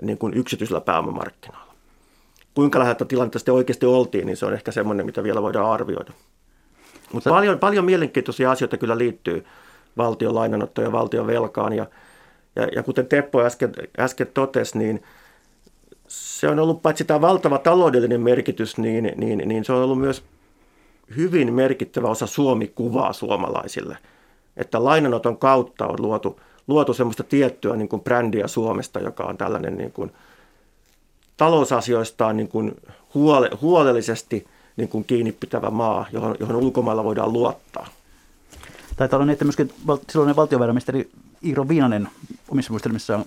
niin 0.00 0.18
kuin 0.18 0.34
yksityisellä 0.34 0.80
pääomamarkkinoilla. 0.80 1.74
kuinka 2.54 2.78
läheltä 2.78 3.04
tilannetta 3.04 3.38
sitten 3.38 3.54
oikeasti 3.54 3.86
oltiin, 3.86 4.26
niin 4.26 4.36
se 4.36 4.46
on 4.46 4.54
ehkä 4.54 4.72
semmoinen, 4.72 5.06
mitä 5.06 5.22
vielä 5.22 5.42
voidaan 5.42 5.70
arvioida. 5.70 6.12
Mutta 7.12 7.30
paljon, 7.30 7.58
paljon 7.58 7.84
mielenkiintoisia 7.84 8.50
asioita 8.50 8.76
kyllä 8.76 8.98
liittyy 8.98 9.44
valtion 9.96 10.34
lainanottoon 10.34 10.86
ja 10.86 10.92
valtion 10.92 11.26
velkaan. 11.26 11.72
Ja, 11.72 11.86
ja, 12.56 12.68
ja 12.76 12.82
kuten 12.82 13.06
Teppo 13.06 13.42
äsken, 13.42 13.72
äsken 13.98 14.26
totesi, 14.34 14.78
niin 14.78 15.02
se 16.08 16.48
on 16.48 16.58
ollut 16.58 16.82
paitsi 16.82 17.04
tämä 17.04 17.20
valtava 17.20 17.58
taloudellinen 17.58 18.20
merkitys, 18.20 18.78
niin, 18.78 19.12
niin, 19.16 19.42
niin 19.44 19.64
se 19.64 19.72
on 19.72 19.82
ollut 19.82 20.00
myös 20.00 20.24
hyvin 21.16 21.54
merkittävä 21.54 22.08
osa 22.08 22.26
Suomi-kuvaa 22.26 23.12
suomalaisille. 23.12 23.98
Että 24.56 24.84
lainanoton 24.84 25.38
kautta 25.38 25.86
on 25.86 26.02
luotu, 26.02 26.40
luotu 26.68 26.94
semmoista 26.94 27.24
tiettyä 27.24 27.76
niin 27.76 27.88
kuin 27.88 28.02
brändiä 28.02 28.48
Suomesta, 28.48 29.00
joka 29.00 29.24
on 29.24 29.36
tällainen 29.36 29.76
niin 29.76 29.92
kuin 29.92 30.12
talousasioistaan 31.36 32.36
niin 32.36 32.48
kuin 32.48 32.76
huole, 33.14 33.50
huolellisesti 33.60 34.46
niin 34.76 34.88
kuin 34.88 35.04
kiinni 35.04 35.32
pitävä 35.32 35.70
maa, 35.70 36.06
johon, 36.12 36.36
johon 36.40 36.56
ulkomailla 36.56 37.04
voidaan 37.04 37.32
luottaa. 37.32 37.86
Taitaa 38.96 39.16
olla 39.16 39.26
niin, 39.26 39.32
että 39.32 39.44
myöskin 39.44 39.72
silloinen 40.10 40.36
valtiovarainministeri 40.36 41.10
Iiro 41.44 41.68
Viinanen 41.68 42.08
omissa 42.48 42.72
muistelmissaan 42.72 43.24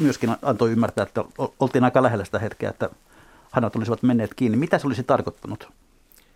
myöskin 0.00 0.36
antoi 0.42 0.72
ymmärtää, 0.72 1.02
että 1.02 1.24
oltiin 1.60 1.84
aika 1.84 2.02
lähellä 2.02 2.24
sitä 2.24 2.38
hetkeä, 2.38 2.70
että 2.70 2.90
hanat 3.50 3.76
olisivat 3.76 4.02
menneet 4.02 4.34
kiinni. 4.34 4.58
Mitä 4.58 4.78
se 4.78 4.86
olisi 4.86 5.02
tarkoittanut, 5.02 5.68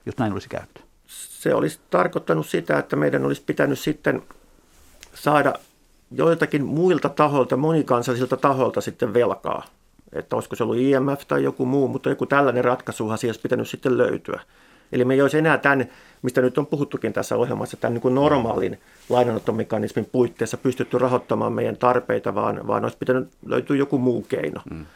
jos 0.06 0.18
näin 0.18 0.32
olisi 0.32 0.48
käynyt? 0.48 0.84
Se 1.06 1.54
olisi 1.54 1.78
tarkoittanut 1.90 2.46
sitä, 2.46 2.78
että 2.78 2.96
meidän 2.96 3.24
olisi 3.24 3.42
pitänyt 3.46 3.78
sitten 3.78 4.22
saada 5.14 5.54
joiltakin 6.10 6.64
muilta 6.64 7.08
tahoilta, 7.08 7.56
monikansallisilta 7.56 8.36
tahoilta 8.36 8.80
sitten 8.80 9.14
velkaa. 9.14 9.64
Että 10.12 10.36
olisiko 10.36 10.56
se 10.56 10.64
ollut 10.64 10.76
IMF 10.76 11.26
tai 11.28 11.44
joku 11.44 11.66
muu, 11.66 11.88
mutta 11.88 12.08
joku 12.08 12.26
tällainen 12.26 12.64
ratkaisuhan 12.64 13.18
siihen 13.18 13.30
olisi 13.30 13.40
pitänyt 13.40 13.68
sitten 13.68 13.98
löytyä. 13.98 14.40
Eli 14.92 15.04
me 15.04 15.14
ei 15.14 15.22
olisi 15.22 15.38
enää 15.38 15.58
tämän, 15.58 15.88
mistä 16.22 16.40
nyt 16.40 16.58
on 16.58 16.66
puhuttukin 16.66 17.12
tässä 17.12 17.36
ohjelmassa, 17.36 17.76
tämän 17.76 17.94
niin 17.94 18.02
kuin 18.02 18.14
normaalin 18.14 18.78
lainanottomekanismin 19.08 20.04
puitteissa 20.12 20.56
pystytty 20.56 20.98
rahoittamaan 20.98 21.52
meidän 21.52 21.76
tarpeita, 21.76 22.34
vaan, 22.34 22.66
vaan 22.66 22.84
olisi 22.84 22.98
pitänyt 22.98 23.28
löytyä 23.46 23.76
joku 23.76 23.98
muu 23.98 24.22
keino. 24.22 24.60
Mm. 24.70 24.86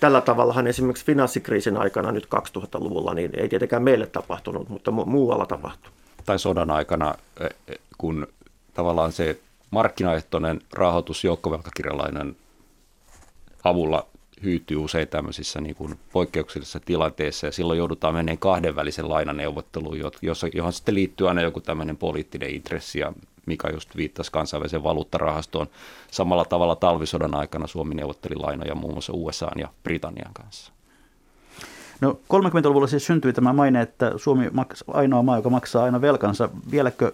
Tällä 0.00 0.20
tavallahan 0.20 0.66
esimerkiksi 0.66 1.06
finanssikriisin 1.06 1.76
aikana 1.76 2.12
nyt 2.12 2.28
2000-luvulla 2.36 3.14
niin 3.14 3.30
ei 3.34 3.48
tietenkään 3.48 3.82
meille 3.82 4.06
tapahtunut, 4.06 4.68
mutta 4.68 4.90
mu- 4.90 5.06
muualla 5.06 5.46
tapahtui. 5.46 5.92
Tai 6.26 6.38
sodan 6.38 6.70
aikana, 6.70 7.14
e, 7.40 7.44
e, 7.44 7.76
kun 7.98 8.26
tavallaan 8.74 9.12
se 9.12 9.38
markkinaehtoinen 9.70 10.60
rahoitus 10.72 11.24
joukkovelkakirjalainen 11.24 12.36
avulla 13.64 14.06
hyytyy 14.42 14.76
usein 14.76 15.08
tämmöisissä 15.08 15.60
niin 15.60 15.76
kuin 15.76 15.98
poikkeuksellisissa 16.12 16.80
tilanteissa 16.80 17.46
ja 17.46 17.52
silloin 17.52 17.78
joudutaan 17.78 18.14
meneen 18.14 18.38
kahdenvälisen 18.38 19.08
lainaneuvotteluun, 19.08 19.98
jossa, 20.22 20.46
johon 20.54 20.72
sitten 20.72 20.94
liittyy 20.94 21.28
aina 21.28 21.42
joku 21.42 21.60
tämmöinen 21.60 21.96
poliittinen 21.96 22.50
intressi 22.50 22.98
ja 22.98 23.12
Mika 23.46 23.70
just 23.70 23.96
viittasi 23.96 24.32
kansainväliseen 24.32 24.82
valuuttarahastoon. 24.82 25.66
Samalla 26.10 26.44
tavalla 26.44 26.76
talvisodan 26.76 27.34
aikana 27.34 27.66
Suomi 27.66 27.94
neuvotteli 27.94 28.34
lainoja 28.34 28.74
muun 28.74 28.92
muassa 28.92 29.12
USA 29.12 29.50
ja 29.56 29.68
Britannian 29.82 30.34
kanssa. 30.34 30.72
No 32.00 32.18
30-luvulla 32.34 32.86
siis 32.86 33.06
syntyi 33.06 33.32
tämä 33.32 33.52
maine, 33.52 33.80
että 33.80 34.12
Suomi 34.16 34.46
on 34.46 34.66
ainoa 34.86 35.22
maa, 35.22 35.36
joka 35.36 35.50
maksaa 35.50 35.84
aina 35.84 36.00
velkansa. 36.00 36.48
Vieläkö, 36.70 37.12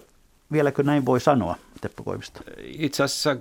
vieläkö 0.51 0.83
näin 0.83 1.05
voi 1.05 1.19
sanoa 1.19 1.55
Teppo 1.83 2.03
Koivisto? 2.03 2.39
Itse 2.63 3.03
asiassa 3.03 3.35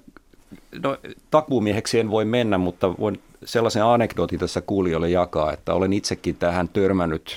no, 0.82 0.96
takuumieheksi 1.30 2.00
en 2.00 2.10
voi 2.10 2.24
mennä, 2.24 2.58
mutta 2.58 2.98
voin 2.98 3.22
sellaisen 3.44 3.84
anekdootin 3.84 4.38
tässä 4.38 4.60
kuulijoille 4.60 5.10
jakaa, 5.10 5.52
että 5.52 5.74
olen 5.74 5.92
itsekin 5.92 6.36
tähän 6.36 6.68
törmännyt 6.68 7.36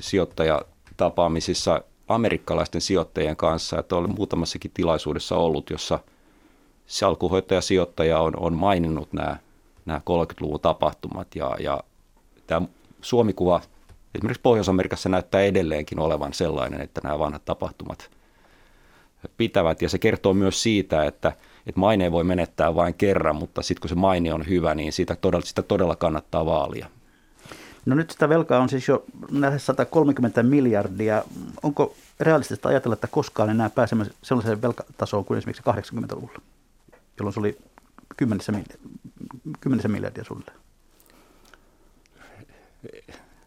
sijoittajatapaamisissa 0.00 1.82
amerikkalaisten 2.08 2.80
sijoittajien 2.80 3.36
kanssa, 3.36 3.78
että 3.78 3.96
olen 3.96 4.14
muutamassakin 4.14 4.70
tilaisuudessa 4.74 5.36
ollut, 5.36 5.70
jossa 5.70 5.98
salkuhoitajasijoittaja 6.86 8.20
on, 8.20 8.32
on 8.36 8.54
maininnut 8.54 9.12
nämä, 9.12 9.36
nämä 9.86 10.00
30-luvun 10.10 10.60
tapahtumat 10.60 11.36
ja, 11.36 11.56
ja 11.60 11.80
tämä 12.46 12.66
Suomikuva 13.00 13.60
esimerkiksi 14.14 14.42
Pohjois-Amerikassa 14.42 15.08
näyttää 15.08 15.40
edelleenkin 15.40 16.00
olevan 16.00 16.32
sellainen, 16.32 16.80
että 16.80 17.00
nämä 17.04 17.18
vanhat 17.18 17.44
tapahtumat 17.44 18.10
pitävät 19.36 19.82
ja 19.82 19.88
se 19.88 19.98
kertoo 19.98 20.34
myös 20.34 20.62
siitä, 20.62 21.04
että– 21.04 21.32
että 21.68 21.80
maineen 21.80 22.12
voi 22.12 22.24
menettää 22.24 22.74
vain 22.74 22.94
kerran, 22.94 23.36
mutta 23.36 23.62
sitten 23.62 23.80
kun 23.80 23.88
se 23.88 23.94
maine 23.94 24.34
on 24.34 24.48
hyvä, 24.48 24.74
niin 24.74 24.92
sitä 24.92 25.16
todella, 25.16 25.46
sitä 25.46 25.62
todella 25.62 25.96
kannattaa 25.96 26.46
vaalia. 26.46 26.90
No 27.86 27.94
nyt 27.94 28.10
sitä 28.10 28.28
velkaa 28.28 28.60
on 28.60 28.68
siis 28.68 28.88
jo 28.88 29.04
lähes 29.30 29.66
130 29.66 30.42
miljardia. 30.42 31.24
Onko 31.62 31.94
realistista 32.20 32.68
ajatella, 32.68 32.94
että 32.94 33.06
koskaan 33.06 33.50
enää 33.50 33.70
pääsemme 33.70 34.06
sellaiseen 34.22 34.62
velkatasoon 34.62 35.24
kuin 35.24 35.38
esimerkiksi 35.38 35.62
80-luvulla, 35.70 36.40
jolloin 37.18 37.34
se 37.34 37.40
oli 37.40 37.58
10 38.16 38.44
miljardia, 38.48 39.88
miljardia 39.88 40.24
sulle? 40.24 40.52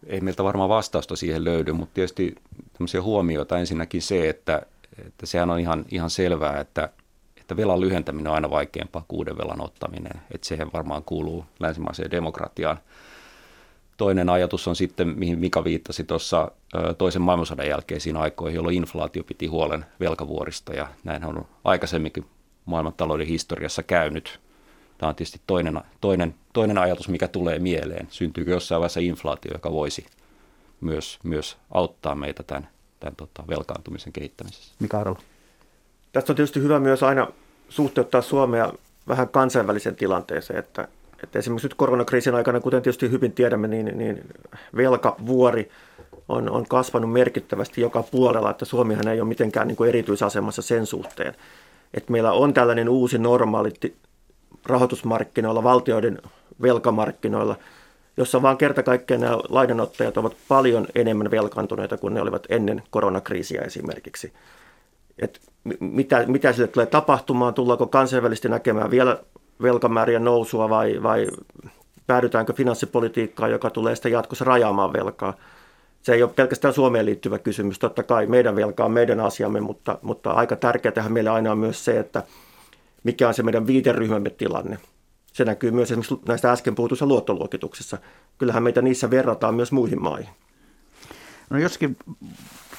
Ei 0.06 0.20
meiltä 0.20 0.44
varmaan 0.44 0.68
vastausta 0.68 1.16
siihen 1.16 1.44
löydy, 1.44 1.72
mutta 1.72 1.94
tietysti 1.94 2.34
tämmöisiä 2.72 3.02
huomioita 3.02 3.58
ensinnäkin 3.58 4.02
se, 4.02 4.28
että, 4.28 4.62
että 5.06 5.26
sehän 5.26 5.50
on 5.50 5.60
ihan, 5.60 5.84
ihan 5.90 6.10
selvää, 6.10 6.60
että 6.60 6.88
että 7.42 7.62
velan 7.62 7.80
lyhentäminen 7.80 8.26
on 8.26 8.34
aina 8.34 8.50
vaikeampaa 8.50 9.04
kuin 9.08 9.18
uuden 9.18 9.38
velan 9.38 9.60
ottaminen. 9.60 10.22
Että 10.34 10.46
siihen 10.46 10.72
varmaan 10.72 11.02
kuuluu 11.04 11.44
länsimaiseen 11.60 12.10
demokratiaan. 12.10 12.78
Toinen 13.96 14.28
ajatus 14.28 14.68
on 14.68 14.76
sitten, 14.76 15.08
mihin 15.08 15.38
Mika 15.38 15.64
viittasi 15.64 16.04
tuossa 16.04 16.50
toisen 16.98 17.22
maailmansodan 17.22 17.68
jälkeisiin 17.68 18.16
aikoihin, 18.16 18.56
jolloin 18.56 18.76
inflaatio 18.76 19.24
piti 19.24 19.46
huolen 19.46 19.84
velkavuorista 20.00 20.74
ja 20.74 20.88
näin 21.04 21.24
on 21.24 21.46
aikaisemminkin 21.64 22.26
maailmantalouden 22.64 23.26
historiassa 23.26 23.82
käynyt. 23.82 24.40
Tämä 24.98 25.08
on 25.08 25.16
tietysti 25.16 25.40
toinen, 25.46 25.80
toinen, 26.00 26.34
toinen 26.52 26.78
ajatus, 26.78 27.08
mikä 27.08 27.28
tulee 27.28 27.58
mieleen. 27.58 28.06
Syntyykö 28.10 28.50
jossain 28.50 28.80
vaiheessa 28.80 29.00
inflaatio, 29.00 29.52
joka 29.52 29.72
voisi 29.72 30.06
myös, 30.80 31.18
myös 31.22 31.56
auttaa 31.70 32.14
meitä 32.14 32.42
tämän, 32.42 32.68
tämän 33.02 33.16
tota, 33.16 33.44
velkaantumisen 33.48 34.12
kehittämisessä? 34.12 34.74
Mika 34.80 35.00
Arvo. 35.00 35.16
Tästä 36.12 36.32
on 36.32 36.36
tietysti 36.36 36.60
hyvä 36.60 36.80
myös 36.80 37.02
aina 37.02 37.28
suhteuttaa 37.68 38.22
Suomea 38.22 38.72
vähän 39.08 39.28
kansainväliseen 39.28 39.96
tilanteeseen, 39.96 40.58
että, 40.58 40.88
että 41.22 41.38
esimerkiksi 41.38 41.66
nyt 41.66 41.74
koronakriisin 41.74 42.34
aikana, 42.34 42.60
kuten 42.60 42.82
tietysti 42.82 43.10
hyvin 43.10 43.32
tiedämme, 43.32 43.68
niin, 43.68 43.98
niin 43.98 44.24
velkavuori 44.76 45.70
on, 46.28 46.50
on 46.50 46.66
kasvanut 46.68 47.12
merkittävästi 47.12 47.80
joka 47.80 48.02
puolella, 48.02 48.50
että 48.50 48.64
Suomihan 48.64 49.08
ei 49.08 49.20
ole 49.20 49.28
mitenkään 49.28 49.68
niin 49.68 49.76
kuin 49.76 49.88
erityisasemassa 49.88 50.62
sen 50.62 50.86
suhteen. 50.86 51.34
Että 51.94 52.12
meillä 52.12 52.32
on 52.32 52.54
tällainen 52.54 52.88
uusi 52.88 53.18
normaali 53.18 53.72
rahoitusmarkkinoilla, 54.66 55.62
valtioiden 55.62 56.18
velkamarkkinoilla, 56.62 57.56
jossa 58.16 58.42
vaan 58.42 58.58
kerta 58.58 58.82
kaikkiaan 58.82 59.20
nämä 59.20 59.38
lainanottajat 59.48 60.16
ovat 60.16 60.36
paljon 60.48 60.86
enemmän 60.94 61.30
velkaantuneita 61.30 61.96
kuin 61.96 62.14
ne 62.14 62.20
olivat 62.20 62.46
ennen 62.48 62.82
koronakriisiä 62.90 63.62
esimerkiksi 63.62 64.32
että 65.18 65.40
mitä, 65.80 66.24
mitä 66.26 66.52
sille 66.52 66.68
tulee 66.68 66.86
tapahtumaan, 66.86 67.54
tullaanko 67.54 67.86
kansainvälisesti 67.86 68.48
näkemään 68.48 68.90
vielä 68.90 69.18
velkamäärien 69.62 70.24
nousua 70.24 70.68
vai, 70.68 71.02
vai 71.02 71.26
päädytäänkö 72.06 72.52
finanssipolitiikkaan, 72.52 73.50
joka 73.50 73.70
tulee 73.70 73.94
sitten 73.94 74.12
jatkossa 74.12 74.44
rajaamaan 74.44 74.92
velkaa. 74.92 75.34
Se 76.02 76.12
ei 76.14 76.22
ole 76.22 76.30
pelkästään 76.36 76.74
Suomeen 76.74 77.06
liittyvä 77.06 77.38
kysymys. 77.38 77.78
Totta 77.78 78.02
kai 78.02 78.26
meidän 78.26 78.56
velka 78.56 78.84
on 78.84 78.92
meidän 78.92 79.20
asiamme, 79.20 79.60
mutta, 79.60 79.98
mutta 80.02 80.30
aika 80.30 80.56
tärkeää 80.56 81.08
meille 81.08 81.30
aina 81.30 81.52
on 81.52 81.58
myös 81.58 81.84
se, 81.84 81.98
että 81.98 82.22
mikä 83.04 83.28
on 83.28 83.34
se 83.34 83.42
meidän 83.42 83.66
viiteryhmämme 83.66 84.30
tilanne. 84.30 84.78
Se 85.32 85.44
näkyy 85.44 85.70
myös 85.70 85.90
esimerkiksi 85.90 86.20
näistä 86.28 86.52
äsken 86.52 86.74
puhutuissa 86.74 87.06
luottoluokituksissa. 87.06 87.98
Kyllähän 88.38 88.62
meitä 88.62 88.82
niissä 88.82 89.10
verrataan 89.10 89.54
myös 89.54 89.72
muihin 89.72 90.02
maihin. 90.02 90.30
No 91.50 91.58
joskin 91.58 91.96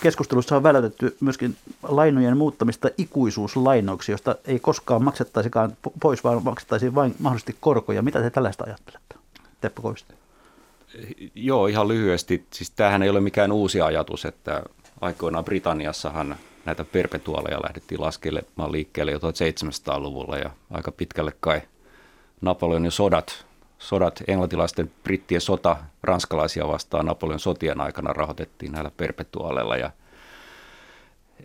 keskustelussa 0.01 0.55
on 0.55 0.63
välätetty 0.63 1.17
myöskin 1.19 1.55
lainojen 1.83 2.37
muuttamista 2.37 2.89
ikuisuuslainoiksi, 2.97 4.11
josta 4.11 4.35
ei 4.45 4.59
koskaan 4.59 5.03
maksettaisikaan 5.03 5.77
pois, 6.01 6.23
vaan 6.23 6.43
maksettaisiin 6.43 6.95
vain 6.95 7.15
mahdollisesti 7.19 7.57
korkoja. 7.59 8.01
Mitä 8.01 8.21
te 8.21 8.29
tällaista 8.29 8.63
ajattelette, 8.67 9.15
Teppo 9.61 9.81
Koivisto? 9.81 10.13
Joo, 11.35 11.67
ihan 11.67 11.87
lyhyesti. 11.87 12.45
Siis 12.51 12.71
tämähän 12.71 13.03
ei 13.03 13.09
ole 13.09 13.21
mikään 13.21 13.51
uusi 13.51 13.81
ajatus, 13.81 14.25
että 14.25 14.63
aikoinaan 15.01 15.45
Britanniassahan 15.45 16.35
näitä 16.65 16.85
perpetuaaleja 16.85 17.61
lähdettiin 17.61 18.01
laskelemaan 18.01 18.71
liikkeelle 18.71 19.11
jo 19.11 19.17
1700-luvulla 19.17 20.37
ja 20.37 20.49
aika 20.71 20.91
pitkälle 20.91 21.33
kai 21.39 21.61
Napoleonin 22.43 22.91
sodat 22.91 23.45
sodat, 23.83 24.23
englantilaisten 24.27 24.91
brittien 25.03 25.41
sota 25.41 25.77
ranskalaisia 26.03 26.67
vastaan 26.67 27.05
Napoleon 27.05 27.39
sotien 27.39 27.81
aikana 27.81 28.13
rahoitettiin 28.13 28.71
näillä 28.71 28.91
perpetuaaleilla. 28.97 29.77
Ja, 29.77 29.91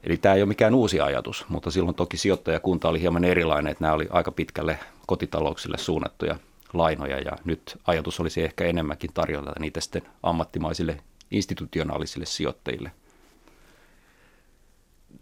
eli 0.03 0.17
tämä 0.17 0.35
ei 0.35 0.43
ole 0.43 0.49
mikään 0.49 0.75
uusi 0.75 1.01
ajatus, 1.01 1.45
mutta 1.49 1.71
silloin 1.71 1.95
toki 1.95 2.17
sijoittajakunta 2.17 2.89
oli 2.89 3.01
hieman 3.01 3.25
erilainen, 3.25 3.71
että 3.71 3.85
nämä 3.85 3.95
oli 3.95 4.07
aika 4.11 4.33
pitkälle 4.33 4.79
kotitalouksille 5.07 5.79
suunnattuja 5.79 6.37
lainoja 6.73 7.19
ja 7.19 7.33
nyt 7.45 7.79
ajatus 7.87 8.21
olisi 8.21 8.43
ehkä 8.43 8.65
enemmänkin 8.65 9.11
tarjota 9.15 9.53
niitä 9.59 9.81
sitten 9.81 10.03
ammattimaisille 10.23 11.01
institutionaalisille 11.31 12.27
sijoittajille. 12.27 12.93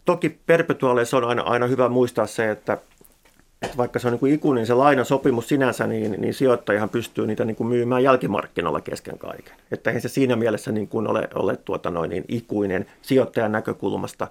Toki 0.05 0.29
perpetuaaleissa 0.29 1.17
on 1.17 1.23
aina, 1.23 1.41
aina 1.41 1.67
hyvä 1.67 1.89
muistaa 1.89 2.27
se, 2.27 2.51
että, 2.51 2.77
että 3.61 3.77
vaikka 3.77 3.99
se 3.99 4.07
on 4.07 4.11
niin 4.11 4.19
kuin 4.19 4.33
ikuinen 4.33 4.65
se 4.65 4.73
lainasopimus 4.73 5.47
sinänsä, 5.47 5.87
niin, 5.87 6.15
niin 6.21 6.33
sijoittajahan 6.33 6.89
pystyy 6.89 7.27
niitä 7.27 7.45
niin 7.45 7.55
kuin 7.55 7.67
myymään 7.67 8.03
jälkimarkkinoilla 8.03 8.81
kesken 8.81 9.17
kaiken. 9.17 9.53
Että 9.71 9.89
eihän 9.89 10.01
se 10.01 10.09
siinä 10.09 10.35
mielessä 10.35 10.71
niin 10.71 10.87
kuin 10.87 11.07
ole, 11.07 11.29
ole 11.35 11.57
tuota 11.57 11.91
noin 11.91 12.09
niin 12.09 12.25
ikuinen 12.27 12.85
sijoittajan 13.01 13.51
näkökulmasta. 13.51 14.27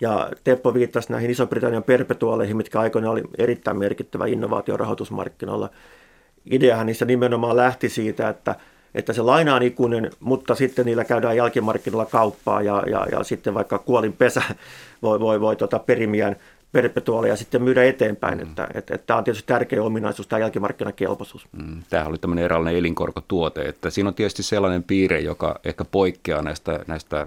Ja 0.00 0.30
Teppo 0.44 0.74
viittasi 0.74 1.12
näihin 1.12 1.30
Iso-Britannian 1.30 1.82
perpetuaaleihin, 1.82 2.56
mitkä 2.56 2.80
aikoina 2.80 3.10
oli 3.10 3.22
erittäin 3.38 3.78
merkittävä 3.78 4.26
innovaatio 4.26 4.76
rahoitusmarkkinoilla. 4.76 5.70
Ideahan 6.50 6.86
niissä 6.86 7.04
nimenomaan 7.04 7.56
lähti 7.56 7.88
siitä, 7.88 8.28
että– 8.28 8.54
että 8.94 9.12
se 9.12 9.22
laina 9.22 9.54
on 9.54 9.62
ikuinen, 9.62 10.10
mutta 10.20 10.54
sitten 10.54 10.86
niillä 10.86 11.04
käydään 11.04 11.36
jälkimarkkinoilla 11.36 12.10
kauppaa 12.10 12.62
ja, 12.62 12.82
ja, 12.86 13.06
ja 13.12 13.24
sitten 13.24 13.54
vaikka 13.54 13.78
kuolin 13.78 14.12
pesä 14.12 14.42
voi, 15.02 15.20
voi, 15.20 15.40
voi 15.40 15.56
tota 15.56 15.78
perimiään 15.78 16.36
perpetuaalia 16.72 17.36
sitten 17.36 17.62
myydä 17.62 17.84
eteenpäin. 17.84 18.38
Mm. 18.38 18.48
Että, 18.48 18.68
että, 18.74 18.94
että 18.94 19.06
tämä 19.06 19.18
on 19.18 19.24
tietysti 19.24 19.46
tärkeä 19.46 19.82
ominaisuus, 19.82 20.28
tämä 20.28 20.40
jälkimarkkinakelpoisuus. 20.40 21.48
Mm. 21.52 21.82
Tämähän 21.90 22.10
oli 22.10 22.18
tämmöinen 22.18 22.44
eräänlainen 22.44 22.78
elinkorkotuote, 22.78 23.62
että 23.62 23.90
siinä 23.90 24.08
on 24.08 24.14
tietysti 24.14 24.42
sellainen 24.42 24.82
piirre, 24.82 25.20
joka 25.20 25.60
ehkä 25.64 25.84
poikkeaa 25.84 26.42
näistä, 26.42 26.84
näistä 26.86 27.26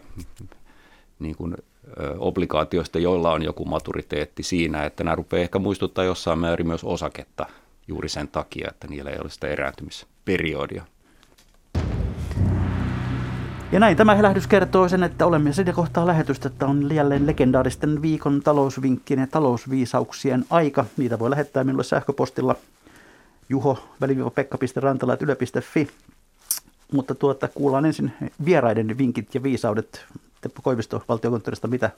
niin 1.19 1.35
kuin, 1.35 1.55
ö, 1.99 2.15
obligaatioista, 2.17 2.99
joilla 2.99 3.31
on 3.31 3.43
joku 3.43 3.65
maturiteetti 3.65 4.43
siinä, 4.43 4.85
että 4.85 5.03
nämä 5.03 5.15
rupeaa 5.15 5.43
ehkä 5.43 5.59
muistuttaa 5.59 6.03
jossain 6.03 6.39
määrin 6.39 6.67
myös 6.67 6.83
osaketta 6.83 7.45
juuri 7.87 8.09
sen 8.09 8.27
takia, 8.27 8.67
että 8.71 8.87
niillä 8.87 9.11
ei 9.11 9.19
ole 9.21 9.29
sitä 9.29 9.47
erääntymisperiodia. 9.47 10.83
Ja 13.73 13.79
näin 13.79 13.97
tämä 13.97 14.21
lähetys 14.21 14.47
kertoo 14.47 14.89
sen, 14.89 15.03
että 15.03 15.25
olemme 15.25 15.53
sitä 15.53 15.73
kohtaa 15.73 16.07
lähetystä, 16.07 16.47
että 16.47 16.65
on 16.65 16.95
jälleen 16.95 17.27
legendaaristen 17.27 18.01
viikon 18.01 18.41
talousvinkkien 18.43 19.19
ja 19.19 19.27
talousviisauksien 19.27 20.45
aika. 20.49 20.85
Niitä 20.97 21.19
voi 21.19 21.29
lähettää 21.29 21.63
minulle 21.63 21.83
sähköpostilla 21.83 22.55
juho 23.49 23.83
pekka.rantala.yle.fi. 24.35 25.87
Mutta 26.91 27.15
tuota, 27.15 27.47
kuullaan 27.47 27.85
ensin 27.85 28.13
vieraiden 28.45 28.97
vinkit 28.97 29.35
ja 29.35 29.43
viisaudet. 29.43 30.05
Teppo 30.41 30.61
Koivisto 30.61 31.03
valtiokonttorista, 31.09 31.67
mitä 31.67 31.89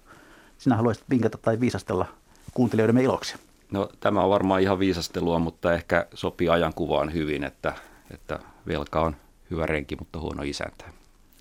sinä 0.57 0.76
haluaisit 0.76 1.03
vinkata 1.09 1.38
tai 1.38 1.59
viisastella 1.59 2.05
kuuntelijoidemme 2.53 3.03
iloksi? 3.03 3.36
No 3.71 3.89
tämä 3.99 4.23
on 4.23 4.30
varmaan 4.30 4.61
ihan 4.61 4.80
viisastelua, 4.80 5.39
mutta 5.39 5.73
ehkä 5.73 6.07
sopii 6.13 6.49
ajankuvaan 6.49 7.13
hyvin, 7.13 7.43
että, 7.43 7.73
että 8.11 8.39
velka 8.67 9.01
on 9.01 9.15
hyvä 9.51 9.65
renki, 9.65 9.95
mutta 9.95 10.19
huono 10.19 10.43
isäntä. 10.43 10.86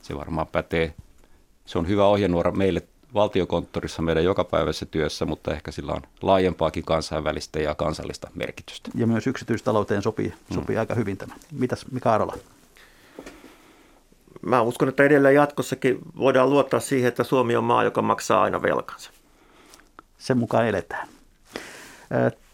Se 0.05 0.17
varmaan 0.17 0.47
pätee. 0.47 0.95
Se 1.65 1.79
on 1.79 1.89
hyvä 1.89 2.07
ohjenuora 2.07 2.53
meille 2.53 2.83
valtiokonttorissa 3.15 4.03
meidän 4.03 4.25
jokapäiväisessä 4.25 4.87
työssä, 4.87 5.25
mutta 5.25 5.53
ehkä 5.53 5.71
sillä 5.71 5.93
on 5.93 6.03
laajempaakin 6.23 6.85
kansainvälistä 6.85 7.59
ja 7.59 7.75
kansallista 7.75 8.31
merkitystä. 8.35 8.91
Ja 8.95 9.07
myös 9.07 9.27
yksityistalouteen 9.27 10.03
sopii, 10.03 10.35
sopii 10.55 10.77
mm. 10.77 10.81
aika 10.81 10.95
hyvin 10.95 11.17
tämä. 11.17 11.35
Mitäs 11.53 11.87
Mika 11.91 12.15
Arola? 12.15 12.37
Mä 14.43 14.63
uskon, 14.63 14.89
että 14.89 15.03
edelleen 15.03 15.35
jatkossakin 15.35 15.99
voidaan 16.19 16.51
luottaa 16.51 16.81
siihen, 16.81 17.09
että 17.09 17.25
Suomi 17.25 17.57
on 17.57 17.65
maa, 17.65 17.85
joka 17.85 18.03
maksaa 18.03 18.43
aina 18.43 18.63
velkansa. 18.63 19.11
Sen 20.19 20.39
mukaan 20.39 20.67
eletään. 20.67 21.09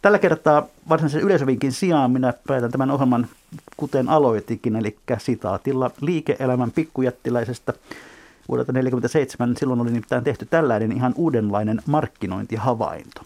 Tällä 0.02 0.18
kertaa 0.18 0.66
varsinaisen 0.88 1.20
yleisövinkin 1.20 1.72
sijaan 1.72 2.10
minä 2.10 2.34
päätän 2.46 2.70
tämän 2.70 2.90
ohjelman 2.90 3.28
kuten 3.80 4.08
aloitikin, 4.08 4.76
eli 4.76 4.96
sitaatilla 5.18 5.90
liike-elämän 6.00 6.70
pikkujättiläisestä 6.70 7.72
vuodelta 8.48 8.72
1947. 8.72 9.56
Silloin 9.56 9.80
oli 9.80 9.90
nimittäin 9.90 10.24
tehty 10.24 10.46
tällainen 10.46 10.92
ihan 10.92 11.14
uudenlainen 11.16 11.82
markkinointihavainto. 11.86 13.20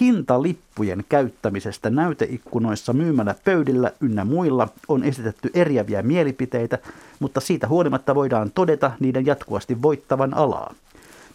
Hintalippujen 0.00 1.04
käyttämisestä 1.08 1.90
näyteikkunoissa 1.90 2.92
myymällä 2.92 3.34
pöydillä 3.44 3.92
ynnä 4.00 4.24
muilla 4.24 4.68
on 4.88 5.04
esitetty 5.04 5.50
eriäviä 5.54 6.02
mielipiteitä, 6.02 6.78
mutta 7.20 7.40
siitä 7.40 7.68
huolimatta 7.68 8.14
voidaan 8.14 8.50
todeta 8.54 8.90
niiden 9.00 9.26
jatkuvasti 9.26 9.82
voittavan 9.82 10.34
alaa. 10.34 10.74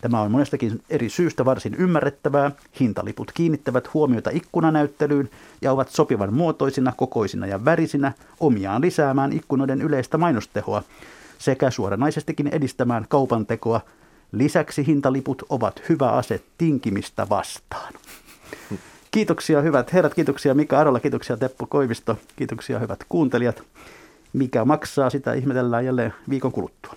Tämä 0.01 0.21
on 0.21 0.31
monestakin 0.31 0.81
eri 0.89 1.09
syystä 1.09 1.45
varsin 1.45 1.75
ymmärrettävää. 1.75 2.51
Hintaliput 2.79 3.31
kiinnittävät 3.31 3.93
huomiota 3.93 4.29
ikkunanäyttelyyn 4.33 5.29
ja 5.61 5.71
ovat 5.71 5.89
sopivan 5.89 6.33
muotoisina, 6.33 6.93
kokoisina 6.97 7.47
ja 7.47 7.65
värisinä 7.65 8.11
omiaan 8.39 8.81
lisäämään 8.81 9.33
ikkunoiden 9.33 9.81
yleistä 9.81 10.17
mainostehoa 10.17 10.83
sekä 11.37 11.71
suoranaisestikin 11.71 12.47
edistämään 12.47 13.05
kaupantekoa. 13.09 13.81
Lisäksi 14.31 14.87
hintaliput 14.87 15.43
ovat 15.49 15.81
hyvä 15.89 16.11
ase 16.11 16.41
tinkimistä 16.57 17.29
vastaan. 17.29 17.93
Kiitoksia 19.11 19.61
hyvät 19.61 19.93
herrat, 19.93 20.13
kiitoksia 20.13 20.53
Mika 20.53 20.79
Arola, 20.79 20.99
kiitoksia 20.99 21.37
Teppo 21.37 21.67
Koivisto, 21.67 22.17
kiitoksia 22.35 22.79
hyvät 22.79 22.99
kuuntelijat. 23.09 23.63
Mikä 24.33 24.65
maksaa, 24.65 25.09
sitä 25.09 25.33
ihmetellään 25.33 25.85
jälleen 25.85 26.13
viikon 26.29 26.51
kuluttua. 26.51 26.95